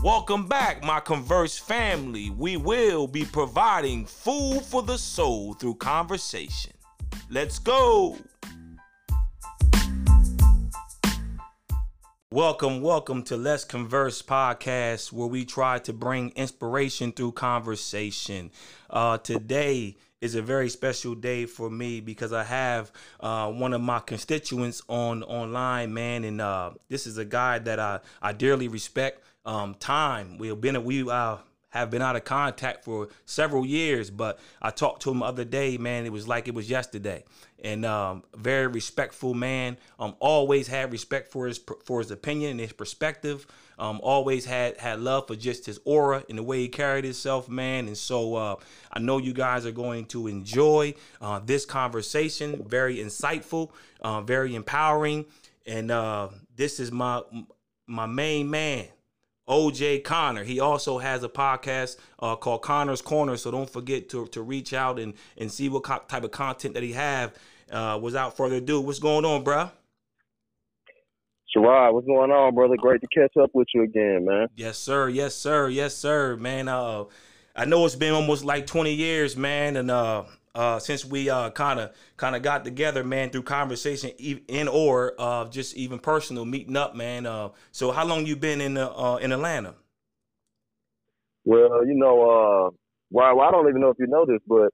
Welcome 0.00 0.46
back, 0.46 0.84
my 0.84 1.00
Converse 1.00 1.58
family. 1.58 2.30
We 2.30 2.56
will 2.56 3.08
be 3.08 3.24
providing 3.24 4.06
food 4.06 4.62
for 4.62 4.80
the 4.80 4.96
soul 4.96 5.54
through 5.54 5.74
conversation. 5.74 6.72
Let's 7.28 7.58
go. 7.58 8.16
Welcome, 12.30 12.80
welcome 12.80 13.24
to 13.24 13.36
Let's 13.36 13.64
Converse 13.64 14.22
podcast, 14.22 15.12
where 15.12 15.26
we 15.26 15.44
try 15.44 15.80
to 15.80 15.92
bring 15.92 16.30
inspiration 16.36 17.10
through 17.10 17.32
conversation. 17.32 18.52
Uh, 18.88 19.18
today 19.18 19.96
is 20.20 20.36
a 20.36 20.42
very 20.42 20.68
special 20.68 21.16
day 21.16 21.44
for 21.44 21.70
me 21.70 22.00
because 22.00 22.32
I 22.32 22.44
have 22.44 22.92
uh, 23.18 23.50
one 23.50 23.72
of 23.72 23.80
my 23.80 23.98
constituents 23.98 24.80
on 24.88 25.24
online, 25.24 25.92
man, 25.92 26.22
and 26.22 26.40
uh, 26.40 26.70
this 26.88 27.04
is 27.08 27.18
a 27.18 27.24
guy 27.24 27.58
that 27.58 27.80
I 27.80 27.98
I 28.22 28.32
dearly 28.32 28.68
respect 28.68 29.24
um, 29.48 29.74
time. 29.74 30.36
We've 30.36 30.60
been 30.60 30.84
we 30.84 31.08
uh, 31.10 31.38
have 31.70 31.90
been 31.90 32.02
out 32.02 32.16
of 32.16 32.24
contact 32.24 32.84
for 32.84 33.08
several 33.24 33.64
years, 33.64 34.10
but 34.10 34.38
I 34.60 34.70
talked 34.70 35.02
to 35.02 35.10
him 35.10 35.20
the 35.20 35.24
other 35.24 35.44
day, 35.44 35.78
man. 35.78 36.04
It 36.04 36.12
was 36.12 36.28
like 36.28 36.48
it 36.48 36.54
was 36.54 36.68
yesterday, 36.68 37.24
and 37.58 37.86
um, 37.86 38.24
very 38.36 38.66
respectful 38.66 39.32
man. 39.32 39.78
Um, 39.98 40.16
always 40.20 40.68
had 40.68 40.92
respect 40.92 41.32
for 41.32 41.46
his 41.46 41.58
for 41.86 42.00
his 42.00 42.10
opinion 42.10 42.52
and 42.52 42.60
his 42.60 42.72
perspective. 42.74 43.46
Um, 43.78 44.00
always 44.02 44.44
had 44.44 44.76
had 44.76 45.00
love 45.00 45.28
for 45.28 45.36
just 45.36 45.64
his 45.64 45.80
aura 45.86 46.24
and 46.28 46.36
the 46.36 46.42
way 46.42 46.58
he 46.60 46.68
carried 46.68 47.04
himself, 47.04 47.48
man. 47.48 47.86
And 47.86 47.96
so 47.96 48.34
uh, 48.34 48.56
I 48.92 48.98
know 48.98 49.16
you 49.16 49.32
guys 49.32 49.64
are 49.64 49.72
going 49.72 50.04
to 50.06 50.26
enjoy 50.26 50.92
uh, 51.22 51.40
this 51.42 51.64
conversation. 51.64 52.64
Very 52.66 52.98
insightful, 52.98 53.70
uh, 54.02 54.20
very 54.20 54.54
empowering, 54.54 55.24
and 55.64 55.90
uh, 55.90 56.28
this 56.54 56.78
is 56.78 56.92
my 56.92 57.22
my 57.86 58.04
main 58.04 58.50
man. 58.50 58.88
OJ 59.48 60.04
Connor. 60.04 60.44
He 60.44 60.60
also 60.60 60.98
has 60.98 61.24
a 61.24 61.28
podcast 61.28 61.96
uh, 62.20 62.36
called 62.36 62.62
Connor's 62.62 63.02
Corner. 63.02 63.36
So 63.36 63.50
don't 63.50 63.68
forget 63.68 64.08
to, 64.10 64.26
to 64.28 64.42
reach 64.42 64.72
out 64.72 64.98
and, 64.98 65.14
and 65.36 65.50
see 65.50 65.68
what 65.68 65.84
co- 65.84 66.02
type 66.08 66.24
of 66.24 66.30
content 66.30 66.74
that 66.74 66.82
he 66.82 66.92
have. 66.92 67.34
Uh, 67.70 67.98
without 68.00 68.36
further 68.36 68.56
ado, 68.56 68.80
what's 68.80 68.98
going 68.98 69.24
on, 69.24 69.44
bro? 69.44 69.70
Sherrod, 71.54 71.92
what's 71.92 72.06
going 72.06 72.30
on, 72.30 72.54
brother? 72.54 72.76
Great 72.76 73.00
to 73.00 73.08
catch 73.08 73.36
up 73.36 73.50
with 73.54 73.68
you 73.74 73.82
again, 73.82 74.24
man. 74.24 74.48
Yes, 74.56 74.78
sir. 74.78 75.08
Yes, 75.08 75.34
sir. 75.34 75.68
Yes, 75.68 75.94
sir, 75.94 76.36
man. 76.36 76.68
Uh, 76.68 77.04
I 77.56 77.64
know 77.64 77.84
it's 77.84 77.94
been 77.94 78.12
almost 78.12 78.44
like 78.44 78.66
20 78.66 78.92
years, 78.92 79.36
man, 79.36 79.76
and 79.76 79.90
uh, 79.90 80.24
uh, 80.58 80.78
since 80.80 81.04
we 81.04 81.26
kind 81.26 81.78
of 81.78 81.92
kind 82.16 82.34
of 82.34 82.42
got 82.42 82.64
together, 82.64 83.04
man, 83.04 83.30
through 83.30 83.44
conversation 83.44 84.10
in 84.18 84.66
or 84.66 85.14
uh, 85.18 85.44
just 85.48 85.76
even 85.76 86.00
personal 86.00 86.44
meeting 86.44 86.76
up, 86.76 86.96
man. 86.96 87.26
Uh, 87.26 87.50
so 87.70 87.92
how 87.92 88.04
long 88.04 88.26
you 88.26 88.34
been 88.34 88.60
in 88.60 88.76
uh, 88.76 89.18
in 89.22 89.30
Atlanta? 89.30 89.76
Well, 91.44 91.86
you 91.86 91.94
know, 91.94 92.16
uh, 92.22 92.70
well, 93.10 93.40
I 93.40 93.50
don't 93.52 93.68
even 93.68 93.80
know 93.80 93.90
if 93.90 93.98
you 94.00 94.08
know 94.08 94.26
this, 94.26 94.40
but 94.48 94.70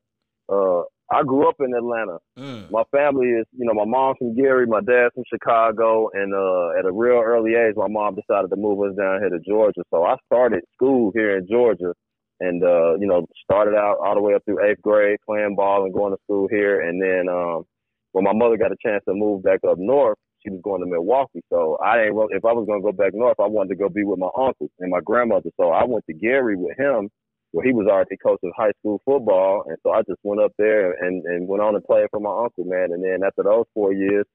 uh, 0.49 0.85
I 1.13 1.23
grew 1.23 1.47
up 1.49 1.57
in 1.61 1.75
Atlanta. 1.75 2.17
Mm. 2.39 2.71
My 2.71 2.85
family 2.91 3.29
is, 3.29 3.47
you 3.53 3.67
know, 3.67 3.75
my 3.75 3.85
mom's 3.85 4.17
from 4.19 4.35
Gary, 4.35 4.67
my 4.67 4.81
dad's 4.81 5.13
from 5.15 5.25
Chicago, 5.31 6.09
and 6.15 6.35
uh, 6.35 6.79
at 6.79 6.87
a 6.87 6.93
real 6.93 7.21
early 7.23 7.55
age, 7.55 7.75
my 7.77 7.89
mom 7.89 8.17
decided 8.17 8.49
to 8.49 8.57
move 8.57 8.81
us 8.89 8.97
down 8.97 9.21
here 9.21 9.29
to 9.29 9.39
Georgia. 9.47 9.83
So 9.91 10.05
I 10.05 10.17
started 10.25 10.63
school 10.75 11.13
here 11.15 11.37
in 11.37 11.47
Georgia 11.47 11.93
and 12.41 12.63
uh, 12.63 12.97
you 12.99 13.07
know, 13.07 13.27
started 13.43 13.75
out 13.77 13.99
all 14.05 14.15
the 14.15 14.21
way 14.21 14.35
up 14.35 14.45
through 14.45 14.65
eighth 14.65 14.83
grade 14.83 15.19
playing 15.27 15.57
ball 15.57 15.85
and 15.85 15.95
going 15.95 16.13
to 16.13 16.23
school 16.25 16.49
here. 16.51 16.81
And 16.81 17.01
then 17.01 17.29
um, 17.29 17.65
when 18.13 18.25
my 18.25 18.33
mother 18.33 18.57
got 18.57 18.73
a 18.73 18.77
chance 18.85 19.03
to 19.09 19.15
move 19.15 19.43
back 19.43 19.61
up 19.69 19.79
north, 19.79 20.19
she 20.43 20.51
was 20.51 20.61
going 20.63 20.81
to 20.81 20.87
Milwaukee. 20.87 21.43
So 21.51 21.79
I 21.83 21.97
didn't. 21.97 22.17
If 22.31 22.45
I 22.45 22.53
was 22.53 22.67
going 22.67 22.83
to 22.83 22.85
go 22.85 22.93
back 22.93 23.15
north, 23.15 23.39
I 23.41 23.47
wanted 23.47 23.71
to 23.71 23.77
go 23.77 23.89
be 23.89 24.05
with 24.05 24.19
my 24.19 24.31
uncle 24.39 24.71
and 24.81 24.91
my 24.91 25.01
grandmother. 25.01 25.51
So 25.59 25.71
I 25.71 25.85
went 25.85 26.05
to 26.07 26.15
Gary 26.15 26.57
with 26.57 26.77
him, 26.79 27.09
where 27.53 27.65
he 27.65 27.73
was 27.73 27.87
already 27.89 28.17
coaching 28.23 28.53
high 28.57 28.73
school 28.81 29.01
football, 29.05 29.65
and 29.69 29.77
so 29.83 29.93
I 29.93 30.03
just 30.03 30.21
went 30.23 30.41
up 30.41 30.53
there 30.59 30.93
and 30.93 31.25
and 31.25 31.49
went 31.49 31.63
on 31.63 31.75
and 31.75 31.85
played 31.85 32.09
for 32.11 32.21
my 32.21 32.31
uncle, 32.31 32.65
man. 32.65 32.93
And 32.93 33.03
then 33.03 33.23
after 33.27 33.43
those 33.43 33.65
four 33.73 33.93
years, 33.93 34.27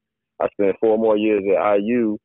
I 0.42 0.48
spent 0.50 0.78
four 0.80 0.98
more 0.98 1.18
years 1.18 1.44
at 1.46 1.80
IU, 1.82 2.18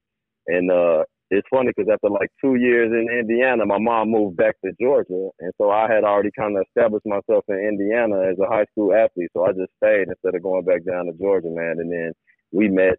and 0.46 0.70
uh, 0.70 1.04
it's 1.30 1.46
funny 1.50 1.70
because 1.74 1.90
after 1.92 2.10
like 2.10 2.30
two 2.40 2.56
years 2.56 2.92
in 2.92 3.08
Indiana, 3.10 3.64
my 3.66 3.78
mom 3.78 4.10
moved 4.10 4.36
back 4.36 4.56
to 4.64 4.72
Georgia, 4.80 5.30
and 5.40 5.52
so 5.58 5.70
I 5.70 5.90
had 5.90 6.04
already 6.04 6.30
kind 6.36 6.56
of 6.56 6.64
established 6.66 7.06
myself 7.06 7.44
in 7.48 7.56
Indiana 7.56 8.30
as 8.30 8.38
a 8.38 8.46
high 8.46 8.66
school 8.72 8.94
athlete. 8.94 9.30
So 9.32 9.44
I 9.44 9.52
just 9.52 9.72
stayed 9.82 10.08
instead 10.08 10.34
of 10.34 10.42
going 10.42 10.64
back 10.64 10.84
down 10.84 11.06
to 11.06 11.12
Georgia, 11.12 11.48
man. 11.48 11.76
And 11.78 11.90
then 11.90 12.12
we 12.52 12.68
met 12.68 12.98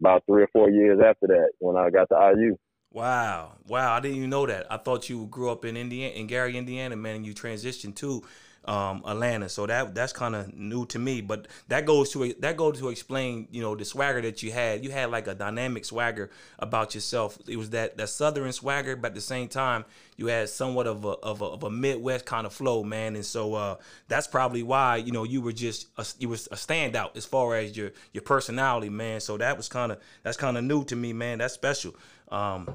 about 0.00 0.22
three 0.26 0.42
or 0.42 0.48
four 0.52 0.70
years 0.70 1.00
after 1.04 1.26
that 1.28 1.50
when 1.58 1.76
I 1.76 1.90
got 1.90 2.08
to 2.10 2.34
IU. 2.36 2.56
Wow, 2.92 3.56
wow! 3.66 3.92
I 3.92 4.00
didn't 4.00 4.16
even 4.16 4.30
know 4.30 4.46
that. 4.46 4.72
I 4.72 4.78
thought 4.78 5.10
you 5.10 5.26
grew 5.26 5.50
up 5.50 5.64
in 5.64 5.76
Indiana, 5.76 6.14
in 6.14 6.26
Gary, 6.26 6.56
Indiana, 6.56 6.96
man, 6.96 7.16
and 7.16 7.26
you 7.26 7.34
transitioned 7.34 7.94
to 7.96 8.22
um, 8.66 9.02
Atlanta. 9.06 9.48
So 9.48 9.66
that 9.66 9.94
that's 9.94 10.12
kind 10.12 10.34
of 10.34 10.54
new 10.54 10.86
to 10.86 10.98
me. 10.98 11.20
But 11.20 11.48
that 11.68 11.86
goes 11.86 12.10
to 12.12 12.34
that 12.40 12.56
goes 12.56 12.78
to 12.80 12.88
explain, 12.88 13.48
you 13.50 13.62
know, 13.62 13.74
the 13.74 13.84
swagger 13.84 14.20
that 14.22 14.42
you 14.42 14.52
had. 14.52 14.84
You 14.84 14.90
had 14.90 15.10
like 15.10 15.26
a 15.26 15.34
dynamic 15.34 15.84
swagger 15.84 16.30
about 16.58 16.94
yourself. 16.94 17.38
It 17.48 17.56
was 17.56 17.70
that 17.70 17.96
that 17.96 18.08
southern 18.08 18.52
swagger, 18.52 18.96
but 18.96 19.08
at 19.08 19.14
the 19.14 19.20
same 19.20 19.48
time, 19.48 19.84
you 20.16 20.26
had 20.26 20.48
somewhat 20.48 20.86
of 20.86 21.04
a 21.04 21.08
of 21.08 21.42
a, 21.42 21.44
of 21.44 21.62
a 21.62 21.70
Midwest 21.70 22.26
kind 22.26 22.46
of 22.46 22.52
flow, 22.52 22.82
man. 22.82 23.14
And 23.14 23.24
so 23.24 23.54
uh, 23.54 23.76
that's 24.08 24.26
probably 24.26 24.62
why 24.62 24.96
you 24.96 25.12
know 25.12 25.24
you 25.24 25.40
were 25.40 25.52
just 25.52 25.88
a, 25.96 26.06
you 26.18 26.28
was 26.28 26.46
a 26.48 26.56
standout 26.56 27.16
as 27.16 27.24
far 27.24 27.56
as 27.56 27.76
your 27.76 27.92
your 28.12 28.22
personality, 28.22 28.88
man. 28.88 29.20
So 29.20 29.36
that 29.38 29.56
was 29.56 29.68
kind 29.68 29.92
of 29.92 30.00
that's 30.22 30.36
kind 30.36 30.56
of 30.56 30.64
new 30.64 30.84
to 30.84 30.96
me, 30.96 31.12
man. 31.12 31.38
That's 31.38 31.54
special. 31.54 31.94
Um, 32.28 32.68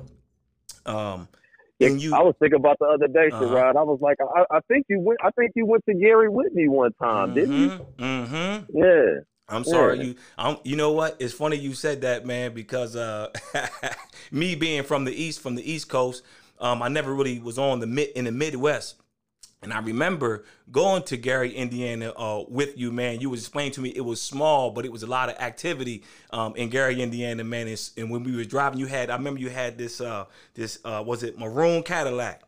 um, 0.85 1.27
and 1.87 2.01
you, 2.01 2.15
I 2.15 2.21
was 2.21 2.35
thinking 2.39 2.59
about 2.59 2.77
the 2.79 2.85
other 2.85 3.07
day, 3.07 3.29
uh-huh. 3.31 3.45
Rod. 3.47 3.75
I 3.75 3.83
was 3.83 3.99
like, 4.01 4.17
I, 4.21 4.57
I, 4.57 4.59
think 4.67 4.85
you 4.89 4.99
went. 4.99 5.19
I 5.23 5.31
think 5.31 5.51
you 5.55 5.65
went 5.65 5.85
to 5.85 5.93
Gary 5.93 6.29
Whitney 6.29 6.67
one 6.67 6.93
time, 6.93 7.29
mm-hmm, 7.29 7.33
didn't 7.35 7.55
you? 7.57 7.85
Mm-hmm. 7.97 8.77
Yeah. 8.77 9.19
I'm 9.49 9.63
sorry, 9.65 9.97
yeah. 9.97 10.03
you. 10.03 10.15
I'm, 10.37 10.57
you 10.63 10.75
know 10.75 10.91
what? 10.93 11.17
It's 11.19 11.33
funny 11.33 11.57
you 11.57 11.73
said 11.73 12.01
that, 12.01 12.25
man, 12.25 12.53
because 12.53 12.95
uh, 12.95 13.29
me 14.31 14.55
being 14.55 14.83
from 14.83 15.03
the 15.03 15.13
east, 15.13 15.41
from 15.41 15.55
the 15.55 15.69
East 15.69 15.89
Coast, 15.89 16.23
um, 16.59 16.81
I 16.81 16.87
never 16.87 17.13
really 17.13 17.39
was 17.39 17.59
on 17.59 17.79
the 17.79 17.87
mid 17.87 18.09
in 18.09 18.25
the 18.25 18.31
Midwest. 18.31 19.00
And 19.63 19.71
I 19.71 19.79
remember 19.79 20.45
going 20.71 21.03
to 21.03 21.17
Gary, 21.17 21.53
Indiana, 21.53 22.11
uh, 22.17 22.43
with 22.47 22.79
you, 22.79 22.91
man. 22.91 23.21
You 23.21 23.29
was 23.29 23.41
explaining 23.41 23.73
to 23.73 23.81
me 23.81 23.89
it 23.89 24.01
was 24.01 24.19
small, 24.19 24.71
but 24.71 24.85
it 24.85 24.91
was 24.91 25.03
a 25.03 25.07
lot 25.07 25.29
of 25.29 25.35
activity 25.35 26.03
um, 26.31 26.55
in 26.55 26.69
Gary, 26.69 26.99
Indiana, 26.99 27.43
man. 27.43 27.67
And, 27.67 27.89
and, 27.95 28.09
when 28.09 28.23
we 28.23 28.35
were 28.35 28.43
driving, 28.43 28.79
you 28.79 28.87
had 28.87 29.11
I 29.11 29.15
remember 29.15 29.39
you 29.39 29.51
had 29.51 29.77
this 29.77 30.01
uh, 30.01 30.25
this 30.55 30.79
uh, 30.83 31.03
was 31.05 31.21
it 31.21 31.37
maroon 31.37 31.83
Cadillac. 31.83 32.41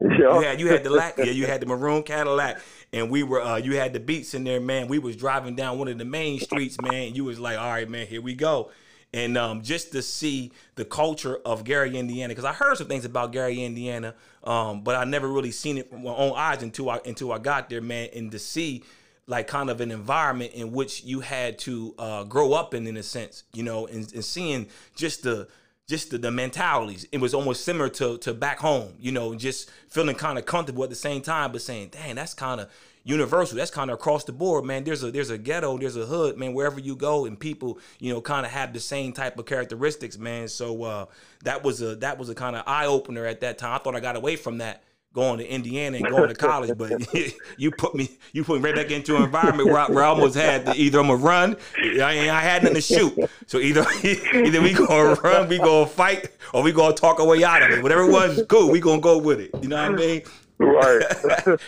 Yeah. 0.00 0.08
You 0.18 0.40
had 0.40 0.60
you 0.60 0.68
had 0.68 0.82
the 0.82 0.90
lac, 0.90 1.16
yeah, 1.18 1.26
you 1.26 1.46
had 1.46 1.60
the 1.60 1.66
maroon 1.66 2.02
Cadillac, 2.02 2.60
and 2.92 3.08
we 3.08 3.22
were 3.22 3.42
uh, 3.42 3.56
you 3.56 3.76
had 3.76 3.92
the 3.92 4.00
beats 4.00 4.34
in 4.34 4.42
there, 4.42 4.60
man. 4.60 4.88
We 4.88 4.98
was 4.98 5.14
driving 5.14 5.54
down 5.54 5.78
one 5.78 5.86
of 5.86 5.98
the 5.98 6.04
main 6.04 6.40
streets, 6.40 6.76
man. 6.80 7.14
You 7.14 7.24
was 7.24 7.38
like, 7.38 7.56
all 7.56 7.70
right, 7.70 7.88
man, 7.88 8.08
here 8.08 8.22
we 8.22 8.34
go 8.34 8.70
and 9.12 9.36
um, 9.36 9.62
just 9.62 9.92
to 9.92 10.02
see 10.02 10.52
the 10.76 10.84
culture 10.84 11.38
of 11.44 11.64
Gary, 11.64 11.96
Indiana, 11.96 12.30
because 12.30 12.44
I 12.44 12.52
heard 12.52 12.76
some 12.76 12.86
things 12.86 13.04
about 13.04 13.32
Gary, 13.32 13.62
Indiana, 13.62 14.14
um, 14.44 14.82
but 14.82 14.96
I 14.96 15.04
never 15.04 15.28
really 15.28 15.50
seen 15.50 15.78
it 15.78 15.90
from 15.90 16.04
my 16.04 16.14
own 16.14 16.34
eyes 16.36 16.62
until 16.62 16.90
I 16.90 17.00
until 17.04 17.32
I 17.32 17.38
got 17.38 17.68
there, 17.68 17.80
man, 17.80 18.08
and 18.14 18.30
to 18.32 18.38
see 18.38 18.84
like 19.26 19.46
kind 19.46 19.70
of 19.70 19.80
an 19.80 19.90
environment 19.90 20.52
in 20.54 20.72
which 20.72 21.04
you 21.04 21.20
had 21.20 21.58
to 21.60 21.94
uh, 21.98 22.24
grow 22.24 22.52
up 22.52 22.74
in, 22.74 22.86
in 22.86 22.96
a 22.96 23.02
sense, 23.02 23.44
you 23.52 23.62
know, 23.62 23.86
and, 23.86 24.12
and 24.12 24.24
seeing 24.24 24.66
just 24.96 25.22
the 25.22 25.46
just 25.90 26.10
the, 26.10 26.18
the 26.18 26.30
mentalities. 26.30 27.06
It 27.12 27.18
was 27.20 27.34
almost 27.34 27.64
similar 27.64 27.88
to 27.90 28.16
to 28.18 28.32
back 28.32 28.60
home, 28.60 28.94
you 28.98 29.12
know, 29.12 29.34
just 29.34 29.70
feeling 29.88 30.14
kind 30.14 30.38
of 30.38 30.46
comfortable 30.46 30.84
at 30.84 30.90
the 30.90 30.96
same 30.96 31.20
time, 31.20 31.52
but 31.52 31.60
saying, 31.60 31.88
"Dang, 31.88 32.14
that's 32.14 32.32
kind 32.32 32.60
of 32.60 32.70
universal. 33.02 33.56
That's 33.56 33.72
kind 33.72 33.90
of 33.90 33.94
across 33.94 34.24
the 34.24 34.32
board, 34.32 34.64
man. 34.64 34.84
There's 34.84 35.02
a 35.02 35.10
there's 35.10 35.30
a 35.30 35.36
ghetto, 35.36 35.76
there's 35.78 35.96
a 35.96 36.06
hood, 36.06 36.38
man. 36.38 36.54
Wherever 36.54 36.78
you 36.78 36.94
go, 36.94 37.26
and 37.26 37.38
people, 37.38 37.78
you 37.98 38.12
know, 38.12 38.20
kind 38.20 38.46
of 38.46 38.52
have 38.52 38.72
the 38.72 38.80
same 38.80 39.12
type 39.12 39.38
of 39.38 39.46
characteristics, 39.46 40.16
man. 40.16 40.48
So 40.48 40.84
uh, 40.84 41.06
that 41.42 41.64
was 41.64 41.82
a 41.82 41.96
that 41.96 42.18
was 42.18 42.28
a 42.28 42.34
kind 42.34 42.56
of 42.56 42.62
eye 42.66 42.86
opener 42.86 43.26
at 43.26 43.40
that 43.40 43.58
time. 43.58 43.74
I 43.74 43.78
thought 43.78 43.96
I 43.96 44.00
got 44.00 44.16
away 44.16 44.36
from 44.36 44.58
that 44.58 44.84
going 45.12 45.38
to 45.38 45.46
Indiana 45.46 45.96
and 45.96 46.06
going 46.06 46.28
to 46.28 46.34
college, 46.34 46.76
but 46.76 46.92
you 47.56 47.70
put 47.70 47.94
me 47.94 48.18
you 48.32 48.44
put 48.44 48.60
me 48.60 48.68
right 48.68 48.76
back 48.76 48.90
into 48.90 49.16
an 49.16 49.24
environment 49.24 49.68
where 49.68 49.78
I, 49.78 49.86
where 49.90 50.04
I 50.04 50.08
almost 50.08 50.36
had 50.36 50.66
to 50.66 50.74
either 50.74 51.00
I'm 51.00 51.08
gonna 51.08 51.22
run, 51.22 51.56
I, 51.78 52.30
I 52.30 52.40
had 52.40 52.62
nothing 52.62 52.76
to 52.76 52.80
shoot. 52.80 53.18
So 53.46 53.58
either 53.58 53.84
either 54.02 54.60
we 54.60 54.72
gonna 54.72 55.14
run, 55.14 55.48
we 55.48 55.58
gonna 55.58 55.86
fight, 55.86 56.30
or 56.54 56.62
we 56.62 56.72
gonna 56.72 56.94
talk 56.94 57.18
our 57.18 57.26
way 57.26 57.42
out 57.42 57.62
of 57.62 57.70
it. 57.70 57.82
Whatever 57.82 58.02
it 58.02 58.12
was, 58.12 58.42
cool. 58.48 58.70
We 58.70 58.80
gonna 58.80 59.00
go 59.00 59.18
with 59.18 59.40
it. 59.40 59.50
You 59.60 59.68
know 59.68 59.76
what 59.82 59.92
I 59.92 59.96
mean? 59.96 60.22
Right. 60.58 61.02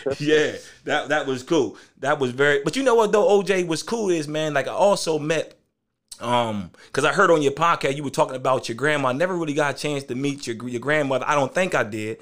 yeah, 0.19 0.53
that 0.85 1.09
that 1.09 1.25
was 1.27 1.43
cool. 1.43 1.77
That 1.99 2.19
was 2.19 2.31
very. 2.31 2.61
But 2.63 2.75
you 2.75 2.83
know 2.83 2.95
what 2.95 3.11
though, 3.11 3.41
OJ 3.41 3.67
was 3.67 3.83
cool 3.83 4.09
is 4.09 4.27
man. 4.27 4.53
Like 4.53 4.67
I 4.67 4.71
also 4.71 5.19
met 5.19 5.59
um 6.19 6.69
because 6.85 7.03
i 7.05 7.11
heard 7.11 7.31
on 7.31 7.41
your 7.41 7.51
podcast 7.51 7.97
you 7.97 8.03
were 8.03 8.09
talking 8.11 8.35
about 8.35 8.69
your 8.69 8.75
grandma 8.75 9.09
I 9.09 9.13
never 9.13 9.35
really 9.35 9.55
got 9.55 9.73
a 9.73 9.77
chance 9.77 10.03
to 10.05 10.15
meet 10.15 10.45
your 10.45 10.55
your 10.69 10.79
grandmother 10.79 11.25
i 11.27 11.33
don't 11.33 11.51
think 11.51 11.73
i 11.73 11.81
did 11.81 12.19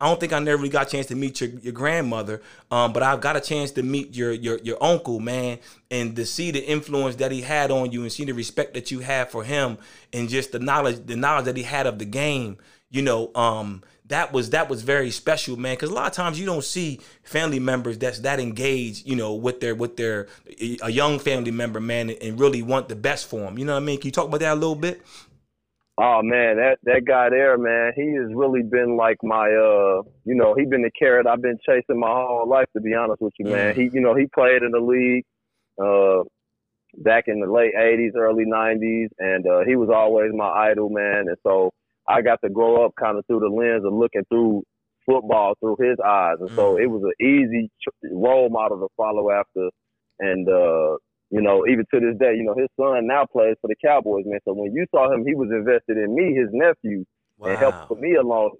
i 0.00 0.08
don't 0.08 0.20
think 0.20 0.32
i 0.32 0.38
never 0.38 0.58
really 0.58 0.68
got 0.68 0.86
a 0.86 0.90
chance 0.90 1.06
to 1.06 1.14
meet 1.14 1.40
your, 1.40 1.50
your 1.60 1.72
grandmother 1.72 2.40
um 2.70 2.92
but 2.92 3.02
i've 3.02 3.20
got 3.20 3.36
a 3.36 3.40
chance 3.40 3.70
to 3.70 3.82
meet 3.82 4.14
your 4.14 4.32
your 4.32 4.58
your 4.58 4.82
uncle 4.82 5.20
man 5.20 5.58
and 5.90 6.16
to 6.16 6.24
see 6.24 6.50
the 6.50 6.64
influence 6.64 7.16
that 7.16 7.32
he 7.32 7.42
had 7.42 7.70
on 7.70 7.90
you 7.90 8.02
and 8.02 8.12
see 8.12 8.24
the 8.24 8.32
respect 8.32 8.74
that 8.74 8.90
you 8.90 9.00
have 9.00 9.30
for 9.30 9.44
him 9.44 9.78
and 10.12 10.28
just 10.28 10.52
the 10.52 10.58
knowledge 10.58 11.04
the 11.06 11.16
knowledge 11.16 11.44
that 11.44 11.56
he 11.56 11.62
had 11.62 11.86
of 11.86 11.98
the 11.98 12.04
game 12.04 12.56
you 12.94 13.02
know, 13.02 13.32
um, 13.34 13.82
that 14.06 14.32
was 14.32 14.50
that 14.50 14.68
was 14.68 14.82
very 14.82 15.10
special, 15.10 15.56
man. 15.56 15.74
Because 15.74 15.90
a 15.90 15.94
lot 15.94 16.06
of 16.06 16.12
times 16.12 16.38
you 16.38 16.46
don't 16.46 16.62
see 16.62 17.00
family 17.24 17.58
members 17.58 17.98
that's 17.98 18.20
that 18.20 18.38
engaged, 18.38 19.04
you 19.04 19.16
know, 19.16 19.34
with 19.34 19.60
their 19.60 19.74
with 19.74 19.96
their 19.96 20.28
a 20.80 20.90
young 20.90 21.18
family 21.18 21.50
member, 21.50 21.80
man, 21.80 22.10
and 22.10 22.38
really 22.38 22.62
want 22.62 22.88
the 22.88 22.94
best 22.94 23.26
for 23.26 23.40
them. 23.40 23.58
You 23.58 23.64
know 23.64 23.72
what 23.72 23.82
I 23.82 23.84
mean? 23.84 23.98
Can 23.98 24.06
you 24.06 24.12
talk 24.12 24.28
about 24.28 24.40
that 24.40 24.52
a 24.52 24.54
little 24.54 24.76
bit? 24.76 25.02
Oh 25.96 26.22
man, 26.22 26.56
that 26.56 26.78
that 26.82 27.04
guy 27.06 27.30
there, 27.30 27.56
man, 27.56 27.92
he 27.94 28.14
has 28.14 28.34
really 28.34 28.62
been 28.62 28.96
like 28.96 29.18
my 29.22 29.46
uh, 29.46 30.02
you 30.24 30.34
know, 30.34 30.54
he's 30.54 30.68
been 30.68 30.82
the 30.82 30.90
carrot 30.98 31.26
I've 31.26 31.42
been 31.42 31.58
chasing 31.64 32.00
my 32.00 32.08
whole 32.08 32.48
life. 32.48 32.66
To 32.74 32.82
be 32.82 32.94
honest 32.94 33.22
with 33.22 33.32
you, 33.38 33.46
man, 33.46 33.74
mm. 33.74 33.76
he 33.76 33.90
you 33.92 34.00
know 34.00 34.14
he 34.14 34.26
played 34.34 34.62
in 34.62 34.72
the 34.72 34.80
league, 34.80 35.24
uh, 35.80 36.24
back 37.04 37.24
in 37.28 37.38
the 37.38 37.46
late 37.46 37.74
'80s, 37.78 38.16
early 38.16 38.44
'90s, 38.44 39.08
and 39.20 39.46
uh, 39.46 39.60
he 39.64 39.76
was 39.76 39.88
always 39.94 40.32
my 40.34 40.48
idol, 40.48 40.88
man. 40.88 41.26
And 41.28 41.36
so 41.44 41.70
I 42.08 42.22
got 42.22 42.40
to 42.42 42.50
grow 42.50 42.84
up 42.84 42.92
kind 42.98 43.16
of 43.16 43.24
through 43.26 43.40
the 43.40 43.46
lens 43.46 43.84
of 43.84 43.92
looking 43.92 44.24
through 44.28 44.64
football 45.06 45.54
through 45.60 45.76
his 45.78 45.98
eyes, 46.04 46.38
and 46.40 46.50
mm. 46.50 46.56
so 46.56 46.76
it 46.76 46.86
was 46.86 47.04
an 47.04 47.24
easy 47.24 47.70
role 48.10 48.48
model 48.48 48.80
to 48.80 48.88
follow 48.96 49.30
after. 49.30 49.70
And 50.18 50.48
uh, 50.48 50.96
you 51.34 51.42
know, 51.42 51.66
even 51.66 51.84
to 51.92 51.98
this 51.98 52.16
day, 52.18 52.34
you 52.36 52.44
know, 52.44 52.54
his 52.54 52.70
son 52.78 53.06
now 53.06 53.26
plays 53.26 53.56
for 53.60 53.66
the 53.66 53.76
Cowboys, 53.84 54.24
man. 54.26 54.38
So 54.44 54.52
when 54.54 54.72
you 54.72 54.86
saw 54.94 55.12
him, 55.12 55.26
he 55.26 55.34
was 55.34 55.50
invested 55.50 55.98
in 55.98 56.14
me, 56.14 56.34
his 56.34 56.48
nephew, 56.52 57.04
wow. 57.38 57.48
and 57.48 57.58
helped 57.58 57.88
put 57.88 58.00
me 58.00 58.14
along. 58.14 58.52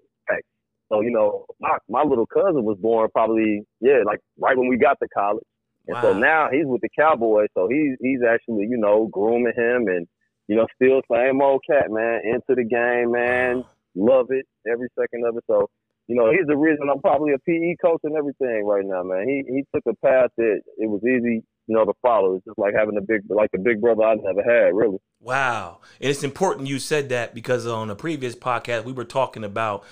So 0.90 1.00
you 1.00 1.10
know, 1.10 1.46
my 1.60 1.78
my 1.88 2.02
little 2.02 2.26
cousin 2.26 2.64
was 2.64 2.78
born 2.78 3.08
probably 3.12 3.62
yeah, 3.80 4.02
like 4.04 4.20
right 4.38 4.56
when 4.56 4.68
we 4.68 4.76
got 4.76 4.98
to 5.02 5.08
college. 5.08 5.44
And 5.86 5.96
wow. 5.96 6.02
so 6.02 6.12
now 6.18 6.48
he's 6.50 6.66
with 6.66 6.80
the 6.82 6.88
Cowboys, 6.98 7.48
so 7.54 7.68
he's 7.68 7.96
he's 8.00 8.20
actually, 8.26 8.66
you 8.68 8.76
know, 8.76 9.06
grooming 9.06 9.52
him 9.56 9.88
and 9.88 10.06
you 10.46 10.56
know, 10.56 10.66
still 10.76 11.00
same 11.10 11.40
old 11.40 11.62
cat, 11.68 11.90
man, 11.90 12.20
into 12.24 12.54
the 12.54 12.64
game, 12.64 13.12
man. 13.12 13.64
Love 13.94 14.26
it 14.30 14.46
every 14.70 14.88
second 14.98 15.24
of 15.26 15.36
it. 15.36 15.44
So, 15.46 15.70
you 16.06 16.16
know, 16.16 16.30
he's 16.30 16.46
the 16.46 16.56
reason 16.56 16.88
I'm 16.90 17.00
probably 17.00 17.32
a 17.32 17.38
PE 17.38 17.76
coach 17.82 18.00
and 18.04 18.14
everything 18.16 18.66
right 18.66 18.84
now, 18.84 19.02
man. 19.02 19.26
He 19.26 19.42
he 19.48 19.64
took 19.74 19.84
a 19.86 19.96
path 20.04 20.30
that 20.36 20.60
it 20.76 20.88
was 20.88 21.00
easy, 21.02 21.42
you 21.66 21.74
know, 21.74 21.84
to 21.84 21.92
follow. 22.02 22.34
It's 22.34 22.44
just 22.44 22.58
like 22.58 22.74
having 22.76 22.96
a 22.96 23.00
big 23.00 23.22
like 23.28 23.50
the 23.52 23.58
big 23.58 23.80
brother 23.80 24.02
I 24.02 24.14
never 24.14 24.42
had, 24.42 24.74
really. 24.74 24.98
Wow. 25.20 25.80
And 26.00 26.10
it's 26.10 26.22
important 26.22 26.68
you 26.68 26.78
said 26.78 27.08
that 27.08 27.34
because 27.34 27.66
on 27.66 27.90
a 27.90 27.96
previous 27.96 28.34
podcast 28.34 28.84
we 28.84 28.92
were 28.92 29.04
talking 29.04 29.44
about 29.44 29.84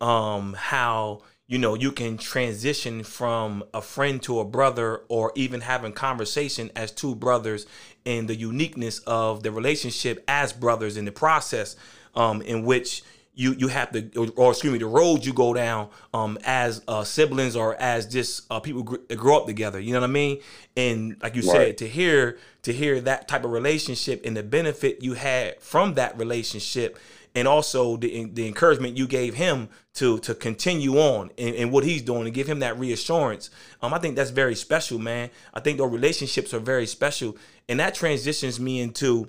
um 0.00 0.54
how 0.54 1.22
you 1.46 1.58
know 1.58 1.74
you 1.74 1.92
can 1.92 2.16
transition 2.16 3.04
from 3.04 3.62
a 3.72 3.80
friend 3.80 4.20
to 4.22 4.40
a 4.40 4.44
brother 4.44 5.02
or 5.08 5.32
even 5.36 5.60
having 5.60 5.92
conversation 5.92 6.70
as 6.74 6.90
two 6.90 7.14
brothers 7.14 7.66
and 8.04 8.28
the 8.28 8.34
uniqueness 8.34 8.98
of 9.00 9.42
the 9.42 9.52
relationship 9.52 10.24
as 10.26 10.52
brothers 10.52 10.96
in 10.96 11.04
the 11.04 11.12
process 11.12 11.76
um, 12.14 12.42
in 12.42 12.64
which 12.64 13.02
you 13.34 13.52
you 13.54 13.68
have 13.68 13.90
to 13.92 14.10
or, 14.16 14.28
or, 14.36 14.50
excuse 14.50 14.72
me 14.72 14.78
the 14.78 14.86
road 14.86 15.24
you 15.24 15.32
go 15.32 15.54
down 15.54 15.88
um, 16.12 16.38
as 16.44 16.82
uh, 16.88 17.04
siblings 17.04 17.56
or 17.56 17.74
as 17.76 18.06
just 18.06 18.44
uh, 18.50 18.60
people 18.60 18.82
gr- 18.82 19.14
grow 19.16 19.38
up 19.38 19.46
together 19.46 19.80
you 19.80 19.92
know 19.92 20.00
what 20.00 20.10
i 20.10 20.12
mean 20.12 20.40
and 20.76 21.16
like 21.22 21.34
you 21.34 21.42
right. 21.42 21.50
said 21.50 21.78
to 21.78 21.88
hear 21.88 22.38
to 22.62 22.72
hear 22.72 23.00
that 23.00 23.28
type 23.28 23.44
of 23.44 23.50
relationship 23.50 24.20
and 24.24 24.36
the 24.36 24.42
benefit 24.42 25.02
you 25.02 25.14
had 25.14 25.60
from 25.60 25.94
that 25.94 26.16
relationship 26.18 26.98
and 27.34 27.48
also 27.48 27.96
the 27.96 28.26
the 28.26 28.46
encouragement 28.46 28.96
you 28.96 29.06
gave 29.06 29.34
him 29.34 29.68
to 29.94 30.18
to 30.18 30.34
continue 30.34 30.98
on 30.98 31.30
in, 31.36 31.54
in 31.54 31.70
what 31.70 31.84
he's 31.84 32.02
doing 32.02 32.26
and 32.26 32.34
give 32.34 32.46
him 32.46 32.60
that 32.60 32.78
reassurance. 32.78 33.50
Um, 33.80 33.94
I 33.94 33.98
think 33.98 34.16
that's 34.16 34.30
very 34.30 34.54
special, 34.54 34.98
man. 34.98 35.30
I 35.54 35.60
think 35.60 35.78
those 35.78 35.90
relationships 35.90 36.52
are 36.52 36.60
very 36.60 36.86
special, 36.86 37.36
and 37.68 37.80
that 37.80 37.94
transitions 37.94 38.60
me 38.60 38.80
into, 38.80 39.28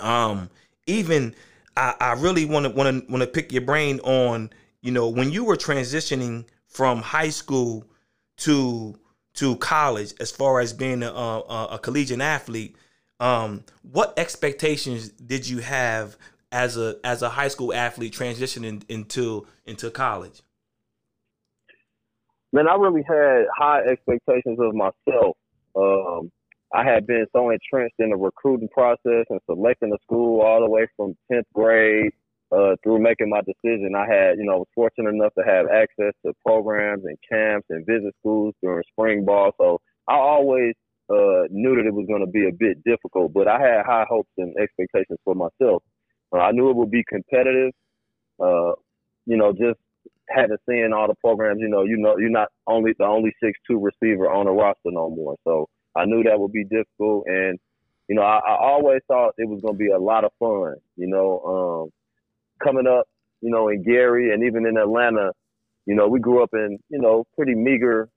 um, 0.00 0.50
even 0.86 1.34
I, 1.78 1.94
I 2.00 2.12
really 2.14 2.44
want 2.44 2.66
to 2.66 2.70
want 2.70 3.06
to 3.06 3.10
want 3.10 3.22
to 3.22 3.26
pick 3.26 3.52
your 3.52 3.62
brain 3.62 4.00
on 4.00 4.50
you 4.82 4.90
know 4.90 5.08
when 5.08 5.30
you 5.30 5.44
were 5.44 5.56
transitioning 5.56 6.44
from 6.66 7.00
high 7.00 7.30
school 7.30 7.84
to 8.38 8.98
to 9.34 9.56
college 9.56 10.12
as 10.20 10.30
far 10.30 10.60
as 10.60 10.72
being 10.72 11.02
a, 11.02 11.10
a, 11.10 11.68
a 11.72 11.78
collegiate 11.78 12.20
athlete 12.20 12.76
um, 13.20 13.64
what 13.82 14.14
expectations 14.16 15.08
did 15.08 15.48
you 15.48 15.58
have 15.58 16.16
as 16.52 16.76
a 16.76 16.96
as 17.04 17.22
a 17.22 17.28
high 17.28 17.48
school 17.48 17.74
athlete 17.74 18.14
transitioning 18.14 18.84
into 18.88 19.46
into 19.66 19.90
college? 19.90 20.42
Man, 22.52 22.68
I 22.68 22.76
really 22.76 23.02
had 23.06 23.46
high 23.56 23.82
expectations 23.82 24.58
of 24.58 24.74
myself. 24.74 25.36
Um, 25.76 26.30
I 26.72 26.84
had 26.84 27.06
been 27.06 27.26
so 27.32 27.50
entrenched 27.50 27.96
in 27.98 28.10
the 28.10 28.16
recruiting 28.16 28.68
process 28.68 29.24
and 29.30 29.40
selecting 29.46 29.92
a 29.92 29.98
school 30.02 30.42
all 30.42 30.60
the 30.60 30.68
way 30.68 30.86
from 30.96 31.16
10th 31.32 31.44
grade 31.54 32.12
uh, 32.52 32.76
through 32.82 32.98
making 33.00 33.30
my 33.30 33.40
decision. 33.40 33.94
I 33.96 34.06
had, 34.06 34.38
you 34.38 34.44
know, 34.44 34.58
was 34.58 34.68
fortunate 34.74 35.10
enough 35.10 35.32
to 35.38 35.44
have 35.44 35.66
access 35.68 36.12
to 36.24 36.32
programs 36.44 37.04
and 37.04 37.16
camps 37.30 37.66
and 37.70 37.86
visit 37.86 38.14
schools 38.20 38.54
during 38.62 38.82
spring 38.92 39.24
ball. 39.24 39.52
So 39.58 39.80
I 40.08 40.14
always 40.14 40.74
uh, 41.10 41.48
knew 41.50 41.74
that 41.76 41.86
it 41.86 41.94
was 41.94 42.06
going 42.06 42.24
to 42.24 42.30
be 42.30 42.48
a 42.48 42.52
bit 42.52 42.84
difficult, 42.84 43.32
but 43.32 43.48
I 43.48 43.60
had 43.60 43.86
high 43.86 44.04
hopes 44.08 44.30
and 44.36 44.54
expectations 44.58 45.18
for 45.24 45.34
myself. 45.34 45.82
Uh, 46.32 46.38
I 46.38 46.52
knew 46.52 46.68
it 46.70 46.76
would 46.76 46.90
be 46.90 47.04
competitive. 47.08 47.72
Uh, 48.38 48.72
you 49.24 49.36
know, 49.36 49.52
just 49.52 49.80
having 50.28 50.56
seen 50.68 50.92
all 50.94 51.08
the 51.08 51.14
programs, 51.24 51.60
you 51.60 51.68
know, 51.68 51.84
you 51.84 51.96
know, 51.96 52.16
you're 52.18 52.28
not 52.28 52.48
only 52.66 52.92
the 52.98 53.04
only 53.04 53.32
six 53.42 53.58
two 53.66 53.80
receiver 53.80 54.30
on 54.30 54.46
the 54.46 54.52
roster 54.52 54.90
no 54.90 55.08
more. 55.10 55.36
So 55.44 55.68
I 55.98 56.04
knew 56.04 56.22
that 56.22 56.38
would 56.38 56.52
be 56.52 56.64
difficult, 56.64 57.24
and 57.26 57.58
you 58.08 58.14
know, 58.14 58.22
I, 58.22 58.38
I 58.38 58.56
always 58.60 59.00
thought 59.06 59.34
it 59.36 59.48
was 59.48 59.60
going 59.60 59.74
to 59.74 59.78
be 59.78 59.90
a 59.90 59.98
lot 59.98 60.24
of 60.24 60.32
fun. 60.38 60.76
You 60.96 61.08
know, 61.08 61.84
um, 61.84 61.90
coming 62.66 62.86
up, 62.86 63.06
you 63.40 63.50
know, 63.50 63.68
in 63.68 63.82
Gary 63.82 64.32
and 64.32 64.44
even 64.44 64.66
in 64.66 64.76
Atlanta, 64.78 65.32
you 65.86 65.94
know, 65.94 66.08
we 66.08 66.20
grew 66.20 66.42
up 66.42 66.50
in 66.52 66.78
you 66.88 67.00
know 67.00 67.24
pretty 67.36 67.54
meager 67.54 68.08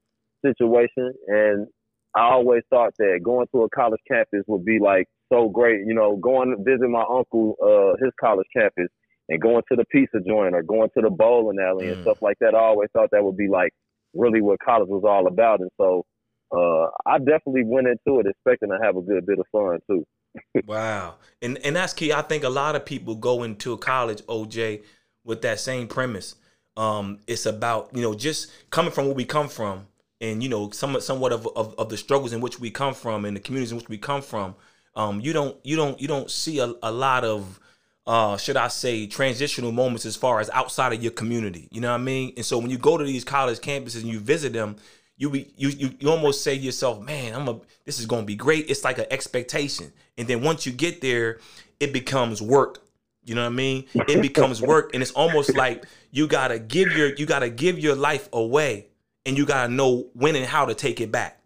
situation, 0.45 1.13
and 1.27 1.67
I 2.15 2.31
always 2.31 2.63
thought 2.69 2.93
that 2.99 3.19
going 3.23 3.47
to 3.53 3.63
a 3.63 3.69
college 3.69 4.01
campus 4.07 4.43
would 4.47 4.65
be 4.65 4.79
like 4.79 5.07
so 5.31 5.49
great. 5.49 5.85
You 5.85 5.93
know, 5.93 6.17
going 6.17 6.55
to 6.55 6.63
visit 6.63 6.89
my 6.89 7.03
uncle, 7.03 7.55
uh, 7.61 8.03
his 8.03 8.13
college 8.19 8.47
campus, 8.55 8.87
and 9.29 9.41
going 9.41 9.63
to 9.69 9.75
the 9.75 9.85
pizza 9.85 10.19
joint 10.25 10.55
or 10.55 10.63
going 10.63 10.89
to 10.95 11.01
the 11.01 11.09
bowling 11.09 11.59
alley 11.59 11.87
mm. 11.87 11.93
and 11.93 12.01
stuff 12.03 12.21
like 12.21 12.37
that. 12.39 12.53
I 12.53 12.59
always 12.59 12.89
thought 12.93 13.09
that 13.11 13.23
would 13.23 13.37
be 13.37 13.47
like 13.47 13.71
really 14.13 14.41
what 14.41 14.59
college 14.59 14.89
was 14.89 15.03
all 15.05 15.27
about. 15.27 15.61
And 15.61 15.71
so 15.77 16.05
uh, 16.51 16.87
I 17.05 17.17
definitely 17.19 17.63
went 17.65 17.87
into 17.87 18.19
it 18.19 18.27
expecting 18.27 18.69
to 18.69 18.79
have 18.81 18.97
a 18.97 19.01
good 19.01 19.25
bit 19.25 19.39
of 19.39 19.45
fun 19.51 19.79
too. 19.89 20.05
wow, 20.65 21.15
and 21.41 21.57
and 21.59 21.75
that's 21.75 21.93
key. 21.93 22.13
I 22.13 22.21
think 22.21 22.43
a 22.43 22.49
lot 22.49 22.75
of 22.75 22.85
people 22.85 23.15
go 23.15 23.43
into 23.43 23.77
college, 23.77 24.21
OJ, 24.23 24.83
with 25.23 25.41
that 25.41 25.59
same 25.59 25.87
premise. 25.87 26.35
Um, 26.77 27.19
it's 27.27 27.45
about 27.45 27.89
you 27.93 28.01
know 28.01 28.13
just 28.13 28.51
coming 28.69 28.91
from 28.91 29.05
where 29.05 29.15
we 29.15 29.25
come 29.25 29.49
from, 29.49 29.87
and 30.21 30.41
you 30.41 30.49
know 30.49 30.69
somewhat 30.71 31.03
somewhat 31.03 31.33
of, 31.33 31.47
of, 31.55 31.75
of 31.77 31.89
the 31.89 31.97
struggles 31.97 32.33
in 32.33 32.41
which 32.41 32.59
we 32.59 32.71
come 32.71 32.93
from 32.93 33.25
and 33.25 33.35
the 33.35 33.41
communities 33.41 33.71
in 33.71 33.77
which 33.77 33.89
we 33.89 33.97
come 33.97 34.21
from 34.21 34.55
um, 34.95 35.21
you 35.21 35.33
don't 35.33 35.55
you 35.63 35.75
don't 35.75 35.99
you 36.01 36.07
don't 36.07 36.29
see 36.29 36.59
a, 36.59 36.73
a 36.83 36.91
lot 36.91 37.23
of 37.23 37.59
uh, 38.05 38.35
should 38.37 38.57
I 38.57 38.67
say 38.67 39.07
transitional 39.07 39.71
moments 39.71 40.05
as 40.05 40.15
far 40.15 40.39
as 40.39 40.49
outside 40.49 40.91
of 40.91 41.01
your 41.01 41.11
community. 41.11 41.67
You 41.71 41.81
know 41.81 41.89
what 41.89 42.01
I 42.01 42.03
mean? 42.03 42.33
And 42.35 42.45
so 42.45 42.57
when 42.57 42.69
you 42.69 42.77
go 42.77 42.97
to 42.97 43.03
these 43.03 43.23
college 43.23 43.59
campuses 43.59 44.01
and 44.01 44.11
you 44.11 44.19
visit 44.19 44.53
them, 44.53 44.77
you 45.21 45.29
be 45.29 45.53
you 45.55 45.69
you, 45.69 45.91
you 45.99 46.09
almost 46.09 46.43
say 46.43 46.57
to 46.57 46.63
yourself, 46.63 46.99
man, 46.99 47.35
I'm 47.35 47.47
a 47.47 47.59
this 47.85 47.99
is 47.99 48.07
gonna 48.07 48.25
be 48.25 48.35
great. 48.35 48.71
It's 48.71 48.83
like 48.83 48.97
an 48.97 49.05
expectation. 49.11 49.93
And 50.17 50.27
then 50.27 50.41
once 50.41 50.65
you 50.65 50.71
get 50.71 50.99
there, 50.99 51.39
it 51.79 51.93
becomes 51.93 52.41
work. 52.41 52.79
You 53.23 53.35
know 53.35 53.41
what 53.41 53.53
I 53.53 53.55
mean? 53.55 53.85
It 53.93 54.19
becomes 54.23 54.63
work. 54.63 54.95
And 54.95 55.03
it's 55.03 55.11
almost 55.11 55.55
like 55.55 55.85
you 56.09 56.27
gotta 56.27 56.57
give 56.57 56.97
your 56.97 57.13
you 57.13 57.27
gotta 57.27 57.51
give 57.51 57.77
your 57.77 57.93
life 57.93 58.29
away 58.33 58.87
and 59.23 59.37
you 59.37 59.45
gotta 59.45 59.71
know 59.71 60.07
when 60.13 60.35
and 60.35 60.45
how 60.45 60.65
to 60.65 60.73
take 60.73 60.99
it 60.99 61.11
back. 61.11 61.39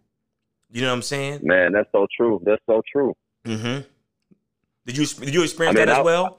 You 0.70 0.80
know 0.80 0.88
what 0.88 0.94
I'm 0.94 1.02
saying? 1.02 1.40
Man, 1.42 1.72
that's 1.72 1.92
so 1.92 2.06
true. 2.16 2.40
That's 2.44 2.62
so 2.64 2.80
true. 2.90 3.14
Mm-hmm. 3.44 3.82
Did 4.86 4.96
you 4.96 5.06
did 5.06 5.34
you 5.34 5.42
experience 5.42 5.76
I 5.76 5.80
mean, 5.80 5.88
that 5.88 5.92
as 5.92 5.98
I, 5.98 6.02
well? 6.02 6.38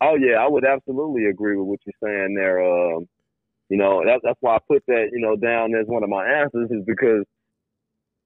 Oh 0.00 0.14
yeah, 0.14 0.42
I 0.42 0.48
would 0.48 0.64
absolutely 0.64 1.26
agree 1.26 1.56
with 1.56 1.66
what 1.66 1.80
you're 1.84 1.92
saying 2.02 2.34
there. 2.34 2.64
Um, 2.64 3.06
you 3.70 3.78
know, 3.78 4.02
that, 4.04 4.20
that's 4.22 4.38
why 4.40 4.56
I 4.56 4.58
put 4.68 4.84
that 4.88 5.10
you 5.12 5.20
know 5.20 5.36
down 5.36 5.74
as 5.74 5.86
one 5.86 6.02
of 6.02 6.10
my 6.10 6.26
answers 6.26 6.70
is 6.70 6.84
because 6.84 7.24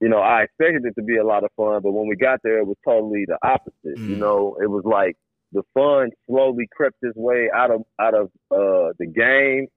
you 0.01 0.09
know 0.09 0.19
I 0.19 0.43
expected 0.43 0.87
it 0.87 0.95
to 0.99 1.05
be 1.05 1.19
a 1.19 1.25
lot 1.25 1.45
of 1.45 1.51
fun, 1.55 1.83
but 1.83 1.93
when 1.93 2.09
we 2.09 2.17
got 2.17 2.41
there, 2.43 2.59
it 2.59 2.67
was 2.67 2.79
totally 2.85 3.27
the 3.29 3.39
opposite. 3.47 3.99
Mm. 3.99 4.09
You 4.09 4.17
know, 4.17 4.57
it 4.61 4.71
was 4.71 4.85
like 4.85 5.17
the 5.53 5.63
fun 5.75 6.11
slowly 6.27 6.67
crept 6.75 6.97
its 7.03 7.17
way 7.17 7.51
out 7.55 7.71
of 7.71 7.83
out 8.01 8.15
of 8.15 8.27
uh, 8.51 8.97
the 8.99 9.07
game, 9.07 9.69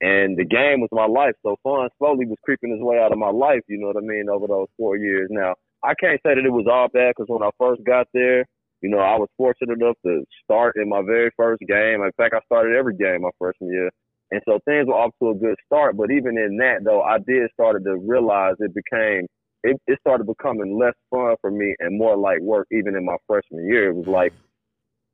and 0.00 0.38
the 0.38 0.46
game 0.46 0.80
was 0.80 0.90
my 0.92 1.06
life. 1.06 1.34
So 1.42 1.56
fun 1.64 1.88
slowly 1.98 2.26
was 2.26 2.38
creeping 2.44 2.70
its 2.70 2.82
way 2.82 2.98
out 2.98 3.10
of 3.10 3.18
my 3.18 3.30
life. 3.30 3.62
You 3.66 3.78
know 3.78 3.88
what 3.88 3.96
I 3.96 4.06
mean? 4.06 4.28
Over 4.30 4.46
those 4.46 4.68
four 4.76 4.96
years. 4.96 5.26
Now 5.32 5.54
I 5.82 5.94
can't 5.98 6.20
say 6.24 6.36
that 6.36 6.46
it 6.46 6.52
was 6.52 6.66
all 6.70 6.86
bad 6.88 7.14
because 7.16 7.28
when 7.28 7.42
I 7.42 7.50
first 7.58 7.82
got 7.84 8.06
there, 8.14 8.46
you 8.80 8.90
know, 8.90 8.98
I 8.98 9.18
was 9.18 9.28
fortunate 9.36 9.78
enough 9.80 9.96
to 10.06 10.24
start 10.44 10.76
in 10.76 10.88
my 10.88 11.02
very 11.02 11.30
first 11.36 11.60
game. 11.66 12.02
In 12.02 12.12
fact, 12.16 12.34
I 12.34 12.40
started 12.46 12.76
every 12.76 12.94
game 12.94 13.22
my 13.22 13.30
freshman 13.38 13.72
year. 13.72 13.90
And 14.30 14.40
so 14.44 14.58
things 14.64 14.86
were 14.88 14.94
off 14.94 15.12
to 15.22 15.30
a 15.30 15.34
good 15.34 15.56
start. 15.64 15.96
But 15.96 16.10
even 16.10 16.36
in 16.36 16.56
that, 16.58 16.84
though, 16.84 17.02
I 17.02 17.18
did 17.18 17.48
started 17.52 17.84
to 17.84 17.96
realize 17.96 18.54
it 18.58 18.74
became, 18.74 19.26
it, 19.62 19.80
it 19.86 19.98
started 20.00 20.26
becoming 20.26 20.78
less 20.78 20.94
fun 21.10 21.36
for 21.40 21.50
me 21.50 21.74
and 21.78 21.98
more 21.98 22.16
like 22.16 22.40
work 22.40 22.66
even 22.72 22.96
in 22.96 23.04
my 23.04 23.16
freshman 23.26 23.66
year. 23.66 23.90
It 23.90 23.94
was 23.94 24.06
like 24.06 24.32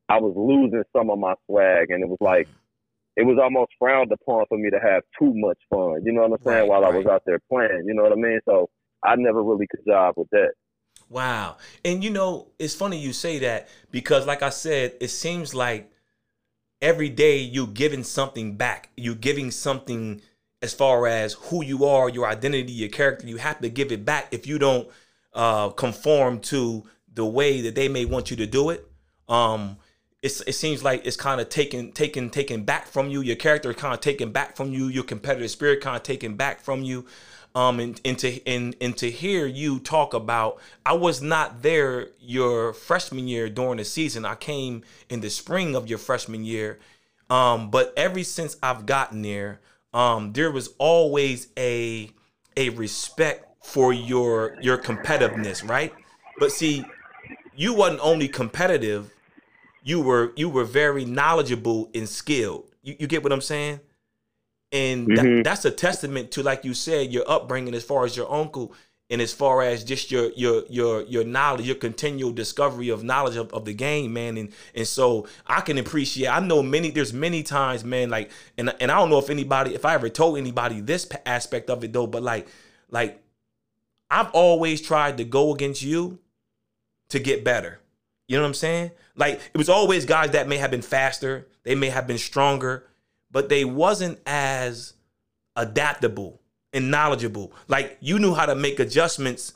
I 0.08 0.18
was 0.18 0.34
losing 0.36 0.82
some 0.96 1.10
of 1.10 1.18
my 1.18 1.34
swag. 1.46 1.90
And 1.90 2.02
it 2.02 2.08
was 2.08 2.18
like, 2.20 2.48
it 3.16 3.26
was 3.26 3.38
almost 3.42 3.72
frowned 3.78 4.10
upon 4.12 4.46
for 4.48 4.56
me 4.56 4.70
to 4.70 4.80
have 4.80 5.02
too 5.18 5.32
much 5.34 5.58
fun. 5.68 6.00
You 6.04 6.12
know 6.12 6.22
what 6.22 6.40
I'm 6.40 6.44
saying? 6.44 6.60
Right, 6.60 6.68
While 6.68 6.82
right. 6.82 6.94
I 6.94 6.96
was 6.96 7.06
out 7.06 7.22
there 7.26 7.40
playing, 7.50 7.84
you 7.86 7.94
know 7.94 8.02
what 8.02 8.12
I 8.12 8.16
mean? 8.16 8.40
So 8.46 8.70
I 9.04 9.16
never 9.16 9.42
really 9.42 9.66
could 9.70 9.84
job 9.86 10.14
with 10.16 10.28
that. 10.32 10.52
Wow. 11.10 11.58
And 11.84 12.02
you 12.02 12.08
know, 12.08 12.48
it's 12.58 12.74
funny 12.74 12.98
you 12.98 13.12
say 13.12 13.38
that 13.40 13.68
because 13.90 14.26
like 14.26 14.42
I 14.42 14.48
said, 14.48 14.94
it 14.98 15.08
seems 15.08 15.54
like 15.54 15.91
every 16.82 17.08
day 17.08 17.38
you're 17.38 17.66
giving 17.68 18.02
something 18.04 18.56
back. 18.56 18.90
You're 18.96 19.14
giving 19.14 19.50
something 19.50 20.20
as 20.60 20.74
far 20.74 21.06
as 21.06 21.34
who 21.34 21.64
you 21.64 21.86
are, 21.86 22.08
your 22.08 22.26
identity, 22.26 22.72
your 22.72 22.90
character. 22.90 23.26
You 23.26 23.38
have 23.38 23.60
to 23.60 23.70
give 23.70 23.92
it 23.92 24.04
back 24.04 24.28
if 24.32 24.46
you 24.46 24.58
don't 24.58 24.88
uh, 25.32 25.70
conform 25.70 26.40
to 26.40 26.82
the 27.14 27.24
way 27.24 27.62
that 27.62 27.74
they 27.74 27.88
may 27.88 28.04
want 28.04 28.30
you 28.30 28.36
to 28.38 28.46
do 28.46 28.70
it. 28.70 28.86
Um, 29.28 29.78
it 30.22 30.54
seems 30.54 30.84
like 30.84 31.04
it's 31.04 31.16
kind 31.16 31.40
of 31.40 31.48
taken 31.48 31.90
taken 31.90 32.30
taken 32.30 32.62
back 32.62 32.86
from 32.86 33.08
you. 33.08 33.22
Your 33.22 33.34
character 33.34 33.74
kind 33.74 33.92
of 33.92 34.00
taken 34.00 34.30
back 34.30 34.54
from 34.54 34.72
you. 34.72 34.86
Your 34.86 35.02
competitive 35.02 35.50
spirit 35.50 35.80
kind 35.80 35.96
of 35.96 36.04
taken 36.04 36.36
back 36.36 36.60
from 36.60 36.84
you. 36.84 37.06
Um, 37.54 37.80
and, 37.80 38.00
and 38.04 38.18
to 38.20 38.46
and, 38.46 38.74
and 38.80 38.96
to 38.96 39.10
hear 39.10 39.46
you 39.46 39.78
talk 39.78 40.14
about, 40.14 40.58
I 40.86 40.94
was 40.94 41.20
not 41.20 41.62
there 41.62 42.08
your 42.18 42.72
freshman 42.72 43.28
year 43.28 43.50
during 43.50 43.76
the 43.76 43.84
season. 43.84 44.24
I 44.24 44.36
came 44.36 44.84
in 45.10 45.20
the 45.20 45.28
spring 45.28 45.76
of 45.76 45.88
your 45.88 45.98
freshman 45.98 46.44
year. 46.44 46.78
Um, 47.28 47.70
but 47.70 47.92
ever 47.96 48.22
since 48.24 48.56
I've 48.62 48.86
gotten 48.86 49.22
there, 49.22 49.60
um, 49.94 50.32
there 50.32 50.50
was 50.50 50.70
always 50.78 51.48
a 51.58 52.10
a 52.56 52.70
respect 52.70 53.46
for 53.62 53.92
your 53.92 54.56
your 54.60 54.78
competitiveness, 54.78 55.66
right? 55.68 55.92
But 56.38 56.52
see, 56.52 56.84
you 57.54 57.74
wasn't 57.74 58.00
only 58.02 58.28
competitive, 58.28 59.10
you 59.82 60.00
were 60.00 60.32
you 60.36 60.48
were 60.48 60.64
very 60.64 61.04
knowledgeable 61.04 61.90
and 61.94 62.08
skilled. 62.08 62.70
You, 62.82 62.96
you 63.00 63.06
get 63.06 63.22
what 63.22 63.32
I'm 63.32 63.40
saying? 63.40 63.80
And 64.72 65.06
mm-hmm. 65.06 65.36
that, 65.36 65.44
that's 65.44 65.64
a 65.64 65.70
testament 65.70 66.30
to, 66.32 66.42
like 66.42 66.64
you 66.64 66.74
said, 66.74 67.12
your 67.12 67.30
upbringing 67.30 67.74
as 67.74 67.84
far 67.84 68.04
as 68.04 68.16
your 68.16 68.32
uncle 68.32 68.74
and 69.10 69.20
as 69.20 69.30
far 69.30 69.60
as 69.60 69.84
just 69.84 70.10
your 70.10 70.30
your 70.32 70.64
your 70.70 71.02
your 71.02 71.22
knowledge, 71.22 71.66
your 71.66 71.76
continual 71.76 72.32
discovery 72.32 72.88
of 72.88 73.04
knowledge 73.04 73.36
of, 73.36 73.52
of 73.52 73.66
the 73.66 73.74
game, 73.74 74.14
man. 74.14 74.38
And 74.38 74.50
and 74.74 74.88
so 74.88 75.28
I 75.46 75.60
can 75.60 75.76
appreciate. 75.76 76.28
I 76.28 76.40
know 76.40 76.62
many. 76.62 76.90
There's 76.90 77.12
many 77.12 77.42
times, 77.42 77.84
man. 77.84 78.08
Like 78.08 78.30
and 78.56 78.74
and 78.80 78.90
I 78.90 78.98
don't 78.98 79.10
know 79.10 79.18
if 79.18 79.28
anybody, 79.28 79.74
if 79.74 79.84
I 79.84 79.92
ever 79.92 80.08
told 80.08 80.38
anybody 80.38 80.80
this 80.80 81.06
aspect 81.26 81.68
of 81.68 81.84
it 81.84 81.92
though, 81.92 82.06
but 82.06 82.22
like 82.22 82.48
like 82.88 83.22
I've 84.10 84.30
always 84.30 84.80
tried 84.80 85.18
to 85.18 85.24
go 85.24 85.54
against 85.54 85.82
you 85.82 86.18
to 87.10 87.18
get 87.18 87.44
better. 87.44 87.80
You 88.28 88.38
know 88.38 88.44
what 88.44 88.48
I'm 88.48 88.54
saying? 88.54 88.92
Like 89.14 89.34
it 89.52 89.58
was 89.58 89.68
always 89.68 90.06
guys 90.06 90.30
that 90.30 90.48
may 90.48 90.56
have 90.56 90.70
been 90.70 90.80
faster, 90.80 91.48
they 91.64 91.74
may 91.74 91.90
have 91.90 92.06
been 92.06 92.16
stronger, 92.16 92.86
but 93.32 93.48
they 93.48 93.64
wasn't 93.64 94.18
as 94.26 94.94
adaptable 95.56 96.40
and 96.72 96.90
knowledgeable. 96.90 97.52
Like 97.68 97.96
you 98.00 98.18
knew 98.18 98.34
how 98.34 98.46
to 98.46 98.54
make 98.54 98.78
adjustments 98.78 99.54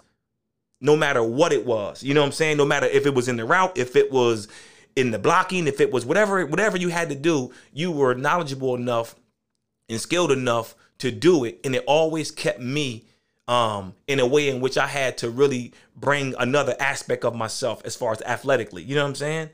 no 0.81 0.97
matter 0.97 1.23
what 1.23 1.53
it 1.53 1.65
was. 1.65 2.03
You 2.03 2.15
know 2.15 2.21
what 2.21 2.27
I'm 2.27 2.33
saying? 2.33 2.57
No 2.57 2.65
matter 2.65 2.87
if 2.87 3.07
it 3.07 3.15
was 3.15 3.29
in 3.29 3.37
the 3.37 3.45
route, 3.45 3.77
if 3.79 3.97
it 3.97 4.11
was 4.11 4.49
in 4.95 5.11
the 5.11 5.19
blocking, 5.19 5.67
if 5.67 5.81
it 5.81 5.93
was 5.93 6.05
whatever 6.05 6.45
whatever 6.47 6.77
you 6.77 6.89
had 6.89 7.11
to 7.11 7.15
do, 7.15 7.53
you 7.73 7.93
were 7.93 8.15
knowledgeable 8.15 8.75
enough 8.75 9.15
and 9.89 10.01
skilled 10.01 10.33
enough 10.33 10.75
to 10.99 11.11
do 11.11 11.45
it 11.45 11.61
and 11.63 11.75
it 11.75 11.85
always 11.87 12.31
kept 12.31 12.59
me 12.59 13.05
um, 13.49 13.95
in 14.09 14.19
a 14.19 14.27
way 14.27 14.49
in 14.49 14.61
which 14.61 14.77
I 14.77 14.87
had 14.87 15.19
to 15.19 15.31
really 15.31 15.73
bring 15.95 16.35
another 16.39 16.75
aspect 16.81 17.25
of 17.25 17.35
myself 17.35 17.83
as 17.85 17.95
far 17.95 18.13
as 18.13 18.23
athletically. 18.23 18.83
You 18.83 18.97
know 18.97 19.03
what 19.03 19.11
I'm 19.11 19.15
saying? 19.15 19.51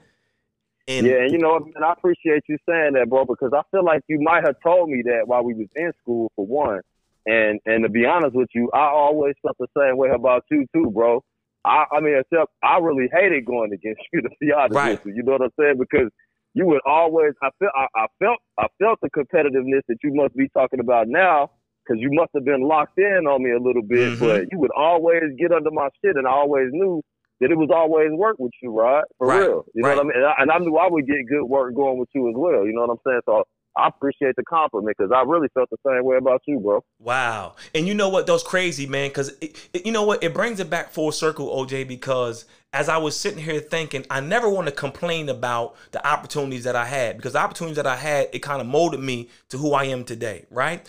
And 0.89 1.07
yeah, 1.07 1.23
and 1.23 1.33
you 1.33 1.39
know, 1.39 1.57
and 1.57 1.85
I 1.85 1.93
appreciate 1.93 2.43
you 2.49 2.59
saying 2.69 2.95
that, 2.95 3.09
bro, 3.09 3.25
because 3.25 3.53
I 3.55 3.62
feel 3.71 3.85
like 3.85 4.03
you 4.09 4.19
might 4.21 4.45
have 4.45 4.57
told 4.62 4.89
me 4.89 5.03
that 5.07 5.27
while 5.27 5.45
we 5.45 5.55
was 5.55 5.69
in 5.77 5.93
school 6.03 6.33
for 6.35 6.47
one. 6.47 6.81
And 7.25 7.61
and 7.67 7.85
to 7.85 7.89
be 7.89 8.05
honest 8.05 8.35
with 8.35 8.49
you, 8.55 8.69
I 8.75 8.87
always 8.87 9.35
felt 9.43 9.57
the 9.59 9.69
same 9.79 9.97
way 9.97 10.11
about 10.11 10.45
you 10.51 10.67
too, 10.75 10.91
bro. 10.91 11.23
I, 11.65 11.85
I 11.93 12.01
mean, 12.01 12.19
except 12.19 12.51
I 12.65 12.79
really 12.79 13.09
hated 13.12 13.47
going 13.47 13.73
against 13.73 14.01
you 14.12 14.23
to 14.23 14.29
be 14.41 14.53
honest 14.53 14.75
right. 14.75 15.05
with 15.05 15.07
you. 15.07 15.15
You 15.19 15.23
know 15.23 15.33
what 15.33 15.43
I'm 15.43 15.51
saying? 15.59 15.77
Because 15.79 16.11
you 16.55 16.67
would 16.67 16.81
always 16.85 17.33
I 17.43 17.51
felt 17.61 17.73
I, 17.77 17.87
I 17.95 18.07
felt 18.19 18.39
I 18.59 18.67
felt 18.81 18.99
the 19.03 19.11
competitiveness 19.11 19.83
that 19.89 19.99
you 20.03 20.12
must 20.15 20.35
be 20.35 20.49
talking 20.49 20.81
about 20.81 21.07
now 21.09 21.51
because 21.85 22.01
you 22.01 22.11
must 22.12 22.31
have 22.35 22.45
been 22.45 22.62
locked 22.62 22.99
in 22.99 23.27
on 23.27 23.43
me 23.43 23.53
a 23.53 23.59
little 23.59 23.83
bit, 23.83 24.12
mm-hmm. 24.12 24.25
but 24.25 24.53
you 24.53 24.59
would 24.59 24.71
always 24.77 25.23
get 25.39 25.53
under 25.53 25.71
my 25.71 25.89
shit, 26.05 26.17
and 26.17 26.27
I 26.27 26.31
always 26.31 26.69
knew 26.71 27.03
that 27.43 27.51
it 27.51 27.59
was 27.59 27.71
always 27.75 28.11
work 28.13 28.37
with 28.39 28.53
you, 28.63 28.71
Rod, 28.71 29.05
for 29.19 29.27
right. 29.27 29.41
real. 29.41 29.65
You 29.75 29.83
right. 29.83 29.97
know 29.97 30.05
what 30.05 30.15
I 30.15 30.17
mean? 30.17 30.17
And 30.17 30.27
I, 30.27 30.35
and 30.39 30.51
I 30.51 30.59
knew 30.59 30.77
I 30.77 30.89
would 30.89 31.07
get 31.07 31.17
good 31.29 31.45
work 31.45 31.75
going 31.75 31.99
with 31.99 32.09
you 32.15 32.29
as 32.29 32.35
well. 32.37 32.65
You 32.65 32.73
know 32.73 32.83
what 32.83 32.91
I'm 32.91 33.01
saying? 33.05 33.21
So 33.27 33.43
I 33.77 33.89
appreciate 33.89 34.37
the 34.37 34.45
compliment 34.45 34.97
because 34.97 35.11
I 35.13 35.23
really 35.23 35.49
felt 35.53 35.69
the 35.71 35.77
same 35.85 36.05
way 36.05 36.19
about 36.19 36.43
you, 36.47 36.61
bro. 36.61 36.85
Wow. 37.01 37.57
And 37.75 37.89
you 37.89 37.95
know 37.95 38.09
what? 38.09 38.29
Those 38.29 38.45
crazy, 38.45 38.87
man, 38.87 39.09
because 39.09 39.35
you 39.73 39.91
know 39.91 40.05
what? 40.05 40.23
It 40.23 40.33
brings 40.33 40.61
it 40.61 40.71
back 40.71 40.93
full 40.93 41.11
circle, 41.11 41.49
OJ, 41.49 41.89
because 41.89 42.45
as 42.73 42.89
I 42.89 42.99
was 42.99 43.17
sitting 43.17 43.43
here 43.43 43.59
thinking, 43.59 44.07
I 44.09 44.21
never 44.21 44.49
want 44.49 44.69
to 44.69 44.73
complain 44.73 45.29
about 45.29 45.75
the 45.91 46.07
opportunities 46.07 46.63
that 46.63 46.77
I 46.77 46.85
had 46.85 47.17
because 47.17 47.33
the 47.33 47.41
opportunities 47.41 47.77
that 47.77 47.89
I 47.89 47.97
had, 47.97 48.29
it 48.33 48.39
kind 48.39 48.61
of 48.61 48.69
molded 48.69 49.01
me 49.01 49.31
to 49.49 49.59
who 49.59 49.73
I 49.73 49.85
am 49.85 50.05
today, 50.05 50.45
right? 50.49 50.87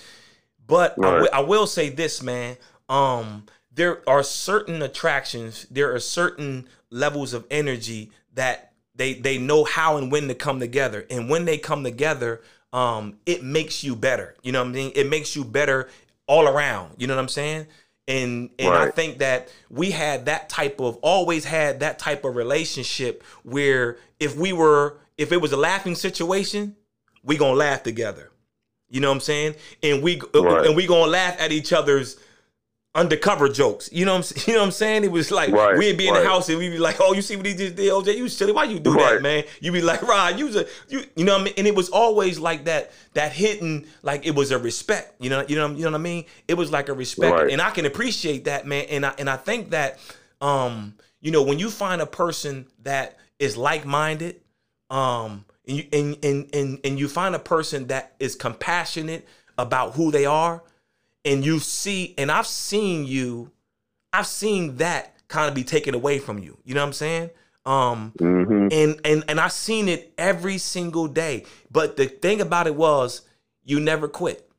But 0.67 0.93
right. 0.97 1.07
I, 1.07 1.11
w- 1.11 1.29
I 1.33 1.39
will 1.39 1.65
say 1.65 1.89
this, 1.89 2.21
man. 2.21 2.57
Um, 2.89 3.45
there 3.75 4.07
are 4.07 4.23
certain 4.23 4.81
attractions, 4.81 5.65
there 5.71 5.93
are 5.93 5.99
certain 5.99 6.67
levels 6.89 7.33
of 7.33 7.45
energy 7.49 8.11
that 8.33 8.73
they 8.95 9.13
they 9.13 9.37
know 9.37 9.63
how 9.63 9.97
and 9.97 10.11
when 10.11 10.27
to 10.27 10.35
come 10.35 10.59
together. 10.59 11.05
And 11.09 11.29
when 11.29 11.45
they 11.45 11.57
come 11.57 11.83
together, 11.83 12.41
um, 12.71 13.17
it 13.25 13.43
makes 13.43 13.83
you 13.83 13.95
better. 13.95 14.35
You 14.43 14.51
know 14.51 14.61
what 14.61 14.69
I 14.69 14.73
mean? 14.73 14.91
It 14.95 15.09
makes 15.09 15.35
you 15.35 15.43
better 15.43 15.89
all 16.27 16.47
around. 16.47 16.95
You 16.97 17.07
know 17.07 17.15
what 17.15 17.21
I'm 17.21 17.29
saying? 17.29 17.67
And 18.07 18.49
and 18.59 18.69
right. 18.69 18.87
I 18.87 18.91
think 18.91 19.19
that 19.19 19.49
we 19.69 19.91
had 19.91 20.25
that 20.25 20.49
type 20.49 20.79
of 20.79 20.97
always 20.97 21.45
had 21.45 21.79
that 21.79 21.99
type 21.99 22.25
of 22.25 22.35
relationship 22.35 23.23
where 23.43 23.97
if 24.19 24.35
we 24.35 24.53
were 24.53 24.97
if 25.17 25.31
it 25.31 25.37
was 25.37 25.51
a 25.51 25.57
laughing 25.57 25.95
situation, 25.95 26.75
we 27.23 27.37
gonna 27.37 27.53
laugh 27.53 27.83
together. 27.83 28.29
You 28.89 28.99
know 28.99 29.09
what 29.09 29.15
I'm 29.15 29.21
saying? 29.21 29.55
And 29.81 30.03
we 30.03 30.21
right. 30.35 30.67
and 30.67 30.75
we 30.75 30.85
gonna 30.85 31.09
laugh 31.09 31.39
at 31.39 31.51
each 31.51 31.73
other's 31.73 32.17
undercover 32.95 33.49
jokes. 33.49 33.89
You 33.91 34.05
know 34.05 34.15
what 34.15 34.31
I'm 34.31 34.43
you 34.47 34.53
know 34.53 34.59
what 34.61 34.65
I'm 34.67 34.71
saying? 34.71 35.03
It 35.03 35.11
was 35.11 35.31
like 35.31 35.51
right, 35.51 35.77
we'd 35.77 35.97
be 35.97 36.07
in 36.07 36.13
right. 36.13 36.23
the 36.23 36.29
house 36.29 36.49
and 36.49 36.57
we'd 36.57 36.69
be 36.69 36.77
like, 36.77 36.97
"Oh, 36.99 37.13
you 37.13 37.21
see 37.21 37.35
what 37.35 37.45
he 37.45 37.53
just 37.53 37.75
did, 37.75 37.91
OJ? 37.91 38.17
You 38.17 38.29
silly? 38.29 38.51
Why 38.51 38.65
you 38.65 38.79
do 38.79 38.93
right. 38.93 39.13
that, 39.13 39.21
man?" 39.21 39.43
You 39.61 39.71
be 39.71 39.81
like, 39.81 40.01
"Rod, 40.07 40.37
you 40.37 40.47
a 40.59 40.65
you 40.89 41.03
you 41.15 41.25
know 41.25 41.33
what 41.33 41.41
I 41.41 41.43
mean?" 41.45 41.53
And 41.57 41.67
it 41.67 41.75
was 41.75 41.89
always 41.89 42.39
like 42.39 42.65
that 42.65 42.91
that 43.13 43.31
hidden 43.31 43.87
like 44.01 44.25
it 44.25 44.35
was 44.35 44.51
a 44.51 44.59
respect. 44.59 45.15
You 45.19 45.29
know 45.29 45.45
you 45.47 45.55
know 45.55 45.69
you 45.69 45.83
know 45.83 45.91
what 45.91 45.95
I 45.95 46.03
mean? 46.03 46.25
It 46.47 46.55
was 46.55 46.71
like 46.71 46.89
a 46.89 46.93
respect, 46.93 47.51
and 47.51 47.61
I 47.61 47.71
can 47.71 47.85
appreciate 47.85 48.45
that, 48.45 48.67
man. 48.67 48.85
And 48.89 49.05
I 49.05 49.13
and 49.17 49.29
I 49.29 49.37
think 49.37 49.71
that 49.71 49.99
um 50.41 50.95
you 51.21 51.31
know 51.31 51.43
when 51.43 51.59
you 51.59 51.69
find 51.69 52.01
a 52.01 52.07
person 52.07 52.67
that 52.83 53.17
is 53.39 53.57
like 53.57 53.85
minded, 53.85 54.41
um 54.89 55.45
and 55.67 55.77
you 55.77 55.87
and, 55.91 56.17
and 56.23 56.49
and 56.53 56.79
and 56.83 56.99
you 56.99 57.07
find 57.07 57.33
a 57.33 57.39
person 57.39 57.87
that 57.87 58.13
is 58.19 58.35
compassionate 58.35 59.27
about 59.57 59.93
who 59.93 60.11
they 60.11 60.25
are 60.25 60.63
and 61.25 61.45
you 61.45 61.59
see 61.59 62.13
and 62.17 62.31
I've 62.31 62.47
seen 62.47 63.05
you 63.05 63.51
I've 64.11 64.27
seen 64.27 64.77
that 64.77 65.15
kind 65.27 65.49
of 65.49 65.55
be 65.55 65.63
taken 65.63 65.95
away 65.95 66.19
from 66.19 66.39
you. 66.39 66.57
You 66.63 66.75
know 66.75 66.81
what 66.81 66.87
I'm 66.87 66.93
saying? 66.93 67.29
Um 67.65 68.13
mm-hmm. 68.17 68.67
and 68.71 68.99
and 69.05 69.23
and 69.27 69.39
I've 69.39 69.51
seen 69.51 69.87
it 69.87 70.13
every 70.17 70.57
single 70.57 71.07
day. 71.07 71.45
But 71.71 71.97
the 71.97 72.05
thing 72.05 72.41
about 72.41 72.67
it 72.67 72.75
was 72.75 73.21
you 73.63 73.79
never 73.79 74.07
quit. 74.07 74.49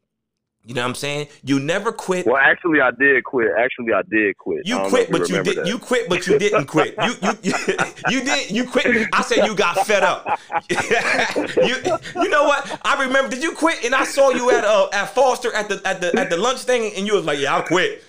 You 0.66 0.72
know 0.72 0.80
what 0.80 0.88
I'm 0.88 0.94
saying? 0.94 1.28
You 1.42 1.60
never 1.60 1.92
quit. 1.92 2.24
Well, 2.24 2.38
actually, 2.38 2.80
I 2.80 2.90
did 2.90 3.22
quit. 3.24 3.48
Actually, 3.58 3.92
I 3.92 4.00
did 4.08 4.38
quit. 4.38 4.66
You 4.66 4.80
quit, 4.88 5.10
but 5.10 5.28
you, 5.28 5.36
you 5.36 5.42
did. 5.42 5.56
That. 5.58 5.66
You 5.66 5.78
quit, 5.78 6.08
but 6.08 6.26
you 6.26 6.38
didn't 6.38 6.66
quit. 6.66 6.94
You 7.04 7.14
you 7.22 7.32
you, 7.42 7.54
you 8.08 8.24
did. 8.24 8.50
You 8.50 8.64
quit. 8.64 9.08
I 9.12 9.20
said 9.20 9.44
you 9.46 9.54
got 9.54 9.86
fed 9.86 10.02
up. 10.02 10.26
you 10.70 11.76
you 12.16 12.28
know 12.30 12.44
what? 12.44 12.80
I 12.82 13.04
remember. 13.04 13.28
Did 13.28 13.42
you 13.42 13.52
quit? 13.52 13.84
And 13.84 13.94
I 13.94 14.04
saw 14.04 14.30
you 14.30 14.50
at 14.52 14.64
uh 14.64 14.88
at 14.94 15.14
Foster 15.14 15.52
at 15.52 15.68
the 15.68 15.82
at 15.84 16.00
the 16.00 16.18
at 16.18 16.30
the 16.30 16.38
lunch 16.38 16.60
thing, 16.60 16.94
and 16.96 17.06
you 17.06 17.14
was 17.14 17.26
like, 17.26 17.38
"Yeah, 17.38 17.58
I 17.58 17.60
quit." 17.60 18.02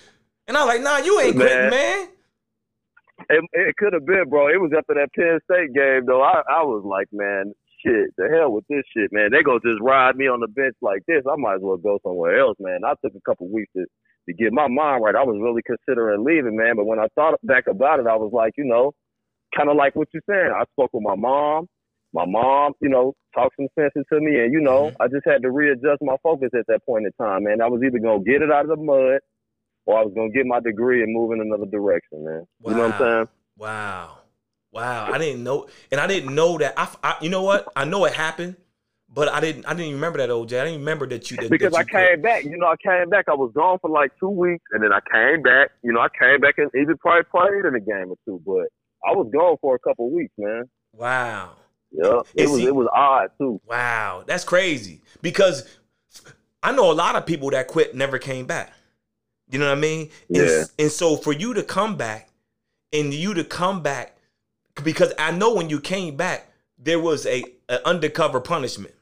And 0.48 0.56
I 0.56 0.64
was 0.64 0.74
like, 0.74 0.82
"Nah, 0.82 0.98
you 1.04 1.20
ain't 1.20 1.36
man. 1.36 1.46
quitting, 1.46 1.70
man." 1.70 2.08
It, 3.28 3.44
it 3.52 3.76
could 3.76 3.92
have 3.92 4.06
been, 4.06 4.28
bro. 4.28 4.48
It 4.48 4.60
was 4.60 4.72
after 4.76 4.94
that 4.94 5.12
Penn 5.14 5.40
State 5.44 5.74
game, 5.74 6.06
though. 6.06 6.22
I, 6.22 6.42
I 6.48 6.62
was 6.62 6.84
like, 6.84 7.08
man, 7.12 7.54
shit, 7.86 8.10
the 8.16 8.28
hell 8.32 8.52
with 8.52 8.64
this 8.68 8.82
shit, 8.94 9.12
man. 9.12 9.30
They 9.30 9.42
gonna 9.42 9.60
just 9.60 9.80
ride 9.80 10.16
me 10.16 10.26
on 10.26 10.40
the 10.40 10.48
bench 10.48 10.74
like 10.82 11.02
this. 11.06 11.22
I 11.30 11.36
might 11.36 11.56
as 11.56 11.62
well 11.62 11.76
go 11.76 11.98
somewhere 12.02 12.38
else, 12.38 12.56
man. 12.58 12.80
I 12.84 12.94
took 13.04 13.14
a 13.14 13.22
couple 13.28 13.48
weeks 13.48 13.72
to 13.76 13.86
to 14.28 14.34
get 14.34 14.52
my 14.52 14.66
mind 14.66 15.04
right. 15.04 15.14
I 15.14 15.22
was 15.22 15.38
really 15.40 15.62
considering 15.62 16.24
leaving, 16.24 16.56
man. 16.56 16.74
But 16.76 16.86
when 16.86 16.98
I 16.98 17.06
thought 17.14 17.38
back 17.44 17.64
about 17.70 18.00
it, 18.00 18.06
I 18.06 18.16
was 18.16 18.32
like, 18.32 18.54
you 18.56 18.64
know, 18.64 18.92
kind 19.56 19.70
of 19.70 19.76
like 19.76 19.94
what 19.94 20.08
you're 20.12 20.22
saying. 20.28 20.52
I 20.54 20.64
spoke 20.72 20.90
with 20.92 21.04
my 21.04 21.14
mom. 21.14 21.68
My 22.12 22.24
mom, 22.26 22.72
you 22.80 22.88
know, 22.88 23.14
talked 23.34 23.56
some 23.56 23.68
sense 23.78 23.92
into 23.94 24.24
me, 24.24 24.40
and 24.40 24.52
you 24.52 24.60
know, 24.60 24.90
mm-hmm. 24.90 25.02
I 25.02 25.06
just 25.06 25.26
had 25.26 25.42
to 25.42 25.50
readjust 25.50 26.00
my 26.00 26.16
focus 26.22 26.50
at 26.58 26.66
that 26.68 26.84
point 26.86 27.04
in 27.06 27.12
time, 27.22 27.44
man. 27.44 27.60
I 27.60 27.68
was 27.68 27.82
either 27.84 27.98
gonna 27.98 28.24
get 28.24 28.42
it 28.42 28.50
out 28.50 28.64
of 28.64 28.70
the 28.70 28.82
mud, 28.82 29.20
or 29.84 29.98
I 29.98 30.04
was 30.04 30.12
gonna 30.14 30.30
get 30.30 30.46
my 30.46 30.60
degree 30.60 31.02
and 31.02 31.12
move 31.12 31.32
in 31.32 31.40
another 31.40 31.66
direction, 31.66 32.24
man. 32.24 32.46
Wow. 32.60 32.70
You 32.70 32.76
know 32.76 32.82
what 32.88 32.92
I'm 32.92 33.00
saying? 33.00 33.28
Wow. 33.58 34.18
Wow, 34.76 35.10
I 35.10 35.18
didn't 35.18 35.42
know, 35.42 35.68
and 35.90 36.00
I 36.00 36.06
didn't 36.06 36.34
know 36.34 36.58
that. 36.58 36.74
I, 36.76 36.88
I, 37.02 37.16
you 37.22 37.30
know 37.30 37.42
what? 37.42 37.66
I 37.74 37.84
know 37.86 38.04
it 38.04 38.12
happened, 38.12 38.56
But 39.08 39.28
I 39.28 39.40
didn't. 39.40 39.64
I 39.66 39.72
didn't 39.72 39.94
remember 39.94 40.18
that, 40.18 40.28
OJ. 40.28 40.60
I 40.60 40.64
didn't 40.64 40.80
remember 40.80 41.06
that 41.06 41.30
you. 41.30 41.38
That, 41.38 41.50
because 41.50 41.72
that 41.72 41.90
you 41.90 41.98
I 41.98 42.06
came 42.08 42.22
back. 42.22 42.44
You 42.44 42.58
know, 42.58 42.66
I 42.66 42.76
came 42.76 43.08
back. 43.08 43.26
I 43.28 43.34
was 43.34 43.52
gone 43.54 43.78
for 43.78 43.88
like 43.88 44.12
two 44.18 44.28
weeks, 44.28 44.64
and 44.72 44.82
then 44.82 44.92
I 44.92 45.00
came 45.10 45.42
back. 45.42 45.70
You 45.82 45.92
know, 45.92 46.00
I 46.00 46.08
came 46.18 46.40
back 46.40 46.58
and 46.58 46.70
even 46.74 46.98
probably 46.98 47.24
played 47.24 47.64
in 47.64 47.74
a 47.74 47.80
game 47.80 48.10
or 48.10 48.16
two. 48.26 48.42
But 48.44 48.66
I 49.08 49.14
was 49.14 49.30
gone 49.32 49.56
for 49.60 49.74
a 49.74 49.78
couple 49.78 50.10
weeks, 50.10 50.34
man. 50.36 50.64
Wow. 50.92 51.52
Yeah, 51.92 52.20
it 52.34 52.48
was. 52.50 52.58
He, 52.58 52.66
it 52.66 52.74
was 52.74 52.88
odd 52.92 53.30
too. 53.38 53.60
Wow, 53.66 54.24
that's 54.26 54.44
crazy. 54.44 55.00
Because 55.22 55.66
I 56.62 56.72
know 56.72 56.90
a 56.90 56.92
lot 56.92 57.16
of 57.16 57.24
people 57.24 57.50
that 57.50 57.68
quit 57.68 57.94
never 57.94 58.18
came 58.18 58.44
back. 58.44 58.72
You 59.48 59.60
know 59.60 59.66
what 59.68 59.78
I 59.78 59.80
mean? 59.80 60.10
Yeah. 60.28 60.42
And, 60.42 60.70
and 60.78 60.90
so 60.90 61.16
for 61.16 61.32
you 61.32 61.54
to 61.54 61.62
come 61.62 61.96
back, 61.96 62.28
and 62.92 63.14
you 63.14 63.32
to 63.34 63.44
come 63.44 63.82
back, 63.82 64.15
because 64.82 65.12
I 65.18 65.30
know 65.30 65.54
when 65.54 65.70
you 65.70 65.80
came 65.80 66.16
back, 66.16 66.50
there 66.78 67.00
was 67.00 67.26
a, 67.26 67.44
undercover 67.84 68.40
punishment. 68.40 68.94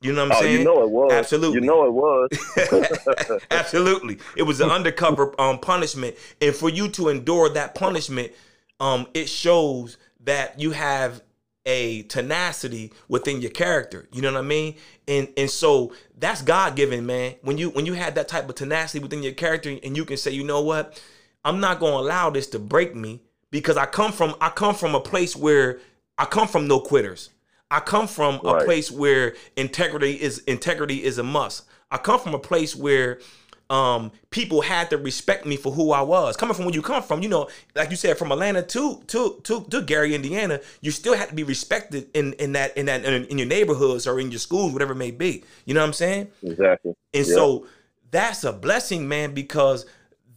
You 0.00 0.12
know 0.12 0.26
what 0.26 0.32
I'm 0.32 0.38
oh, 0.38 0.40
saying? 0.42 0.58
You 0.58 0.64
know 0.64 0.82
it 0.82 0.90
was. 0.90 1.12
Absolutely. 1.12 1.60
You 1.60 1.66
know 1.66 1.86
it 1.86 1.92
was. 1.92 3.40
Absolutely. 3.50 4.18
It 4.36 4.42
was 4.42 4.60
an 4.60 4.70
undercover 4.70 5.38
um, 5.40 5.58
punishment. 5.58 6.16
And 6.40 6.54
for 6.54 6.68
you 6.68 6.88
to 6.90 7.08
endure 7.08 7.48
that 7.50 7.74
punishment, 7.74 8.32
um, 8.78 9.06
it 9.14 9.28
shows 9.28 9.96
that 10.20 10.60
you 10.60 10.72
have 10.72 11.22
a 11.64 12.02
tenacity 12.04 12.92
within 13.08 13.40
your 13.40 13.50
character. 13.50 14.08
You 14.12 14.22
know 14.22 14.32
what 14.32 14.38
I 14.38 14.42
mean? 14.42 14.76
And 15.08 15.28
and 15.36 15.50
so 15.50 15.92
that's 16.16 16.42
God 16.42 16.76
given, 16.76 17.06
man. 17.06 17.34
When 17.42 17.58
you 17.58 17.70
when 17.70 17.86
you 17.86 17.94
had 17.94 18.14
that 18.14 18.28
type 18.28 18.48
of 18.48 18.54
tenacity 18.54 19.00
within 19.00 19.22
your 19.22 19.32
character 19.32 19.76
and 19.82 19.96
you 19.96 20.04
can 20.04 20.16
say, 20.16 20.30
you 20.30 20.44
know 20.44 20.60
what? 20.60 21.02
I'm 21.44 21.60
not 21.60 21.80
gonna 21.80 21.96
allow 21.96 22.30
this 22.30 22.48
to 22.48 22.58
break 22.58 22.94
me 22.94 23.20
because 23.50 23.76
I 23.76 23.86
come 23.86 24.12
from 24.12 24.34
I 24.40 24.50
come 24.50 24.74
from 24.74 24.94
a 24.94 25.00
place 25.00 25.36
where 25.36 25.80
I 26.18 26.24
come 26.24 26.48
from 26.48 26.66
no 26.66 26.80
quitters. 26.80 27.30
I 27.70 27.80
come 27.80 28.06
from 28.06 28.40
right. 28.44 28.62
a 28.62 28.64
place 28.64 28.90
where 28.90 29.34
integrity 29.56 30.12
is 30.12 30.38
integrity 30.40 31.02
is 31.02 31.18
a 31.18 31.22
must. 31.22 31.64
I 31.90 31.98
come 31.98 32.20
from 32.20 32.34
a 32.34 32.38
place 32.38 32.74
where 32.74 33.20
um, 33.68 34.12
people 34.30 34.60
had 34.60 34.90
to 34.90 34.98
respect 34.98 35.44
me 35.44 35.56
for 35.56 35.72
who 35.72 35.90
I 35.90 36.00
was. 36.00 36.36
Coming 36.36 36.54
from 36.54 36.66
where 36.66 36.74
you 36.74 36.82
come 36.82 37.02
from, 37.02 37.22
you 37.22 37.28
know, 37.28 37.48
like 37.74 37.90
you 37.90 37.96
said, 37.96 38.16
from 38.16 38.30
Atlanta 38.30 38.62
to 38.62 39.02
to 39.08 39.40
to, 39.42 39.64
to 39.64 39.82
Gary, 39.82 40.14
Indiana, 40.14 40.60
you 40.80 40.90
still 40.90 41.14
had 41.14 41.28
to 41.28 41.34
be 41.34 41.42
respected 41.42 42.08
in 42.14 42.34
in 42.34 42.52
that 42.52 42.76
in 42.76 42.86
that 42.86 43.04
in, 43.04 43.24
in, 43.24 43.38
your 43.38 43.48
neighborhoods 43.48 44.06
or 44.06 44.20
in 44.20 44.30
your 44.30 44.38
schools, 44.38 44.72
whatever 44.72 44.92
it 44.92 44.96
may 44.96 45.10
be. 45.10 45.44
You 45.64 45.74
know 45.74 45.80
what 45.80 45.88
I'm 45.88 45.92
saying? 45.94 46.28
Exactly. 46.42 46.94
And 47.12 47.26
yep. 47.26 47.34
so 47.34 47.66
that's 48.10 48.44
a 48.44 48.52
blessing, 48.52 49.08
man, 49.08 49.34
because 49.34 49.86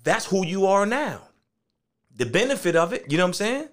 that's 0.04 0.26
who 0.26 0.46
you 0.46 0.66
are 0.66 0.86
now. 0.86 1.29
The 2.20 2.26
benefit 2.26 2.76
of 2.76 2.94
it, 2.94 3.10
you 3.10 3.18
know 3.18 3.24
what 3.24 3.30
I'm 3.30 3.34
saying? 3.34 3.70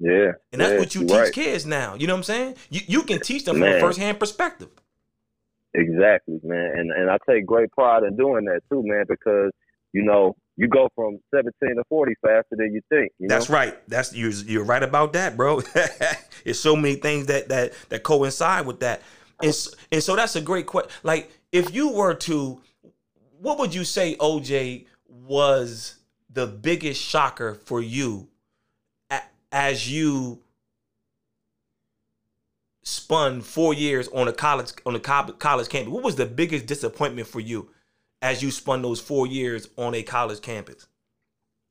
Yeah. 0.00 0.32
And 0.52 0.60
that's 0.60 0.72
yeah, 0.72 0.78
what 0.78 0.94
you 0.94 1.00
teach 1.02 1.12
right. 1.12 1.32
kids 1.32 1.64
now. 1.64 1.94
You 1.94 2.06
know 2.06 2.14
what 2.14 2.18
I'm 2.18 2.24
saying? 2.24 2.56
You 2.68 2.80
you 2.86 3.02
can 3.02 3.20
teach 3.20 3.44
them 3.44 3.60
Man. 3.60 3.70
from 3.70 3.78
a 3.78 3.80
first 3.80 3.98
hand 3.98 4.18
perspective. 4.18 4.68
Exactly, 5.72 6.40
man. 6.42 6.72
And 6.76 6.90
and 6.90 7.10
I 7.10 7.16
take 7.28 7.46
great 7.46 7.70
pride 7.72 8.02
in 8.02 8.16
doing 8.16 8.44
that 8.46 8.60
too, 8.68 8.82
man, 8.84 9.04
because, 9.08 9.52
you 9.92 10.02
know, 10.02 10.36
you 10.56 10.68
go 10.68 10.88
from 10.94 11.18
17 11.34 11.76
to 11.76 11.84
40 11.88 12.14
faster 12.22 12.56
than 12.56 12.72
you 12.72 12.80
think. 12.88 13.12
You 13.18 13.28
That's 13.28 13.48
know? 13.48 13.54
right. 13.54 13.88
That's 13.88 14.14
you're, 14.14 14.30
you're 14.30 14.64
right 14.64 14.82
about 14.82 15.12
that, 15.14 15.36
bro. 15.36 15.62
It's 16.44 16.60
so 16.60 16.76
many 16.76 16.96
things 16.96 17.26
that 17.26 17.48
that 17.48 17.72
that 17.88 18.02
coincide 18.02 18.66
with 18.66 18.80
that. 18.80 19.00
And 19.42 19.54
so, 19.54 19.70
and 19.90 20.02
so 20.02 20.14
that's 20.16 20.36
a 20.36 20.40
great 20.40 20.66
question. 20.66 20.90
Like 21.02 21.30
if 21.52 21.74
you 21.74 21.90
were 21.90 22.14
to 22.14 22.60
what 23.40 23.58
would 23.58 23.74
you 23.74 23.84
say 23.84 24.16
OJ 24.16 24.86
was 25.08 25.96
the 26.34 26.46
biggest 26.46 27.00
shocker 27.00 27.54
for 27.54 27.80
you 27.80 28.28
as 29.52 29.90
you 29.90 30.40
spun 32.82 33.40
four 33.40 33.72
years 33.72 34.08
on 34.08 34.28
a 34.28 34.32
college 34.32 34.72
on 34.84 34.94
a 34.94 35.00
college 35.00 35.68
campus? 35.68 35.92
What 35.92 36.02
was 36.02 36.16
the 36.16 36.26
biggest 36.26 36.66
disappointment 36.66 37.28
for 37.28 37.40
you 37.40 37.70
as 38.20 38.42
you 38.42 38.50
spun 38.50 38.82
those 38.82 39.00
four 39.00 39.26
years 39.26 39.68
on 39.76 39.94
a 39.94 40.02
college 40.02 40.42
campus? 40.42 40.86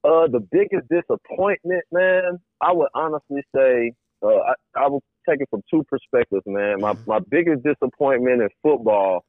Uh, 0.04 0.28
the 0.28 0.46
biggest 0.52 0.88
disappointment, 0.90 1.84
man, 1.92 2.40
I 2.62 2.74
would 2.74 2.90
honestly 2.94 3.42
say, 3.56 3.94
uh, 4.22 4.28
I, 4.28 4.54
I 4.76 4.88
would 4.88 5.02
take 5.30 5.40
it 5.40 5.48
from 5.50 5.62
two 5.70 5.84
perspectives, 5.90 6.44
man. 6.46 6.82
My 6.82 6.94
mm-hmm. 6.94 7.10
my 7.10 7.20
biggest 7.30 7.64
disappointment 7.64 8.42
in 8.42 8.50
football 8.62 9.26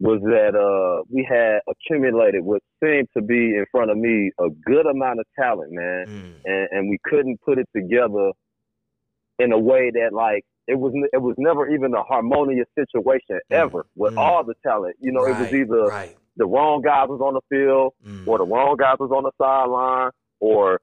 was 0.00 0.20
that 0.22 0.54
uh, 0.54 1.02
we 1.10 1.26
had 1.28 1.60
accumulated 1.68 2.44
what 2.44 2.62
seemed 2.82 3.08
to 3.16 3.22
be 3.22 3.56
in 3.56 3.64
front 3.70 3.90
of 3.90 3.96
me 3.96 4.30
a 4.38 4.48
good 4.64 4.86
amount 4.86 5.18
of 5.18 5.26
talent, 5.38 5.72
man, 5.72 6.06
mm. 6.06 6.32
and, 6.44 6.68
and 6.70 6.90
we 6.90 6.98
couldn't 7.04 7.40
put 7.42 7.58
it 7.58 7.68
together 7.74 8.30
in 9.38 9.52
a 9.52 9.58
way 9.58 9.90
that 9.90 10.12
like 10.12 10.44
it 10.66 10.78
was 10.78 10.92
it 11.12 11.20
was 11.20 11.34
never 11.38 11.68
even 11.68 11.94
a 11.94 12.02
harmonious 12.02 12.68
situation 12.78 13.40
mm. 13.50 13.56
ever 13.56 13.86
with 13.96 14.14
mm. 14.14 14.18
all 14.18 14.44
the 14.44 14.54
talent. 14.64 14.96
You 15.00 15.12
know, 15.12 15.22
right, 15.22 15.34
it 15.34 15.40
was 15.40 15.52
either 15.52 15.86
right. 15.86 16.16
the 16.36 16.46
wrong 16.46 16.82
guys 16.82 17.08
was 17.08 17.20
on 17.20 17.34
the 17.34 17.40
field, 17.48 17.94
mm. 18.06 18.26
or 18.26 18.38
the 18.38 18.46
wrong 18.46 18.76
guys 18.78 18.96
was 19.00 19.10
on 19.10 19.24
the 19.24 19.32
sideline, 19.36 20.10
or 20.38 20.80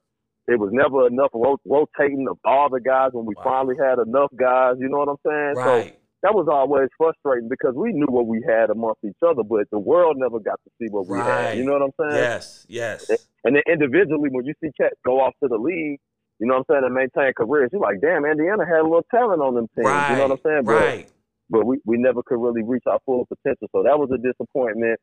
it 0.48 0.60
was 0.60 0.72
never 0.74 1.08
enough 1.08 1.32
rotating 1.66 2.28
of 2.30 2.38
all 2.44 2.70
the 2.70 2.82
guys 2.82 3.12
when 3.14 3.26
we 3.26 3.34
wow. 3.38 3.44
finally 3.44 3.76
had 3.80 4.00
enough 4.00 4.32
guys. 4.36 4.76
You 4.80 4.90
know 4.90 4.98
what 4.98 5.10
I'm 5.10 5.24
saying? 5.26 5.56
Right. 5.56 5.94
So 5.94 6.05
that 6.26 6.34
was 6.34 6.48
always 6.50 6.90
frustrating 6.98 7.48
because 7.48 7.76
we 7.76 7.94
knew 7.94 8.08
what 8.10 8.26
we 8.26 8.44
had 8.50 8.72
amongst 8.72 9.04
each 9.06 9.22
other, 9.22 9.44
but 9.44 9.70
the 9.70 9.78
world 9.78 10.18
never 10.18 10.40
got 10.40 10.60
to 10.66 10.72
see 10.82 10.90
what 10.90 11.08
we 11.08 11.20
right. 11.20 11.54
had. 11.54 11.58
You 11.58 11.66
know 11.66 11.74
what 11.74 11.84
I'm 11.84 11.94
saying? 12.02 12.24
Yes, 12.24 12.66
yes. 12.68 13.10
And 13.44 13.56
then 13.56 13.62
individually, 13.70 14.30
when 14.32 14.44
you 14.44 14.56
see 14.60 14.72
cats 14.76 14.96
go 15.06 15.22
off 15.22 15.34
to 15.44 15.48
the 15.48 15.58
league, 15.58 16.00
you 16.40 16.48
know 16.48 16.56
what 16.58 16.66
I'm 16.68 16.82
saying, 16.82 16.84
and 16.86 16.96
maintain 16.96 17.32
careers, 17.38 17.70
you're 17.72 17.80
like, 17.80 18.02
damn, 18.02 18.26
Indiana 18.26 18.66
had 18.66 18.82
a 18.82 18.90
little 18.90 19.06
talent 19.14 19.42
on 19.44 19.54
them 19.54 19.68
teams. 19.76 19.86
Right. 19.86 20.12
You 20.12 20.18
know 20.18 20.28
what 20.28 20.32
I'm 20.32 20.44
saying? 20.44 20.64
But, 20.66 20.82
right. 20.82 21.12
But 21.48 21.66
we, 21.68 21.78
we 21.86 21.98
never 21.98 22.24
could 22.26 22.42
really 22.42 22.64
reach 22.64 22.84
our 22.88 23.00
full 23.06 23.28
potential. 23.30 23.70
So 23.72 23.84
that 23.84 24.00
was 24.00 24.10
a 24.10 24.18
disappointment. 24.18 25.00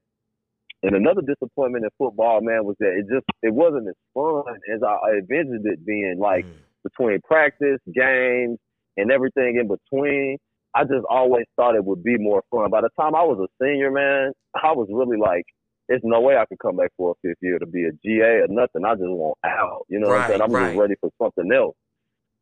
And 0.83 0.97
another 0.97 1.23
disappointment 1.23 1.85
in 1.85 1.91
football, 1.97 2.41
man, 2.43 2.65
was 2.65 2.75
that 2.81 2.99
it 2.99 3.07
just 3.07 3.25
it 3.43 3.55
wasn't 3.55 3.87
as 3.87 3.95
fun 4.13 4.43
as 4.75 4.83
I 4.83 5.23
envisioned 5.23 5.65
it 5.71 5.87
being. 5.87 6.17
Like 6.19 6.45
mm. 6.45 6.59
between 6.83 7.21
practice, 7.23 7.79
games, 7.95 8.59
and 8.97 9.13
everything 9.13 9.63
in 9.63 9.69
between. 9.69 10.39
I 10.75 10.85
just 10.85 11.05
always 11.09 11.45
thought 11.57 11.75
it 11.75 11.85
would 11.85 12.03
be 12.03 12.17
more 12.19 12.43
fun. 12.51 12.71
By 12.71 12.81
the 12.81 12.91
time 12.99 13.15
I 13.15 13.23
was 13.23 13.39
a 13.39 13.65
senior, 13.65 13.91
man, 13.91 14.33
I 14.55 14.73
was 14.73 14.89
really 14.91 15.19
like, 15.19 15.45
there's 15.89 16.01
no 16.05 16.21
way 16.21 16.37
I 16.37 16.47
could 16.47 16.59
come 16.61 16.77
back 16.77 16.91
for 16.97 17.13
a 17.13 17.29
fifth 17.29 17.39
year 17.43 17.59
to 17.59 17.67
be 17.67 17.85
a 17.85 17.93
GA 18.05 18.43
or 18.43 18.47
nothing. 18.49 18.85
I 18.85 18.95
just 18.95 19.05
want 19.05 19.39
out. 19.45 19.85
You 19.89 20.01
know 20.01 20.09
right, 20.09 20.17
what 20.17 20.23
I'm 20.23 20.29
saying? 20.31 20.43
I'm 20.43 20.53
right. 20.53 20.69
just 20.69 20.81
ready 20.81 20.95
for 21.01 21.11
something 21.21 21.53
else. 21.53 21.77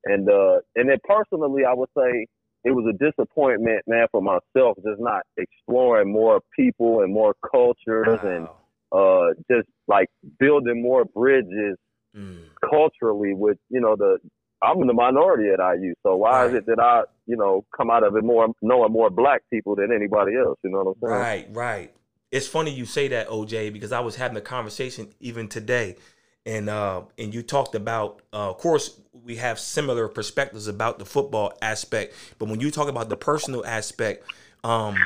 And 0.04 0.28
uh 0.30 0.60
and 0.76 0.88
then 0.88 0.98
personally 1.04 1.64
I 1.64 1.74
would 1.74 1.88
say 1.96 2.26
it 2.64 2.70
was 2.70 2.94
a 2.94 3.04
disappointment, 3.04 3.82
man, 3.86 4.06
for 4.12 4.22
myself, 4.22 4.76
just 4.76 5.00
not 5.00 5.22
exploring 5.36 6.12
more 6.12 6.40
people 6.54 7.00
and 7.00 7.12
more 7.12 7.34
cultures 7.50 8.18
wow. 8.22 8.30
and 8.30 8.48
uh 8.92 9.34
just 9.50 9.68
like 9.88 10.08
building 10.38 10.80
more 10.82 11.04
bridges 11.04 11.76
mm. 12.16 12.44
culturally 12.68 13.34
with, 13.34 13.58
you 13.68 13.80
know, 13.80 13.96
the 13.96 14.18
I'm 14.62 14.80
in 14.80 14.86
the 14.86 14.94
minority 14.94 15.50
at 15.50 15.58
IU, 15.58 15.94
so 16.02 16.16
why 16.16 16.42
right. 16.42 16.50
is 16.50 16.56
it 16.56 16.66
that 16.66 16.78
I, 16.78 17.02
you 17.26 17.36
know, 17.36 17.64
come 17.76 17.90
out 17.90 18.02
of 18.02 18.16
it 18.16 18.24
more 18.24 18.48
knowing 18.60 18.92
more 18.92 19.08
black 19.08 19.42
people 19.50 19.74
than 19.74 19.92
anybody 19.92 20.36
else? 20.36 20.58
You 20.62 20.70
know 20.70 20.82
what 20.82 20.96
I'm 20.96 21.00
saying? 21.02 21.20
Right, 21.20 21.48
right. 21.52 21.94
It's 22.30 22.46
funny 22.46 22.70
you 22.70 22.84
say 22.84 23.08
that, 23.08 23.28
OJ, 23.28 23.72
because 23.72 23.90
I 23.90 24.00
was 24.00 24.16
having 24.16 24.36
a 24.36 24.42
conversation 24.42 25.08
even 25.18 25.48
today, 25.48 25.96
and 26.44 26.68
uh, 26.68 27.02
and 27.18 27.34
you 27.34 27.42
talked 27.42 27.74
about, 27.74 28.22
uh, 28.32 28.50
of 28.50 28.58
course, 28.58 29.00
we 29.24 29.36
have 29.36 29.58
similar 29.58 30.08
perspectives 30.08 30.66
about 30.68 30.98
the 30.98 31.04
football 31.04 31.52
aspect, 31.62 32.14
but 32.38 32.48
when 32.48 32.60
you 32.60 32.70
talk 32.70 32.88
about 32.88 33.08
the 33.08 33.16
personal 33.16 33.64
aspect, 33.64 34.24
um, 34.62 34.96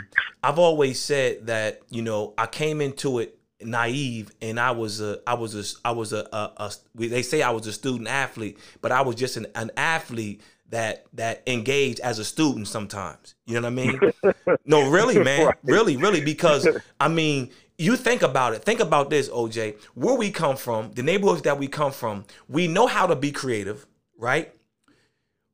I've 0.42 0.58
always 0.58 1.00
said 1.00 1.46
that 1.46 1.82
you 1.90 2.02
know 2.02 2.34
I 2.36 2.46
came 2.46 2.80
into 2.80 3.20
it 3.20 3.38
naive 3.64 4.30
and 4.40 4.58
I 4.60 4.70
was 4.70 5.00
a 5.00 5.20
I 5.26 5.34
was 5.34 5.54
a 5.54 5.88
I 5.88 5.92
was 5.92 6.12
a, 6.12 6.26
a, 6.32 6.52
a 6.56 6.72
they 6.94 7.22
say 7.22 7.42
I 7.42 7.50
was 7.50 7.66
a 7.66 7.72
student 7.72 8.08
athlete, 8.08 8.58
but 8.80 8.92
I 8.92 9.02
was 9.02 9.16
just 9.16 9.36
an, 9.36 9.46
an 9.54 9.70
athlete 9.76 10.42
that 10.70 11.06
that 11.12 11.42
engaged 11.46 12.00
as 12.00 12.18
a 12.18 12.24
student 12.24 12.68
sometimes. 12.68 13.34
You 13.46 13.60
know 13.60 13.62
what 13.62 13.66
I 13.66 13.70
mean? 13.70 14.00
no, 14.66 14.90
really, 14.90 15.22
man. 15.22 15.46
Right. 15.46 15.56
Really, 15.64 15.96
really 15.96 16.20
because 16.20 16.68
I 17.00 17.08
mean, 17.08 17.50
you 17.78 17.96
think 17.96 18.22
about 18.22 18.54
it. 18.54 18.62
Think 18.62 18.80
about 18.80 19.10
this, 19.10 19.28
OJ. 19.28 19.76
Where 19.94 20.14
we 20.14 20.30
come 20.30 20.56
from, 20.56 20.92
the 20.92 21.02
neighborhoods 21.02 21.42
that 21.42 21.58
we 21.58 21.68
come 21.68 21.92
from, 21.92 22.24
we 22.48 22.68
know 22.68 22.86
how 22.86 23.06
to 23.06 23.16
be 23.16 23.32
creative, 23.32 23.86
right? 24.18 24.54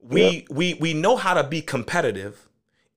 We 0.02 0.22
yep. 0.22 0.44
we 0.50 0.74
we 0.74 0.94
know 0.94 1.16
how 1.16 1.34
to 1.34 1.44
be 1.44 1.62
competitive 1.62 2.48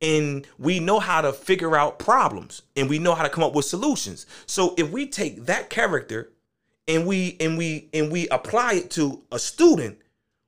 and 0.04 0.46
we 0.60 0.80
know 0.80 1.00
how 1.00 1.22
to 1.22 1.32
figure 1.32 1.78
out 1.78 1.98
problems 1.98 2.62
and 2.76 2.90
we 2.90 3.00
know 3.00 3.16
how 3.16 3.24
to 3.24 3.30
come 3.30 3.44
up 3.44 3.56
with 3.56 3.66
solutions. 3.66 4.28
So 4.46 4.76
if 4.78 4.92
we 4.92 5.08
take 5.08 5.46
that 5.46 5.70
character 5.70 6.32
and 6.88 7.08
we 7.08 7.38
and 7.40 7.58
we 7.58 7.88
and 7.94 8.12
we 8.12 8.28
apply 8.28 8.74
it 8.74 8.92
to 8.92 9.24
a 9.32 9.40
student, 9.40 9.98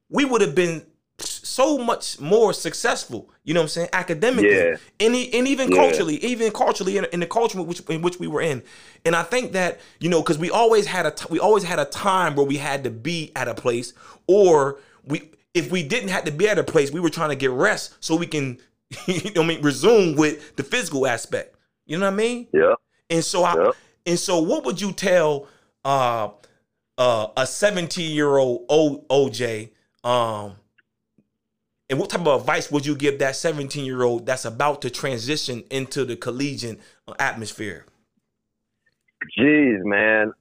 we 0.09 0.25
would 0.25 0.41
have 0.41 0.53
been 0.53 0.85
so 1.19 1.77
much 1.77 2.19
more 2.19 2.51
successful. 2.51 3.29
You 3.45 3.53
know 3.53 3.61
what 3.61 3.65
I'm 3.65 3.69
saying? 3.69 3.89
Academically, 3.93 4.49
yeah. 4.49 4.75
and, 4.99 5.15
and 5.15 5.47
even 5.47 5.71
yeah. 5.71 5.77
culturally, 5.77 6.15
even 6.17 6.51
culturally 6.51 6.97
in, 6.97 7.05
in, 7.13 7.21
the 7.21 7.25
culture 7.25 7.57
in 7.57 7.65
which 7.65 7.79
in 7.89 8.01
which 8.01 8.19
we 8.19 8.27
were 8.27 8.41
in. 8.41 8.61
And 9.05 9.15
I 9.15 9.23
think 9.23 9.53
that 9.53 9.79
you 10.01 10.09
know 10.09 10.21
because 10.21 10.37
we 10.37 10.51
always 10.51 10.85
had 10.85 11.05
a 11.05 11.11
t- 11.11 11.27
we 11.29 11.39
always 11.39 11.63
had 11.63 11.79
a 11.79 11.85
time 11.85 12.35
where 12.35 12.45
we 12.45 12.57
had 12.57 12.83
to 12.83 12.89
be 12.89 13.31
at 13.37 13.47
a 13.47 13.53
place, 13.53 13.93
or 14.27 14.79
we 15.05 15.29
if 15.53 15.71
we 15.71 15.81
didn't 15.81 16.09
have 16.09 16.25
to 16.25 16.31
be 16.31 16.49
at 16.49 16.59
a 16.59 16.63
place, 16.65 16.91
we 16.91 16.99
were 16.99 17.09
trying 17.09 17.29
to 17.29 17.37
get 17.37 17.51
rest 17.51 17.93
so 18.01 18.17
we 18.17 18.27
can 18.27 18.59
you 19.07 19.31
know 19.33 19.43
I 19.43 19.45
mean, 19.45 19.61
resume 19.61 20.15
with 20.15 20.55
the 20.55 20.63
physical 20.63 21.07
aspect. 21.07 21.55
You 21.85 21.97
know 21.97 22.05
what 22.05 22.13
I 22.13 22.17
mean? 22.17 22.47
Yeah. 22.53 22.75
And 23.09 23.23
so 23.23 23.43
I 23.43 23.55
yeah. 23.55 23.71
and 24.05 24.19
so 24.19 24.39
what 24.39 24.65
would 24.65 24.81
you 24.81 24.91
tell 24.91 25.47
uh 25.83 26.29
uh 26.97 27.27
a 27.37 27.45
17 27.45 28.15
year 28.15 28.37
old 28.37 28.67
OJ 28.67 29.71
um 30.03 30.55
and 31.89 31.99
what 31.99 32.09
type 32.09 32.25
of 32.25 32.41
advice 32.41 32.71
would 32.71 32.85
you 32.85 32.95
give 32.95 33.19
that 33.19 33.35
17 33.35 33.85
year 33.85 34.03
old 34.03 34.25
that's 34.25 34.45
about 34.45 34.81
to 34.81 34.89
transition 34.89 35.63
into 35.69 36.03
the 36.03 36.15
collegiate 36.15 36.79
atmosphere? 37.19 37.85
Jeez, 39.37 39.83
man. 39.83 40.33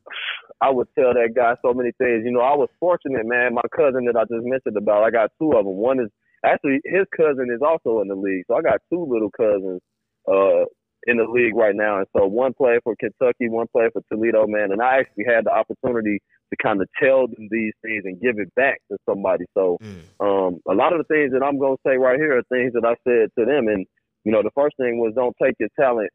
I 0.61 0.71
would 0.71 0.89
tell 0.95 1.13
that 1.13 1.35
guy 1.37 1.55
so 1.61 1.75
many 1.75 1.93
things. 1.99 2.23
You 2.25 2.31
know, 2.31 2.41
I 2.41 2.55
was 2.57 2.71
fortunate, 2.81 3.27
man. 3.27 3.53
My 3.53 3.63
cousin 3.77 4.07
that 4.07 4.17
I 4.17 4.23
just 4.23 4.47
mentioned 4.47 4.77
about, 4.79 5.03
I 5.03 5.11
got 5.11 5.33
two 5.39 5.53
of 5.53 5.67
them. 5.67 5.77
One 5.77 6.01
is 6.01 6.11
actually 6.45 6.81
his 6.85 7.07
cousin 7.17 7.49
is 7.55 7.61
also 7.63 8.01
in 8.01 8.09
the 8.09 8.15
league, 8.15 8.45
so 8.47 8.57
I 8.57 8.63
got 8.63 8.81
two 8.93 9.05
little 9.09 9.31
cousins 9.31 9.81
uh, 10.29 10.65
in 11.07 11.19
the 11.19 11.25
league 11.25 11.55
right 11.55 11.75
now. 11.75 11.99
And 11.99 12.07
so 12.17 12.27
one 12.27 12.55
player 12.55 12.81
for 12.83 12.95
Kentucky, 12.97 13.49
one 13.49 13.67
player 13.73 13.91
for 13.93 14.03
Toledo, 14.11 14.47
man. 14.47 14.73
And 14.73 14.83
I 14.83 14.99
actually 14.99 15.25
had 15.27 15.45
the 15.45 15.53
opportunity 15.53 16.19
to 16.51 16.57
kind 16.63 16.81
of 16.81 16.89
tell 17.03 17.27
them 17.27 17.49
these 17.51 17.73
things 17.83 18.03
and 18.05 18.21
give 18.21 18.39
it 18.39 18.55
back 18.55 18.79
to 18.91 18.99
somebody. 19.09 19.45
So 19.55 19.79
mm. 19.83 20.03
um, 20.21 20.61
a 20.69 20.75
lot 20.75 20.93
of 20.93 20.99
the 20.99 21.15
things 21.15 21.33
that 21.33 21.45
I'm 21.45 21.59
going 21.59 21.77
to 21.77 21.83
say 21.87 21.97
right 21.97 22.19
here 22.19 22.39
are 22.39 22.43
things 22.51 22.73
that 22.75 22.85
I 22.85 22.95
said 23.07 23.29
to 23.39 23.45
them. 23.45 23.69
And 23.69 23.87
you 24.25 24.33
know, 24.33 24.43
the 24.43 24.51
first 24.55 24.77
thing 24.77 24.99
was 24.99 25.13
don't 25.15 25.37
take 25.43 25.55
your 25.59 25.69
talent 25.79 26.11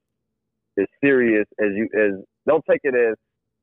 as 0.79 0.85
serious 1.03 1.45
as 1.59 1.69
you 1.75 1.87
as 1.93 2.23
don't 2.47 2.63
take 2.69 2.81
it 2.83 2.95
as 2.95 3.15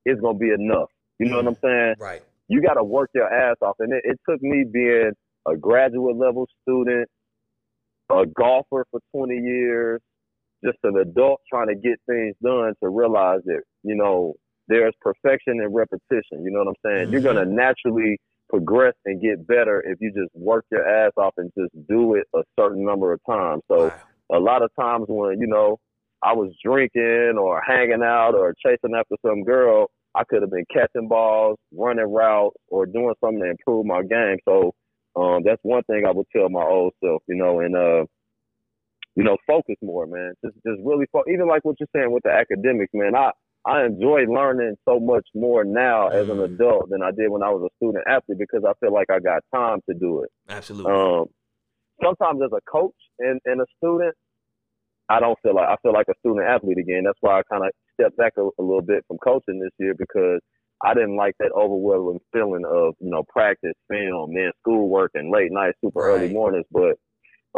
it's 0.05 0.21
going 0.21 0.37
to 0.37 0.39
be 0.39 0.51
enough. 0.51 0.91
You 1.19 1.29
know 1.29 1.41
mm. 1.41 1.45
what 1.45 1.55
I'm 1.55 1.61
saying? 1.63 1.95
Right. 1.99 2.23
You 2.49 2.63
got 2.63 2.75
to 2.75 2.85
work 2.85 3.11
your 3.15 3.33
ass 3.33 3.57
off. 3.61 3.77
And 3.81 3.93
it, 3.93 4.03
it 4.05 4.21
took 4.29 4.41
me 4.41 4.65
being 4.71 5.13
a 5.47 5.57
graduate 5.57 6.17
level 6.17 6.47
student, 6.63 7.09
a 8.11 8.27
golfer 8.27 8.87
for 8.91 9.01
20 9.15 9.35
years, 9.35 10.01
just 10.65 10.79
an 10.85 10.97
adult 10.99 11.41
trying 11.49 11.69
to 11.69 11.75
get 11.75 11.99
things 12.09 12.35
done 12.43 12.75
to 12.83 12.89
realize 12.89 13.41
that, 13.45 13.63
you 13.83 13.95
know, 13.95 14.35
there's 14.69 14.95
perfection 15.01 15.61
and 15.61 15.75
repetition. 15.75 16.45
You 16.45 16.51
know 16.51 16.61
what 16.65 16.69
I'm 16.69 16.75
saying? 16.85 17.05
Mm-hmm. 17.05 17.13
You're 17.13 17.23
going 17.23 17.37
to 17.37 17.45
naturally 17.45 18.19
progress 18.49 18.95
and 19.05 19.21
get 19.21 19.47
better 19.47 19.83
if 19.87 19.99
you 20.01 20.13
just 20.13 20.35
work 20.35 20.65
your 20.71 20.89
ass 20.89 21.13
off 21.17 21.35
and 21.37 21.51
just 21.59 21.73
do 21.89 22.15
it 22.15 22.25
a 22.35 22.43
certain 22.59 22.85
number 22.85 23.13
of 23.13 23.21
times. 23.29 23.63
So 23.69 23.89
wow. 24.31 24.39
a 24.39 24.41
lot 24.41 24.63
of 24.63 24.71
times 24.79 25.07
when, 25.09 25.41
you 25.41 25.47
know, 25.47 25.79
I 26.23 26.33
was 26.33 26.53
drinking 26.65 27.35
or 27.39 27.63
hanging 27.65 28.03
out 28.03 28.35
or 28.35 28.55
chasing 28.65 28.95
after 28.97 29.17
some 29.25 29.45
girl, 29.45 29.89
I 30.15 30.25
could 30.25 30.43
have 30.43 30.51
been 30.51 30.65
catching 30.73 31.09
balls, 31.09 31.59
running 31.73 32.11
routes, 32.11 32.57
or 32.69 32.87
doing 32.87 33.15
something 33.23 33.43
to 33.43 33.51
improve 33.51 33.85
my 33.85 34.03
game. 34.03 34.39
So 34.49 34.73
um, 35.17 35.43
that's 35.45 35.61
one 35.63 35.83
thing 35.85 36.05
I 36.07 36.13
would 36.13 36.27
tell 36.35 36.49
my 36.49 36.63
old 36.63 36.93
self, 37.03 37.23
you 37.27 37.37
know, 37.37 37.61
and 37.61 37.75
uh, 37.75 38.05
you 39.15 39.25
know, 39.25 39.37
focus 39.47 39.77
more, 39.83 40.07
man. 40.07 40.35
Just 40.45 40.57
just 40.57 40.79
really 40.85 41.07
fo- 41.11 41.25
even 41.33 41.49
like 41.49 41.65
what 41.65 41.77
you're 41.81 41.89
saying 41.97 42.13
with 42.13 42.23
the 42.25 42.31
academics, 42.31 42.93
man. 42.93 43.17
I 43.17 43.31
I 43.65 43.85
enjoy 43.87 44.27
learning 44.29 44.77
so 44.85 45.01
much 45.01 45.27
more 45.35 45.65
now 45.65 46.09
as 46.09 46.29
an 46.29 46.37
mm. 46.37 46.45
adult 46.45 46.91
than 46.91 47.03
I 47.03 47.11
did 47.11 47.31
when 47.31 47.43
I 47.43 47.49
was 47.49 47.67
a 47.67 47.75
student 47.77 48.05
athlete 48.07 48.39
because 48.39 48.63
I 48.65 48.73
feel 48.79 48.93
like 48.93 49.09
I 49.11 49.19
got 49.19 49.43
time 49.53 49.81
to 49.89 49.95
do 49.99 50.23
it. 50.23 50.31
Absolutely. 50.49 50.93
Um, 50.93 51.25
sometimes 52.05 52.41
as 52.45 52.53
a 52.53 52.61
coach 52.71 52.95
and, 53.19 53.41
and 53.45 53.61
a 53.61 53.67
student, 53.79 54.15
I 55.09 55.19
don't 55.19 55.39
feel 55.43 55.55
like 55.55 55.69
I 55.69 55.77
feel 55.83 55.95
like 55.95 56.07
a 56.11 56.19
student 56.21 56.47
athlete 56.47 56.79
again. 56.79 57.05
That's 57.05 57.19
why 57.21 57.41
I 57.41 57.43
kind 57.51 57.65
of 57.65 57.71
stepped 57.99 58.19
back 58.19 58.35
a, 58.37 58.43
a 58.43 58.63
little 58.63 58.83
bit 58.83 59.05
from 59.09 59.17
coaching 59.19 59.61
this 59.61 59.73
year 59.79 59.95
because 59.99 60.41
I 60.85 60.95
didn't 60.95 61.17
like 61.17 61.35
that 61.39 61.53
overwhelming 61.57 62.21
feeling 62.33 62.65
of 62.67 62.95
you 63.01 63.11
know 63.11 63.25
practice, 63.29 63.75
film, 63.89 64.35
man, 64.35 64.53
schoolwork, 64.61 65.13
and 65.15 65.33
late 65.33 65.51
nights, 65.51 65.79
super 65.83 66.01
right. 66.01 66.21
early 66.21 66.33
mornings. 66.33 66.67
But 66.71 66.97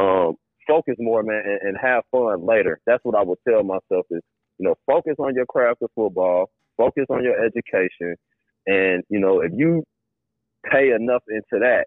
um, 0.01 0.35
focus 0.67 0.95
more, 0.99 1.23
man, 1.23 1.43
and, 1.45 1.71
and 1.71 1.77
have 1.81 2.05
fun 2.11 2.47
later. 2.47 2.81
That's 2.87 3.05
what 3.05 3.17
I 3.17 3.23
would 3.23 3.39
tell 3.49 3.65
myself 3.65 4.07
is 4.11 4.23
you 4.59 4.67
know 4.69 4.75
focus 4.87 5.15
on 5.19 5.35
your 5.35 5.47
craft 5.47 5.83
of 5.83 5.91
football, 5.95 6.51
focus 6.77 7.07
on 7.11 7.25
your 7.25 7.45
education, 7.45 8.15
and 8.67 9.03
you 9.09 9.19
know 9.19 9.41
if 9.41 9.53
you 9.55 9.83
pay 10.71 10.91
enough 10.91 11.23
into 11.29 11.61
that, 11.61 11.87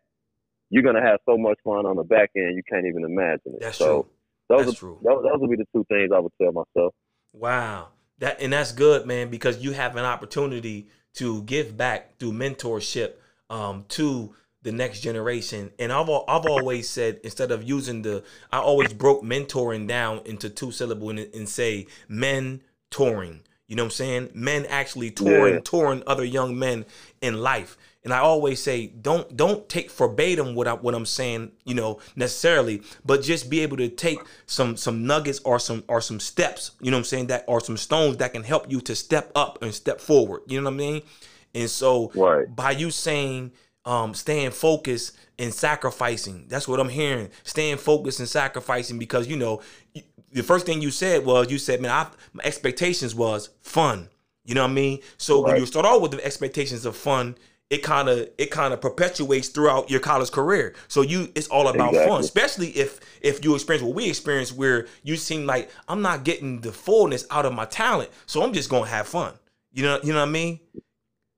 you're 0.70 0.84
gonna 0.84 1.06
have 1.06 1.20
so 1.26 1.38
much 1.38 1.58
fun 1.63 1.86
on 1.86 1.96
the 1.96 2.04
back 2.04 2.30
end 2.36 2.56
you 2.56 2.63
can't 2.70 2.86
even 2.86 3.06
imagine 3.06 3.54
it. 3.56 3.62
That's 3.62 3.78
so 3.78 3.86
true. 3.86 4.10
Those 4.50 4.65
that's 4.65 4.78
are, 4.78 4.80
true. 4.80 5.00
Those, 5.04 5.24
those 5.24 5.39
would 5.39 5.50
be 5.50 5.56
the 5.56 5.65
two 5.74 5.86
things 5.89 6.12
I 6.13 6.20
would 6.20 6.34
tell 6.41 6.52
myself. 6.52 6.94
Wow. 7.32 7.89
That 8.20 8.41
and 8.41 8.54
that's 8.54 8.72
good, 8.72 9.06
man, 9.08 9.30
because 9.30 9.63
you 9.63 9.72
have 9.72 9.96
an 9.96 10.06
opportunity 10.06 10.89
to 11.15 11.43
give 11.43 11.78
back 11.78 12.17
through 12.17 12.34
mentorship 12.34 13.13
um, 13.50 13.86
to 13.89 14.34
the 14.63 14.71
next 14.71 15.02
generation. 15.02 15.71
And 15.80 15.91
I've 15.91 16.10
I've 16.10 16.45
always 16.45 16.89
said 16.89 17.19
instead 17.24 17.52
of 17.52 17.63
using 17.63 18.02
the 18.02 18.24
I 18.52 18.60
always 18.60 18.93
broke 18.93 19.24
mentoring 19.24 19.88
down 19.88 20.21
into 20.26 20.50
two 20.50 20.71
syllable 20.71 21.10
and, 21.10 21.19
and 21.19 21.50
say 21.50 21.88
men 22.08 22.62
touring. 22.89 23.41
You 23.67 23.78
know 23.78 23.84
what 23.84 23.88
I'm 23.88 23.91
saying? 23.91 24.30
Men 24.34 24.65
actually 24.65 25.12
touring, 25.12 25.56
yeah. 25.56 25.60
touring 25.63 26.04
other 26.06 26.26
young 26.26 26.60
men 26.60 26.86
in 27.21 27.41
life. 27.41 27.78
And 28.04 28.14
I 28.14 28.20
always 28.20 28.62
say, 28.62 28.88
don't 28.88 29.36
don't 29.38 29.68
take 29.70 29.92
verbatim 29.92 30.56
what 30.56 30.68
I 30.68 30.74
what 30.74 30.96
I'm 30.96 31.06
saying, 31.06 31.52
you 31.66 31.76
know, 31.76 32.00
necessarily, 32.16 32.82
but 33.06 33.22
just 33.22 33.50
be 33.50 33.60
able 33.62 33.78
to 33.78 33.90
take 33.90 34.20
some 34.48 34.76
some 34.76 35.06
nuggets 35.06 35.40
or 35.46 35.60
some 35.60 35.84
or 35.88 36.02
some 36.02 36.20
steps, 36.20 36.72
you 36.82 36.90
know 36.90 36.98
what 36.98 37.02
I'm 37.02 37.06
saying, 37.06 37.28
that 37.28 37.46
or 37.48 37.62
some 37.62 37.78
stones 37.78 38.18
that 38.18 38.34
can 38.34 38.44
help 38.44 38.72
you 38.72 38.82
to 38.82 38.96
step 38.96 39.32
up 39.36 39.62
and 39.62 39.74
step 39.74 40.02
forward. 40.02 40.42
You 40.48 40.60
know 40.60 40.70
what 40.70 40.76
I 40.76 40.78
mean? 40.78 41.02
And 41.54 41.70
so 41.70 42.12
right. 42.16 42.54
by 42.56 42.72
you 42.72 42.90
saying 42.90 43.52
um, 43.86 44.14
staying 44.14 44.52
focused 44.52 45.18
and 45.40 45.54
sacrificing. 45.54 46.46
That's 46.48 46.68
what 46.68 46.80
I'm 46.80 46.90
hearing. 46.90 47.30
Staying 47.44 47.78
focused 47.78 48.20
and 48.20 48.30
sacrificing 48.30 49.00
because 49.00 49.28
you 49.28 49.38
know 49.38 49.62
the 50.32 50.44
first 50.44 50.66
thing 50.66 50.82
you 50.82 50.92
said 50.92 51.26
was 51.26 51.52
you 51.52 51.58
said, 51.58 51.82
"Man, 51.82 51.92
I, 51.92 52.08
my 52.34 52.44
expectations 52.44 53.16
was 53.16 53.50
fun." 53.62 54.10
You 54.44 54.56
know 54.56 54.64
what 54.64 54.72
I 54.72 54.74
mean? 54.74 55.00
So 55.18 55.44
right. 55.44 55.54
when 55.54 55.62
you 55.62 55.68
start 55.68 55.86
off 55.86 56.02
with 56.02 56.12
the 56.12 56.26
expectations 56.26 56.86
of 56.86 56.96
fun, 56.96 57.38
it 57.72 57.82
kind 57.82 58.10
of 58.10 58.30
it 58.38 58.52
kind 58.52 58.74
of 58.74 58.82
perpetuates 58.82 59.48
throughout 59.48 59.90
your 59.90 60.02
college 60.02 60.30
career. 60.30 60.76
So 60.90 61.02
you 61.02 61.32
it's 61.34 61.48
all 61.48 61.70
about 61.70 61.90
exactly. 61.90 62.12
fun, 62.12 62.20
especially 62.20 62.68
if 62.72 63.00
if 63.22 63.44
you 63.44 63.56
experience 63.56 63.84
what 63.84 63.96
we 63.96 64.10
experience, 64.10 64.52
where 64.52 64.88
you 65.04 65.16
seem 65.16 65.48
like 65.48 65.72
I'm 65.88 66.02
not 66.02 66.26
getting 66.26 66.60
the 66.60 66.74
fullness 66.74 67.26
out 67.32 67.46
of 67.46 67.54
my 67.54 67.66
talent, 67.66 68.12
so 68.26 68.44
I'm 68.44 68.52
just 68.52 68.70
gonna 68.70 68.88
have 68.88 69.08
fun. 69.08 69.34
You 69.72 69.84
know, 69.84 70.00
you 70.04 70.12
know 70.12 70.20
what 70.20 70.28
I 70.28 70.32
mean? 70.32 70.60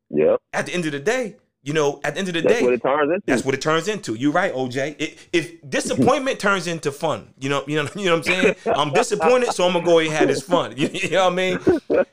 Yeah. 0.09 0.37
At 0.51 0.65
the 0.65 0.73
end 0.73 0.87
of 0.87 0.91
the 0.91 0.99
day, 0.99 1.35
you 1.61 1.73
know, 1.73 2.01
at 2.03 2.15
the 2.15 2.19
end 2.19 2.29
of 2.29 2.33
the 2.33 2.41
that's 2.41 2.55
day, 2.55 2.63
what 2.63 2.73
it 2.73 2.81
turns 2.81 3.11
into. 3.11 3.23
That's 3.27 3.45
what 3.45 3.53
it 3.53 3.61
turns 3.61 3.87
into. 3.87 4.15
You're 4.15 4.31
right, 4.31 4.51
OJ. 4.51 4.95
It, 4.99 5.19
if 5.31 5.69
disappointment 5.69 6.39
turns 6.39 6.65
into 6.65 6.91
fun, 6.91 7.31
you 7.37 7.49
know, 7.49 7.63
you 7.67 7.75
know, 7.75 7.87
you 7.95 8.05
know 8.05 8.17
what 8.17 8.27
I'm 8.27 8.41
saying. 8.41 8.55
I'm 8.75 8.91
disappointed, 8.91 9.53
so 9.53 9.67
I'm 9.67 9.73
gonna 9.73 9.85
go 9.85 9.99
ahead 9.99 10.09
and 10.09 10.19
have 10.19 10.27
this 10.29 10.41
fun. 10.41 10.75
You, 10.77 10.87
you 10.93 11.11
know 11.11 11.29
what 11.29 11.33
I 11.33 11.35
mean? 11.35 11.59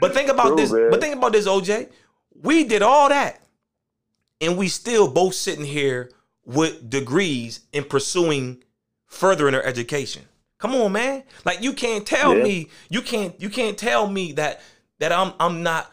But 0.00 0.14
think 0.14 0.30
about 0.30 0.46
True, 0.46 0.56
this. 0.56 0.72
Man. 0.72 0.90
But 0.90 1.00
think 1.00 1.14
about 1.14 1.32
this, 1.32 1.46
OJ. 1.46 1.90
We 2.42 2.64
did 2.64 2.82
all 2.82 3.08
that, 3.08 3.40
and 4.40 4.56
we 4.56 4.68
still 4.68 5.10
both 5.10 5.34
sitting 5.34 5.64
here 5.64 6.10
with 6.44 6.88
degrees 6.88 7.60
in 7.72 7.84
pursuing 7.84 8.62
furthering 9.06 9.54
our 9.54 9.62
education. 9.62 10.24
Come 10.58 10.74
on, 10.74 10.92
man. 10.92 11.24
Like 11.44 11.62
you 11.62 11.72
can't 11.72 12.06
tell 12.06 12.36
yeah. 12.36 12.44
me, 12.44 12.68
you 12.88 13.02
can't 13.02 13.40
you 13.40 13.50
can't 13.50 13.78
tell 13.78 14.06
me 14.06 14.32
that 14.32 14.60
that 14.98 15.12
I'm 15.12 15.32
I'm 15.40 15.62
not 15.62 15.92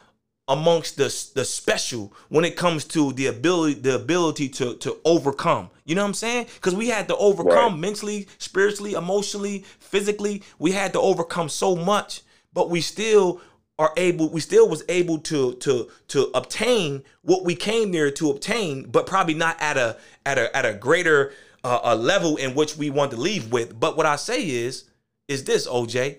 amongst 0.49 0.97
the 0.97 1.05
the 1.35 1.43
special 1.43 2.13
when 2.29 2.45
it 2.45 2.55
comes 2.55 2.85
to 2.85 3.11
the 3.13 3.27
ability 3.27 3.79
the 3.79 3.95
ability 3.95 4.49
to 4.49 4.75
to 4.75 4.97
overcome. 5.05 5.69
You 5.85 5.95
know 5.95 6.01
what 6.01 6.09
I'm 6.09 6.13
saying? 6.13 6.47
Because 6.55 6.75
we 6.75 6.89
had 6.89 7.07
to 7.07 7.15
overcome 7.15 7.73
right. 7.73 7.79
mentally, 7.79 8.27
spiritually, 8.37 8.93
emotionally, 8.93 9.63
physically. 9.79 10.43
We 10.59 10.71
had 10.71 10.93
to 10.93 10.99
overcome 10.99 11.49
so 11.49 11.75
much, 11.75 12.21
but 12.53 12.69
we 12.69 12.81
still 12.81 13.41
are 13.79 13.93
able 13.97 14.29
we 14.29 14.41
still 14.41 14.67
was 14.67 14.83
able 14.89 15.19
to 15.19 15.53
to 15.55 15.89
to 16.07 16.31
obtain 16.33 17.03
what 17.21 17.43
we 17.43 17.55
came 17.55 17.91
there 17.91 18.09
to 18.09 18.31
obtain 18.31 18.83
but 18.83 19.05
probably 19.05 19.35
not 19.35 19.55
at 19.61 19.77
a 19.77 19.97
at 20.25 20.37
a 20.37 20.55
at 20.55 20.65
a 20.65 20.73
greater 20.73 21.31
uh, 21.63 21.79
a 21.83 21.95
level 21.95 22.37
in 22.37 22.55
which 22.55 22.77
we 22.77 22.89
want 22.89 23.11
to 23.11 23.17
leave 23.17 23.51
with. 23.51 23.79
But 23.79 23.97
what 23.97 24.05
i 24.05 24.15
say 24.15 24.47
is 24.47 24.85
is 25.27 25.43
this 25.43 25.67
oj 25.67 26.17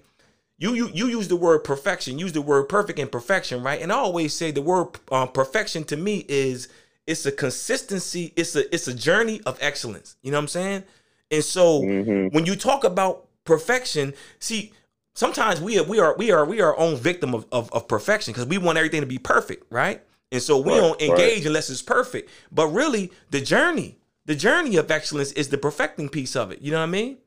you 0.59 0.75
you 0.75 0.91
you 0.93 1.07
use 1.07 1.29
the 1.29 1.37
word 1.37 1.65
perfection. 1.65 2.19
Use 2.19 2.33
the 2.33 2.43
word 2.43 2.69
perfect 2.69 2.99
and 2.99 3.11
perfection 3.11 3.63
right? 3.63 3.81
And 3.81 3.93
i 3.93 3.97
always 3.97 4.35
say 4.35 4.51
the 4.51 4.63
word 4.63 4.89
um, 5.11 5.29
perfection 5.29 5.85
to 5.85 5.97
me 5.97 6.25
is 6.29 6.69
it's 7.07 7.25
a 7.27 7.33
consistency 7.33 8.33
it's 8.37 8.55
a 8.55 8.73
it's 8.73 8.89
a 8.89 8.95
journey 8.95 9.41
of 9.47 9.59
excellence. 9.61 10.17
You 10.23 10.31
know 10.31 10.39
what 10.39 10.43
i'm 10.43 10.49
saying? 10.49 10.85
And 11.31 11.45
so 11.45 11.83
mm-hmm. 11.83 12.35
when 12.35 12.47
you 12.47 12.55
talk 12.55 12.85
about 12.85 13.27
perfection 13.45 14.15
see 14.39 14.73
sometimes 15.19 15.61
we 15.61 15.79
are 15.79 15.83
we 15.83 15.99
are 15.99 16.17
we 16.17 16.31
are 16.31 16.45
we 16.45 16.61
are 16.61 16.69
our 16.69 16.79
own 16.79 16.97
victim 16.97 17.35
of, 17.35 17.45
of, 17.51 17.73
of 17.73 17.89
perfection 17.89 18.33
because 18.33 18.47
we 18.47 18.57
want 18.57 18.79
everything 18.79 19.01
to 19.01 19.07
be 19.07 19.19
perfect, 19.19 19.65
right? 19.71 20.01
And 20.31 20.41
so 20.41 20.59
we 20.59 20.73
right, 20.73 20.81
don't 20.81 21.03
engage 21.03 21.39
right. 21.39 21.47
unless 21.47 21.71
it's 21.71 21.83
perfect. 21.83 22.31
But 22.53 22.69
really, 22.69 23.11
the 23.31 23.41
journey, 23.41 23.99
the 24.27 24.37
journey 24.37 24.77
of 24.77 24.91
excellence 24.91 25.33
is 25.33 25.49
the 25.49 25.59
perfecting 25.59 26.09
piece 26.09 26.37
of 26.37 26.53
it. 26.53 26.63
You 26.63 26.71
know 26.71 26.79
what 26.79 26.85
I 26.85 26.91
mean? 26.91 27.19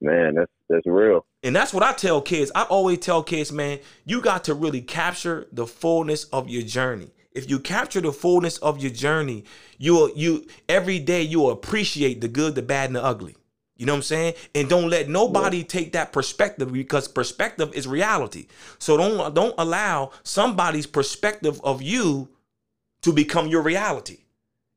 Man, 0.00 0.34
that's 0.34 0.50
that's 0.68 0.86
real. 0.86 1.24
And 1.44 1.54
that's 1.54 1.72
what 1.72 1.84
I 1.84 1.92
tell 1.92 2.20
kids. 2.20 2.50
I 2.54 2.64
always 2.64 2.98
tell 2.98 3.22
kids, 3.22 3.52
man, 3.52 3.78
you 4.04 4.20
got 4.20 4.44
to 4.44 4.54
really 4.54 4.80
capture 4.80 5.46
the 5.52 5.66
fullness 5.66 6.24
of 6.24 6.48
your 6.48 6.62
journey. 6.62 7.12
If 7.30 7.48
you 7.48 7.60
capture 7.60 8.00
the 8.00 8.12
fullness 8.12 8.58
of 8.58 8.80
your 8.80 8.90
journey, 8.90 9.44
you 9.78 9.94
will 9.94 10.10
you 10.16 10.46
every 10.68 10.98
day 10.98 11.22
you 11.22 11.38
will 11.40 11.50
appreciate 11.50 12.20
the 12.20 12.28
good, 12.28 12.56
the 12.56 12.62
bad, 12.62 12.88
and 12.88 12.96
the 12.96 13.04
ugly. 13.04 13.36
You 13.76 13.84
know 13.84 13.92
what 13.92 13.98
I'm 13.98 14.02
saying? 14.02 14.34
And 14.54 14.68
don't 14.68 14.88
let 14.88 15.08
nobody 15.08 15.58
yeah. 15.58 15.64
take 15.64 15.92
that 15.92 16.12
perspective 16.12 16.72
because 16.72 17.08
perspective 17.08 17.74
is 17.74 17.86
reality. 17.86 18.46
So 18.78 18.96
don't 18.96 19.34
don't 19.34 19.54
allow 19.58 20.12
somebody's 20.22 20.86
perspective 20.86 21.60
of 21.62 21.82
you 21.82 22.28
to 23.02 23.12
become 23.12 23.48
your 23.48 23.62
reality. 23.62 24.18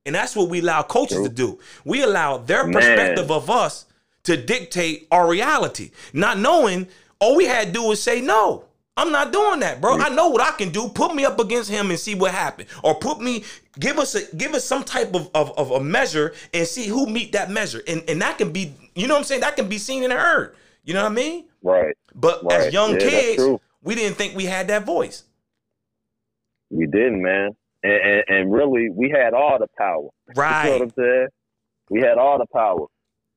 And 0.05 0.15
that's 0.15 0.35
what 0.35 0.49
we 0.49 0.59
allow 0.59 0.81
coaches 0.83 1.17
True. 1.17 1.27
to 1.27 1.33
do. 1.33 1.59
We 1.85 2.03
allow 2.03 2.37
their 2.37 2.63
Man. 2.63 2.73
perspective 2.73 3.31
of 3.31 3.49
us 3.49 3.85
to 4.23 4.37
dictate 4.37 5.07
our 5.11 5.27
reality, 5.29 5.91
not 6.13 6.37
knowing 6.37 6.87
all 7.19 7.35
we 7.35 7.45
had 7.45 7.67
to 7.67 7.73
do 7.73 7.83
was 7.83 8.01
say 8.01 8.21
no. 8.21 8.65
I'm 8.99 9.13
not 9.13 9.31
doing 9.31 9.61
that, 9.61 9.79
bro. 9.79 9.97
I 9.97 10.09
know 10.09 10.27
what 10.27 10.41
I 10.41 10.51
can 10.51 10.71
do. 10.71 10.89
Put 10.89 11.15
me 11.15 11.23
up 11.23 11.39
against 11.39 11.69
him 11.69 11.89
and 11.89 11.97
see 11.97 12.15
what 12.15 12.31
happens. 12.31 12.69
Or 12.83 12.95
put 12.95 13.21
me, 13.21 13.45
give 13.79 13.97
us 13.97 14.13
a 14.13 14.35
give 14.35 14.53
us 14.53 14.65
some 14.65 14.83
type 14.83 15.15
of, 15.15 15.29
of, 15.33 15.57
of 15.57 15.71
a 15.71 15.79
measure 15.79 16.33
and 16.53 16.67
see 16.67 16.87
who 16.87 17.05
meet 17.07 17.31
that 17.31 17.49
measure. 17.49 17.81
And 17.87 18.03
and 18.09 18.21
that 18.21 18.37
can 18.37 18.51
be, 18.51 18.73
you 18.95 19.07
know 19.07 19.13
what 19.13 19.19
I'm 19.19 19.23
saying? 19.25 19.41
That 19.41 19.55
can 19.55 19.69
be 19.69 19.77
seen 19.77 20.03
and 20.03 20.11
heard. 20.11 20.53
You 20.83 20.93
know 20.93 21.03
what 21.03 21.13
I 21.13 21.15
mean? 21.15 21.45
Right. 21.63 21.95
But 22.13 22.43
right. 22.43 22.59
as 22.59 22.73
young 22.73 22.93
yeah, 22.93 23.09
kids, 23.09 23.43
we 23.81 23.95
didn't 23.95 24.17
think 24.17 24.35
we 24.35 24.45
had 24.45 24.67
that 24.67 24.85
voice. 24.85 25.23
We 26.69 26.85
didn't, 26.85 27.21
man. 27.21 27.51
And, 27.81 27.93
and, 27.93 28.23
and 28.27 28.51
really, 28.51 28.89
we 28.89 29.09
had 29.09 29.33
all 29.33 29.57
the 29.59 29.67
power. 29.77 30.09
Right. 30.35 30.65
You 30.65 30.69
know 30.71 30.77
what 30.77 30.83
I'm 30.83 30.93
saying? 30.97 31.27
We 31.89 32.01
had 32.01 32.17
all 32.17 32.37
the 32.37 32.47
power. 32.53 32.85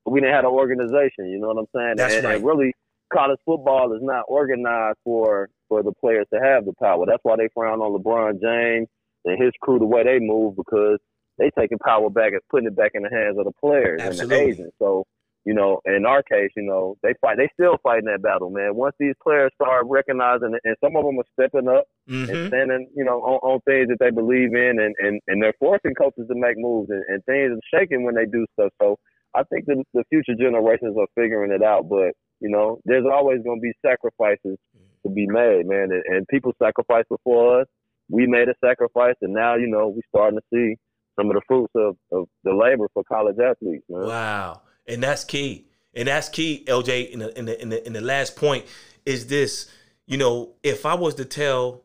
But 0.04 0.10
we 0.10 0.20
didn't 0.20 0.34
have 0.34 0.44
an 0.44 0.50
organization. 0.50 1.30
You 1.30 1.38
know 1.38 1.48
what 1.48 1.58
I'm 1.58 1.66
saying? 1.74 1.94
That's 1.96 2.14
and, 2.14 2.24
right. 2.24 2.36
And 2.36 2.44
really, 2.44 2.74
college 3.12 3.38
football 3.44 3.92
is 3.94 4.02
not 4.02 4.24
organized 4.28 4.98
for 5.04 5.48
for 5.68 5.82
the 5.82 5.92
players 5.92 6.26
to 6.32 6.40
have 6.40 6.64
the 6.64 6.72
power. 6.80 7.04
That's 7.06 7.22
why 7.22 7.36
they 7.36 7.48
frown 7.54 7.80
on 7.80 7.98
LeBron 7.98 8.40
James 8.40 8.88
and 9.24 9.42
his 9.42 9.52
crew 9.60 9.78
the 9.78 9.86
way 9.86 10.04
they 10.04 10.18
move 10.18 10.56
because 10.56 10.98
they 11.38 11.50
taking 11.58 11.78
power 11.78 12.10
back 12.10 12.32
and 12.32 12.40
putting 12.50 12.68
it 12.68 12.76
back 12.76 12.92
in 12.94 13.02
the 13.02 13.10
hands 13.10 13.38
of 13.38 13.44
the 13.44 13.52
players 13.60 14.00
Absolutely. 14.02 14.36
and 14.36 14.46
the 14.46 14.52
agents. 14.52 14.76
So, 14.78 15.04
you 15.44 15.54
know, 15.54 15.80
in 15.86 16.06
our 16.06 16.22
case, 16.22 16.50
you 16.56 16.62
know, 16.62 16.96
they 17.02 17.14
fight. 17.20 17.36
They 17.36 17.48
still 17.54 17.76
fighting 17.82 18.06
that 18.06 18.22
battle, 18.22 18.50
man. 18.50 18.76
Once 18.76 18.94
these 19.00 19.14
players 19.22 19.50
start 19.54 19.86
recognizing 19.88 20.54
it, 20.54 20.60
and 20.64 20.76
some 20.84 20.94
of 20.94 21.04
them 21.04 21.18
are 21.18 21.32
stepping 21.32 21.68
up 21.68 21.84
mm-hmm. 22.08 22.30
and 22.30 22.48
standing, 22.48 22.88
you 22.94 23.04
know, 23.04 23.18
on, 23.22 23.40
on, 23.42 23.60
things 23.66 23.88
that 23.88 23.98
they 23.98 24.10
believe 24.10 24.54
in, 24.54 24.78
and, 24.78 24.94
and, 24.98 25.20
and 25.26 25.42
they're 25.42 25.56
forcing 25.58 25.94
coaches 25.94 26.28
to 26.28 26.34
make 26.36 26.54
moves, 26.58 26.90
and, 26.90 27.02
and 27.08 27.24
things 27.24 27.50
are 27.50 27.78
shaking 27.78 28.04
when 28.04 28.14
they 28.14 28.26
do 28.26 28.46
stuff. 28.54 28.70
So, 28.80 28.98
I 29.34 29.42
think 29.44 29.64
the, 29.66 29.82
the 29.94 30.04
future 30.10 30.36
generations 30.38 30.94
are 30.98 31.08
figuring 31.16 31.50
it 31.50 31.62
out, 31.62 31.88
but 31.88 32.12
you 32.42 32.50
know, 32.50 32.80
there's 32.84 33.04
always 33.10 33.40
going 33.42 33.60
to 33.60 33.62
be 33.62 33.72
sacrifices 33.86 34.58
to 35.04 35.10
be 35.10 35.26
made, 35.28 35.66
man. 35.66 35.90
And, 35.92 36.02
and 36.06 36.28
people 36.28 36.52
sacrificed 36.60 37.08
before 37.08 37.60
us. 37.60 37.66
We 38.10 38.26
made 38.26 38.48
a 38.48 38.54
sacrifice, 38.62 39.14
and 39.22 39.32
now, 39.32 39.54
you 39.54 39.68
know, 39.68 39.88
we're 39.88 40.02
starting 40.08 40.38
to 40.38 40.44
see 40.52 40.76
some 41.18 41.30
of 41.30 41.34
the 41.34 41.42
fruits 41.46 41.72
of, 41.76 41.96
of 42.10 42.26
the 42.42 42.52
labor 42.52 42.88
for 42.92 43.04
college 43.04 43.36
athletes, 43.38 43.84
man. 43.88 44.08
Wow. 44.08 44.62
And 44.88 45.02
that's 45.02 45.24
key. 45.24 45.66
And 45.94 46.08
that's 46.08 46.28
key, 46.28 46.64
LJ, 46.66 47.10
in 47.10 47.20
the, 47.20 47.38
in 47.38 47.44
the, 47.44 47.62
in 47.62 47.68
the, 47.68 47.86
in 47.86 47.92
the 47.92 48.00
last 48.00 48.34
point 48.34 48.64
is 49.06 49.28
this, 49.28 49.70
you 50.06 50.16
know, 50.16 50.54
if 50.62 50.84
I 50.84 50.94
was 50.94 51.14
to 51.16 51.24
tell 51.24 51.82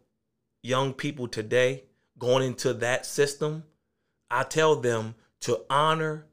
young 0.63 0.93
people 0.93 1.27
today 1.27 1.83
going 2.17 2.43
into 2.43 2.73
that 2.73 3.05
system, 3.05 3.63
I 4.31 4.43
tell 4.43 4.75
them 4.75 5.15
to 5.41 5.61
honor 5.69 6.25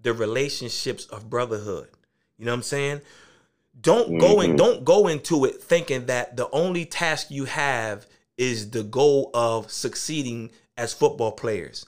the 0.00 0.12
relationships 0.12 1.06
of 1.06 1.28
brotherhood. 1.28 1.88
You 2.38 2.44
know 2.44 2.52
what 2.52 2.58
I'm 2.58 2.62
saying? 2.62 3.00
Don't 3.80 4.08
mm-hmm. 4.08 4.18
go 4.18 4.40
in 4.40 4.56
don't 4.56 4.84
go 4.84 5.08
into 5.08 5.44
it 5.44 5.62
thinking 5.62 6.06
that 6.06 6.36
the 6.36 6.48
only 6.50 6.84
task 6.84 7.30
you 7.30 7.44
have 7.44 8.06
is 8.36 8.70
the 8.70 8.82
goal 8.82 9.30
of 9.34 9.70
succeeding 9.70 10.50
as 10.76 10.92
football 10.92 11.32
players. 11.32 11.86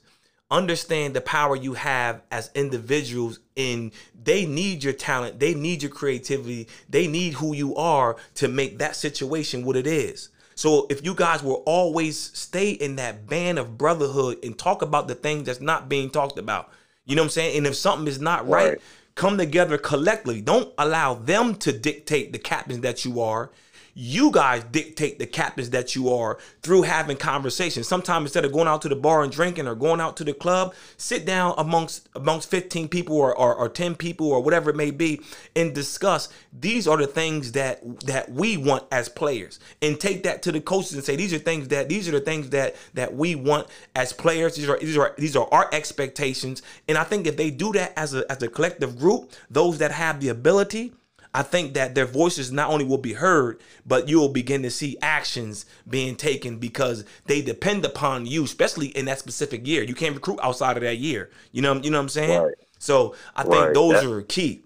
Understand 0.50 1.14
the 1.14 1.20
power 1.20 1.56
you 1.56 1.74
have 1.74 2.22
as 2.30 2.50
individuals 2.54 3.40
in 3.56 3.90
they 4.22 4.46
need 4.46 4.84
your 4.84 4.92
talent, 4.92 5.40
they 5.40 5.54
need 5.54 5.82
your 5.82 5.90
creativity, 5.90 6.68
they 6.88 7.08
need 7.08 7.34
who 7.34 7.54
you 7.54 7.74
are 7.76 8.16
to 8.34 8.48
make 8.48 8.78
that 8.78 8.94
situation 8.94 9.64
what 9.64 9.76
it 9.76 9.86
is. 9.86 10.28
So 10.54 10.86
if 10.88 11.04
you 11.04 11.14
guys 11.14 11.42
will 11.42 11.62
always 11.66 12.18
stay 12.18 12.70
in 12.70 12.96
that 12.96 13.26
band 13.26 13.58
of 13.58 13.76
brotherhood 13.76 14.38
and 14.42 14.56
talk 14.56 14.82
about 14.82 15.08
the 15.08 15.14
things 15.14 15.46
that's 15.46 15.60
not 15.60 15.88
being 15.88 16.10
talked 16.10 16.38
about, 16.38 16.70
you 17.04 17.14
know 17.14 17.22
what 17.22 17.26
I'm 17.26 17.30
saying? 17.30 17.58
And 17.58 17.66
if 17.66 17.74
something 17.74 18.08
is 18.08 18.20
not 18.20 18.48
right, 18.48 18.70
right 18.70 18.80
come 19.16 19.36
together 19.36 19.78
collectively. 19.78 20.40
Don't 20.40 20.72
allow 20.78 21.14
them 21.14 21.56
to 21.56 21.72
dictate 21.72 22.32
the 22.32 22.38
captains 22.38 22.80
that 22.82 23.04
you 23.04 23.20
are 23.20 23.50
you 23.98 24.30
guys 24.30 24.62
dictate 24.64 25.18
the 25.18 25.26
captains 25.26 25.70
that 25.70 25.96
you 25.96 26.12
are 26.12 26.38
through 26.60 26.82
having 26.82 27.16
conversations. 27.16 27.88
Sometimes 27.88 28.24
instead 28.24 28.44
of 28.44 28.52
going 28.52 28.68
out 28.68 28.82
to 28.82 28.90
the 28.90 28.94
bar 28.94 29.22
and 29.22 29.32
drinking 29.32 29.66
or 29.66 29.74
going 29.74 30.02
out 30.02 30.18
to 30.18 30.24
the 30.24 30.34
club, 30.34 30.74
sit 30.98 31.24
down 31.24 31.54
amongst 31.56 32.06
amongst 32.14 32.50
15 32.50 32.88
people 32.88 33.16
or, 33.16 33.34
or, 33.34 33.54
or 33.54 33.70
10 33.70 33.94
people 33.94 34.30
or 34.30 34.42
whatever 34.42 34.68
it 34.68 34.76
may 34.76 34.90
be 34.90 35.22
and 35.56 35.74
discuss 35.74 36.28
these 36.52 36.86
are 36.86 36.98
the 36.98 37.06
things 37.06 37.52
that 37.52 38.00
that 38.00 38.30
we 38.30 38.58
want 38.58 38.84
as 38.92 39.08
players. 39.08 39.58
And 39.80 39.98
take 39.98 40.24
that 40.24 40.42
to 40.42 40.52
the 40.52 40.60
coaches 40.60 40.92
and 40.92 41.02
say 41.02 41.16
these 41.16 41.32
are 41.32 41.38
things 41.38 41.68
that 41.68 41.88
these 41.88 42.06
are 42.06 42.12
the 42.12 42.20
things 42.20 42.50
that 42.50 42.76
that 42.92 43.14
we 43.14 43.34
want 43.34 43.66
as 43.94 44.12
players. 44.12 44.56
These 44.56 44.68
are 44.68 44.78
these 44.78 44.98
are 44.98 45.14
these 45.16 45.36
are 45.36 45.48
our 45.50 45.70
expectations. 45.72 46.60
And 46.86 46.98
I 46.98 47.04
think 47.04 47.26
if 47.26 47.38
they 47.38 47.50
do 47.50 47.72
that 47.72 47.94
as 47.96 48.12
a 48.12 48.30
as 48.30 48.42
a 48.42 48.48
collective 48.48 48.98
group, 48.98 49.32
those 49.48 49.78
that 49.78 49.92
have 49.92 50.20
the 50.20 50.28
ability 50.28 50.92
I 51.36 51.42
think 51.42 51.74
that 51.74 51.94
their 51.94 52.06
voices 52.06 52.50
not 52.50 52.70
only 52.70 52.86
will 52.86 52.96
be 52.96 53.12
heard, 53.12 53.60
but 53.84 54.08
you'll 54.08 54.30
begin 54.30 54.62
to 54.62 54.70
see 54.70 54.96
actions 55.02 55.66
being 55.86 56.16
taken 56.16 56.56
because 56.56 57.04
they 57.26 57.42
depend 57.42 57.84
upon 57.84 58.24
you, 58.24 58.44
especially 58.44 58.86
in 58.86 59.04
that 59.04 59.18
specific 59.18 59.66
year. 59.66 59.82
You 59.82 59.94
can't 59.94 60.14
recruit 60.14 60.40
outside 60.42 60.78
of 60.78 60.82
that 60.82 60.96
year. 60.96 61.28
You 61.52 61.60
know, 61.60 61.74
you 61.74 61.90
know 61.90 61.98
what 61.98 62.04
I'm 62.04 62.08
saying? 62.08 62.42
Right. 62.42 62.54
So 62.78 63.14
I 63.34 63.42
think 63.42 63.54
right. 63.54 63.74
those 63.74 64.00
that, 64.00 64.10
are 64.10 64.22
key. 64.22 64.62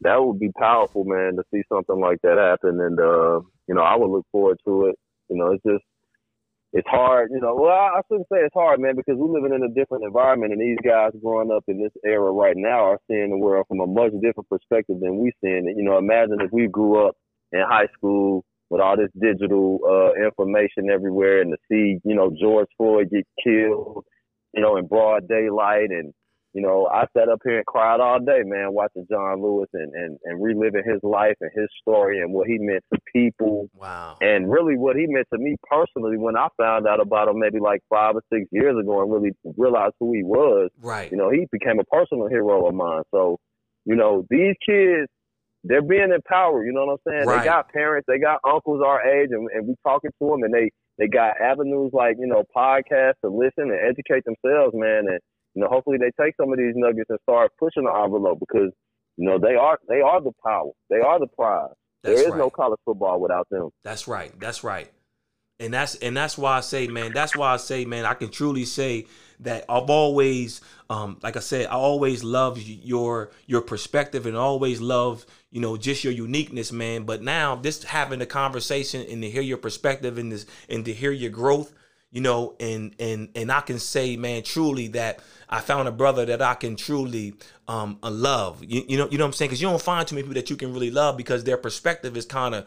That 0.00 0.24
would 0.24 0.40
be 0.40 0.50
powerful, 0.52 1.04
man, 1.04 1.36
to 1.36 1.42
see 1.52 1.62
something 1.68 2.00
like 2.00 2.22
that 2.22 2.38
happen. 2.38 2.80
And 2.80 2.98
uh, 2.98 3.40
you 3.68 3.74
know, 3.74 3.82
I 3.82 3.96
would 3.96 4.08
look 4.08 4.24
forward 4.32 4.58
to 4.64 4.86
it. 4.86 4.98
You 5.28 5.36
know, 5.36 5.52
it's 5.52 5.62
just 5.62 5.84
it's 6.72 6.88
hard, 6.88 7.30
you 7.32 7.40
know. 7.40 7.54
Well, 7.54 7.72
I 7.72 8.00
shouldn't 8.06 8.28
say 8.32 8.38
it's 8.38 8.54
hard, 8.54 8.80
man, 8.80 8.94
because 8.94 9.16
we're 9.18 9.40
living 9.40 9.54
in 9.54 9.64
a 9.64 9.74
different 9.74 10.04
environment, 10.04 10.52
and 10.52 10.60
these 10.60 10.78
guys 10.84 11.10
growing 11.20 11.50
up 11.50 11.64
in 11.66 11.82
this 11.82 11.92
era 12.04 12.30
right 12.30 12.56
now 12.56 12.84
are 12.84 13.00
seeing 13.08 13.30
the 13.30 13.38
world 13.38 13.66
from 13.66 13.80
a 13.80 13.86
much 13.86 14.12
different 14.22 14.48
perspective 14.48 14.98
than 15.00 15.18
we 15.18 15.32
seeing 15.42 15.68
it. 15.68 15.76
You 15.76 15.82
know, 15.82 15.98
imagine 15.98 16.40
if 16.40 16.52
we 16.52 16.68
grew 16.68 17.06
up 17.06 17.16
in 17.52 17.60
high 17.68 17.88
school 17.96 18.44
with 18.68 18.80
all 18.80 18.96
this 18.96 19.10
digital 19.20 19.80
uh, 19.84 20.24
information 20.24 20.90
everywhere, 20.92 21.42
and 21.42 21.52
to 21.52 21.58
see, 21.68 21.98
you 22.04 22.14
know, 22.14 22.30
George 22.40 22.68
Floyd 22.76 23.10
get 23.10 23.26
killed, 23.42 24.04
you 24.54 24.62
know, 24.62 24.76
in 24.76 24.86
broad 24.86 25.26
daylight, 25.26 25.90
and 25.90 26.14
you 26.52 26.62
know, 26.62 26.88
I 26.92 27.04
sat 27.16 27.28
up 27.28 27.40
here 27.44 27.58
and 27.58 27.66
cried 27.66 28.00
all 28.00 28.18
day, 28.18 28.42
man, 28.44 28.72
watching 28.72 29.06
John 29.08 29.40
Lewis 29.40 29.68
and, 29.72 29.92
and, 29.94 30.18
and 30.24 30.42
reliving 30.42 30.82
his 30.84 30.98
life 31.02 31.36
and 31.40 31.50
his 31.54 31.68
story 31.80 32.20
and 32.20 32.32
what 32.32 32.48
he 32.48 32.58
meant 32.58 32.82
to 32.92 32.98
people. 33.12 33.68
Wow. 33.74 34.16
And 34.20 34.50
really 34.50 34.76
what 34.76 34.96
he 34.96 35.06
meant 35.06 35.28
to 35.32 35.38
me 35.38 35.56
personally 35.70 36.18
when 36.18 36.36
I 36.36 36.48
found 36.56 36.88
out 36.88 37.00
about 37.00 37.28
him 37.28 37.38
maybe 37.38 37.60
like 37.60 37.82
five 37.88 38.16
or 38.16 38.22
six 38.32 38.46
years 38.50 38.76
ago 38.80 39.00
and 39.00 39.12
really 39.12 39.30
realized 39.56 39.94
who 40.00 40.12
he 40.12 40.24
was. 40.24 40.70
Right. 40.80 41.10
You 41.10 41.18
know, 41.18 41.30
he 41.30 41.46
became 41.52 41.78
a 41.78 41.84
personal 41.84 42.26
hero 42.26 42.66
of 42.66 42.74
mine. 42.74 43.02
So, 43.12 43.38
you 43.84 43.94
know, 43.94 44.26
these 44.28 44.56
kids, 44.66 45.06
they're 45.62 45.82
being 45.82 46.10
empowered. 46.12 46.66
You 46.66 46.72
know 46.72 46.86
what 46.86 46.92
I'm 47.06 47.12
saying? 47.12 47.26
Right. 47.26 47.40
They 47.40 47.44
got 47.44 47.68
parents, 47.72 48.06
they 48.08 48.18
got 48.18 48.40
uncles 48.48 48.82
our 48.84 49.06
age, 49.06 49.28
and, 49.30 49.48
and 49.52 49.68
we 49.68 49.74
talking 49.84 50.10
to 50.20 50.28
them, 50.28 50.42
and 50.42 50.52
they 50.52 50.70
they 50.98 51.06
got 51.06 51.40
avenues 51.40 51.90
like 51.92 52.16
you 52.18 52.26
know 52.26 52.44
podcasts 52.56 53.20
to 53.24 53.30
listen 53.30 53.70
and 53.70 53.78
educate 53.88 54.24
themselves, 54.24 54.74
man. 54.74 55.04
And 55.08 55.20
you 55.54 55.62
know, 55.62 55.68
hopefully 55.68 55.98
they 55.98 56.10
take 56.22 56.34
some 56.40 56.52
of 56.52 56.58
these 56.58 56.74
nuggets 56.76 57.10
and 57.10 57.18
start 57.22 57.52
pushing 57.58 57.84
the 57.84 57.92
envelope 57.92 58.38
because 58.40 58.72
you 59.16 59.28
know 59.28 59.38
they 59.38 59.54
are 59.54 59.78
they 59.88 60.00
are 60.00 60.20
the 60.20 60.32
power, 60.44 60.70
they 60.88 61.00
are 61.00 61.18
the 61.18 61.26
prize. 61.26 61.70
That's 62.02 62.16
there 62.16 62.28
is 62.28 62.32
right. 62.32 62.38
no 62.38 62.50
college 62.50 62.80
football 62.84 63.20
without 63.20 63.48
them. 63.50 63.70
That's 63.84 64.08
right. 64.08 64.32
That's 64.40 64.64
right. 64.64 64.90
And 65.58 65.74
that's 65.74 65.96
and 65.96 66.16
that's 66.16 66.38
why 66.38 66.56
I 66.56 66.60
say, 66.60 66.86
man. 66.86 67.12
That's 67.12 67.36
why 67.36 67.52
I 67.52 67.58
say, 67.58 67.84
man. 67.84 68.06
I 68.06 68.14
can 68.14 68.30
truly 68.30 68.64
say 68.64 69.06
that 69.40 69.66
I've 69.68 69.90
always, 69.90 70.62
um, 70.88 71.18
like 71.22 71.36
I 71.36 71.40
said, 71.40 71.66
I 71.66 71.72
always 71.72 72.24
love 72.24 72.58
your 72.62 73.30
your 73.46 73.60
perspective 73.60 74.24
and 74.24 74.36
always 74.36 74.80
love, 74.80 75.26
you 75.50 75.60
know, 75.60 75.76
just 75.76 76.02
your 76.02 76.14
uniqueness, 76.14 76.72
man. 76.72 77.04
But 77.04 77.22
now, 77.22 77.56
just 77.56 77.84
having 77.84 78.22
a 78.22 78.26
conversation 78.26 79.04
and 79.10 79.20
to 79.20 79.28
hear 79.28 79.42
your 79.42 79.58
perspective 79.58 80.16
and 80.16 80.32
this 80.32 80.46
and 80.70 80.82
to 80.86 80.94
hear 80.94 81.12
your 81.12 81.30
growth, 81.30 81.74
you 82.10 82.20
know, 82.20 82.54
and 82.58 82.94
and 82.98 83.28
and 83.34 83.52
I 83.52 83.60
can 83.60 83.78
say, 83.78 84.16
man, 84.16 84.42
truly 84.42 84.88
that 84.88 85.20
I 85.48 85.60
found 85.60 85.88
a 85.88 85.92
brother 85.92 86.24
that 86.26 86.42
I 86.42 86.54
can 86.54 86.76
truly 86.76 87.34
um 87.68 87.98
love. 88.02 88.64
You, 88.64 88.82
you 88.88 88.98
know, 88.98 89.08
you 89.10 89.18
know 89.18 89.24
what 89.24 89.28
I'm 89.28 89.32
saying? 89.32 89.50
Because 89.50 89.62
you 89.62 89.68
don't 89.68 89.80
find 89.80 90.06
too 90.06 90.16
many 90.16 90.24
people 90.24 90.34
that 90.34 90.50
you 90.50 90.56
can 90.56 90.72
really 90.72 90.90
love 90.90 91.16
because 91.16 91.44
their 91.44 91.56
perspective 91.56 92.16
is 92.16 92.26
kind 92.26 92.54
of 92.54 92.66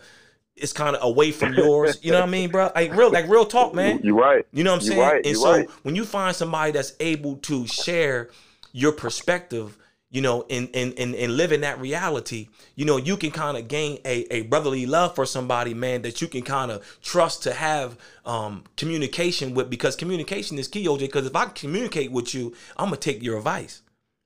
it's 0.55 0.73
kind 0.73 0.95
of 0.95 1.03
away 1.03 1.31
from 1.31 1.53
yours. 1.53 1.99
You 2.03 2.11
know 2.11 2.19
what 2.19 2.29
I 2.29 2.31
mean, 2.31 2.51
bro? 2.51 2.71
Like 2.75 2.95
real, 2.95 3.11
like 3.11 3.27
real 3.27 3.45
talk, 3.45 3.73
man. 3.73 3.99
You're 4.03 4.15
right. 4.15 4.45
You 4.51 4.63
know 4.63 4.71
what 4.71 4.81
I'm 4.81 4.87
saying? 4.87 4.99
Right. 4.99 5.15
And 5.17 5.25
You're 5.25 5.35
so 5.35 5.51
right. 5.51 5.69
when 5.81 5.95
you 5.95 6.05
find 6.05 6.35
somebody 6.35 6.71
that's 6.71 6.93
able 6.99 7.37
to 7.37 7.65
share 7.67 8.29
your 8.71 8.91
perspective, 8.91 9.77
you 10.13 10.21
know, 10.21 10.45
and 10.47 10.69
and 10.75 10.93
and, 10.99 11.15
and 11.15 11.35
live 11.35 11.51
in 11.51 11.61
that 11.61 11.81
reality, 11.81 12.47
you 12.75 12.85
know, 12.85 12.97
you 12.97 13.17
can 13.17 13.31
kind 13.31 13.57
of 13.57 13.67
gain 13.67 13.97
a, 14.05 14.31
a 14.31 14.43
brotherly 14.43 14.85
love 14.85 15.15
for 15.15 15.25
somebody, 15.25 15.73
man, 15.73 16.03
that 16.03 16.21
you 16.21 16.27
can 16.27 16.43
kind 16.43 16.69
of 16.69 16.85
trust 17.01 17.41
to 17.43 17.53
have 17.53 17.97
um, 18.23 18.63
communication 18.77 19.55
with 19.55 19.71
because 19.71 19.95
communication 19.95 20.59
is 20.59 20.67
key, 20.67 20.85
OJ. 20.85 20.99
Because 20.99 21.25
if 21.25 21.35
I 21.35 21.45
communicate 21.47 22.11
with 22.11 22.35
you, 22.35 22.53
I'm 22.77 22.85
gonna 22.89 22.97
take 22.97 23.23
your 23.23 23.37
advice. 23.37 23.81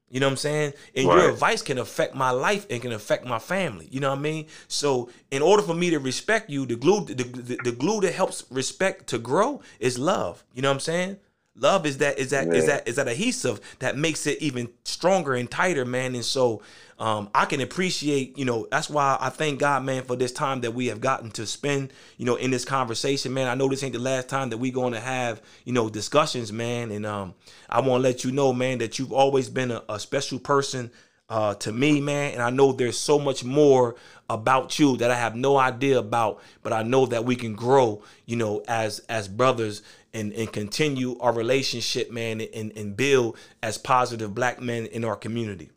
You 0.09 0.19
know 0.19 0.27
what 0.27 0.31
I'm 0.31 0.37
saying? 0.37 0.73
And 0.93 1.07
right. 1.07 1.21
your 1.21 1.31
advice 1.31 1.61
can 1.61 1.77
affect 1.77 2.15
my 2.15 2.31
life 2.31 2.65
and 2.69 2.81
can 2.81 2.91
affect 2.91 3.25
my 3.25 3.39
family. 3.39 3.87
You 3.89 4.01
know 4.01 4.09
what 4.09 4.19
I 4.19 4.21
mean? 4.21 4.47
So 4.67 5.09
in 5.31 5.41
order 5.41 5.63
for 5.63 5.73
me 5.73 5.89
to 5.91 5.99
respect 5.99 6.49
you, 6.49 6.65
the 6.65 6.75
glue 6.75 7.05
the, 7.05 7.13
the, 7.13 7.59
the 7.63 7.71
glue 7.71 8.01
that 8.01 8.13
helps 8.13 8.43
respect 8.49 9.07
to 9.07 9.19
grow 9.19 9.61
is 9.79 9.97
love. 9.97 10.43
You 10.53 10.61
know 10.61 10.69
what 10.69 10.75
I'm 10.75 10.79
saying? 10.81 11.17
Love 11.59 11.85
is 11.85 11.97
that 11.97 12.19
is 12.19 12.29
that 12.29 12.47
yeah. 12.47 12.53
is 12.53 12.65
that 12.67 12.87
is 12.87 12.95
that 12.97 13.07
adhesive 13.07 13.59
that 13.79 13.97
makes 13.97 14.27
it 14.27 14.41
even 14.41 14.69
stronger 14.83 15.33
and 15.33 15.49
tighter, 15.49 15.85
man. 15.85 16.13
And 16.13 16.23
so 16.23 16.61
um, 16.99 17.29
I 17.33 17.45
can 17.45 17.61
appreciate, 17.61 18.37
you 18.37 18.45
know, 18.45 18.67
that's 18.71 18.89
why 18.89 19.17
I 19.19 19.29
thank 19.29 19.59
God, 19.59 19.83
man, 19.83 20.03
for 20.03 20.15
this 20.15 20.31
time 20.31 20.61
that 20.61 20.71
we 20.71 20.87
have 20.87 20.99
gotten 20.99 21.29
to 21.31 21.45
spend, 21.45 21.93
you 22.17 22.25
know, 22.25 22.35
in 22.35 22.49
this 22.49 22.65
conversation, 22.65 23.33
man. 23.33 23.47
I 23.47 23.53
know 23.53 23.67
this 23.67 23.83
ain't 23.83 23.93
the 23.93 23.99
last 23.99 24.29
time 24.29 24.49
that 24.49 24.57
we're 24.57 24.71
going 24.71 24.93
to 24.93 24.99
have, 24.99 25.41
you 25.63 25.73
know, 25.73 25.89
discussions, 25.89 26.51
man. 26.51 26.91
And 26.91 27.05
um, 27.05 27.35
I 27.69 27.81
want 27.81 28.01
to 28.01 28.09
let 28.09 28.23
you 28.23 28.31
know, 28.31 28.51
man, 28.51 28.79
that 28.79 28.97
you've 28.97 29.13
always 29.13 29.47
been 29.47 29.69
a, 29.69 29.83
a 29.87 29.99
special 29.99 30.39
person 30.39 30.89
uh, 31.29 31.53
to 31.55 31.71
me, 31.71 32.01
man. 32.01 32.33
And 32.33 32.41
I 32.41 32.49
know 32.49 32.71
there's 32.71 32.97
so 32.97 33.19
much 33.19 33.43
more 33.43 33.95
about 34.29 34.77
you 34.77 34.97
that 34.97 35.09
I 35.09 35.15
have 35.15 35.35
no 35.35 35.57
idea 35.57 35.97
about, 35.99 36.41
but 36.61 36.73
I 36.73 36.83
know 36.83 37.05
that 37.05 37.25
we 37.25 37.35
can 37.35 37.55
grow, 37.55 38.03
you 38.25 38.35
know, 38.35 38.63
as 38.67 38.99
as 39.07 39.27
brothers 39.27 39.81
and, 40.13 40.33
and 40.33 40.51
continue 40.51 41.17
our 41.19 41.33
relationship, 41.33 42.11
man, 42.11 42.41
and, 42.41 42.75
and 42.75 42.97
build 42.97 43.37
as 43.61 43.77
positive 43.77 44.33
black 44.33 44.61
men 44.61 44.85
in 44.87 45.05
our 45.05 45.15
community. 45.15 45.71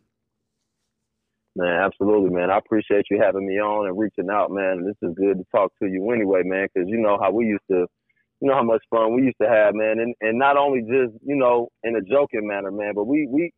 Man, 1.55 1.81
absolutely, 1.83 2.29
man. 2.29 2.49
I 2.49 2.57
appreciate 2.57 3.05
you 3.11 3.21
having 3.21 3.45
me 3.45 3.59
on 3.59 3.87
and 3.87 3.97
reaching 3.97 4.29
out, 4.29 4.51
man. 4.51 4.85
This 4.85 4.95
is 5.07 5.15
good 5.15 5.37
to 5.37 5.45
talk 5.53 5.71
to 5.81 5.87
you 5.87 6.09
anyway, 6.11 6.43
man, 6.43 6.67
because 6.73 6.89
you 6.89 6.97
know 6.97 7.17
how 7.21 7.31
we 7.31 7.45
used 7.45 7.67
to, 7.69 7.85
you 8.39 8.47
know 8.47 8.55
how 8.55 8.63
much 8.63 8.81
fun 8.89 9.13
we 9.15 9.23
used 9.23 9.37
to 9.41 9.49
have, 9.49 9.75
man, 9.75 9.99
and 9.99 10.15
and 10.21 10.39
not 10.39 10.57
only 10.57 10.81
just 10.81 11.13
you 11.25 11.35
know 11.35 11.67
in 11.83 11.95
a 11.95 12.01
joking 12.01 12.47
manner, 12.47 12.71
man, 12.71 12.93
but 12.95 13.05
we 13.05 13.27
we 13.29 13.51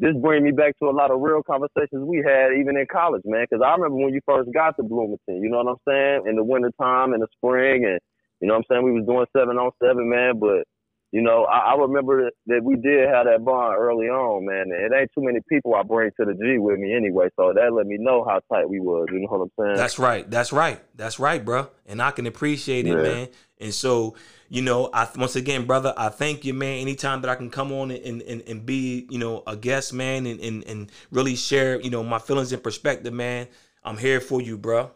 this 0.00 0.16
bring 0.16 0.42
me 0.42 0.50
back 0.50 0.78
to 0.78 0.88
a 0.88 0.96
lot 0.96 1.10
of 1.10 1.20
real 1.20 1.42
conversations 1.42 2.08
we 2.08 2.24
had 2.24 2.56
even 2.58 2.76
in 2.76 2.86
college, 2.90 3.22
man. 3.24 3.44
Because 3.48 3.62
I 3.64 3.72
remember 3.72 3.96
when 3.96 4.14
you 4.14 4.20
first 4.26 4.50
got 4.52 4.74
to 4.76 4.82
Bloomington, 4.82 5.42
you 5.42 5.50
know 5.50 5.62
what 5.62 5.76
I'm 5.76 5.84
saying, 5.86 6.24
in 6.26 6.36
the 6.36 6.44
wintertime, 6.44 7.12
in 7.12 7.20
the 7.20 7.28
spring, 7.36 7.84
and 7.84 8.00
you 8.40 8.48
know 8.48 8.54
what 8.54 8.64
I'm 8.64 8.76
saying, 8.76 8.84
we 8.84 8.92
was 8.92 9.06
doing 9.06 9.26
seven 9.36 9.58
on 9.58 9.70
seven, 9.78 10.08
man, 10.08 10.40
but 10.40 10.64
you 11.12 11.22
know, 11.22 11.44
I, 11.44 11.72
I 11.72 11.76
remember 11.76 12.30
that 12.46 12.62
we 12.62 12.76
did 12.76 13.08
have 13.08 13.26
that 13.26 13.44
bond 13.44 13.76
early 13.76 14.06
on, 14.06 14.46
man. 14.46 14.70
And 14.70 14.72
it 14.72 14.96
ain't 14.96 15.10
too 15.12 15.24
many 15.24 15.40
people 15.48 15.74
I 15.74 15.82
bring 15.82 16.10
to 16.20 16.24
the 16.24 16.34
G 16.34 16.58
with 16.58 16.78
me 16.78 16.94
anyway, 16.94 17.28
so 17.36 17.52
that 17.52 17.72
let 17.72 17.86
me 17.86 17.96
know 17.98 18.24
how 18.24 18.40
tight 18.52 18.70
we 18.70 18.78
was. 18.78 19.06
You 19.10 19.20
know 19.20 19.26
what 19.28 19.40
I'm 19.42 19.50
saying? 19.58 19.76
That's 19.76 19.98
right. 19.98 20.30
That's 20.30 20.52
right. 20.52 20.80
That's 20.94 21.18
right, 21.18 21.44
bro. 21.44 21.68
And 21.84 22.00
I 22.00 22.12
can 22.12 22.26
appreciate 22.26 22.86
it, 22.86 22.90
yeah. 22.90 23.02
man. 23.02 23.28
And 23.58 23.74
so, 23.74 24.14
you 24.50 24.62
know, 24.62 24.90
I 24.92 25.08
once 25.16 25.36
again, 25.36 25.64
brother, 25.64 25.94
I 25.96 26.08
thank 26.08 26.44
you, 26.44 26.52
man. 26.52 26.80
Anytime 26.80 27.22
that 27.22 27.30
I 27.30 27.36
can 27.36 27.50
come 27.50 27.72
on 27.72 27.92
and 27.92 28.20
and, 28.20 28.42
and 28.42 28.66
be, 28.66 29.06
you 29.08 29.18
know, 29.18 29.44
a 29.46 29.56
guest, 29.56 29.94
man, 29.94 30.26
and, 30.26 30.40
and 30.40 30.64
and 30.64 30.92
really 31.12 31.36
share, 31.36 31.80
you 31.80 31.88
know, 31.88 32.02
my 32.02 32.18
feelings 32.18 32.52
and 32.52 32.62
perspective, 32.62 33.14
man. 33.14 33.46
I'm 33.84 33.96
here 33.96 34.20
for 34.20 34.42
you, 34.42 34.58
bro. 34.58 34.90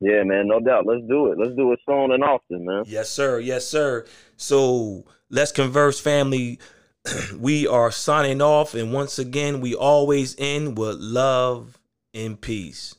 Yeah, 0.00 0.24
man, 0.24 0.48
no 0.48 0.60
doubt. 0.60 0.86
Let's 0.86 1.06
do 1.06 1.30
it. 1.30 1.38
Let's 1.38 1.54
do 1.54 1.72
it 1.72 1.78
soon 1.86 2.10
and 2.10 2.24
often, 2.24 2.64
man. 2.64 2.84
Yes, 2.86 3.10
sir. 3.10 3.38
Yes, 3.38 3.68
sir. 3.68 4.06
So 4.36 5.04
let's 5.28 5.52
converse, 5.52 6.00
family. 6.00 6.58
we 7.38 7.68
are 7.68 7.90
signing 7.90 8.40
off, 8.40 8.74
and 8.74 8.94
once 8.94 9.18
again, 9.18 9.60
we 9.60 9.74
always 9.74 10.34
end 10.38 10.78
with 10.78 10.96
love 10.96 11.78
and 12.14 12.40
peace. 12.40 12.94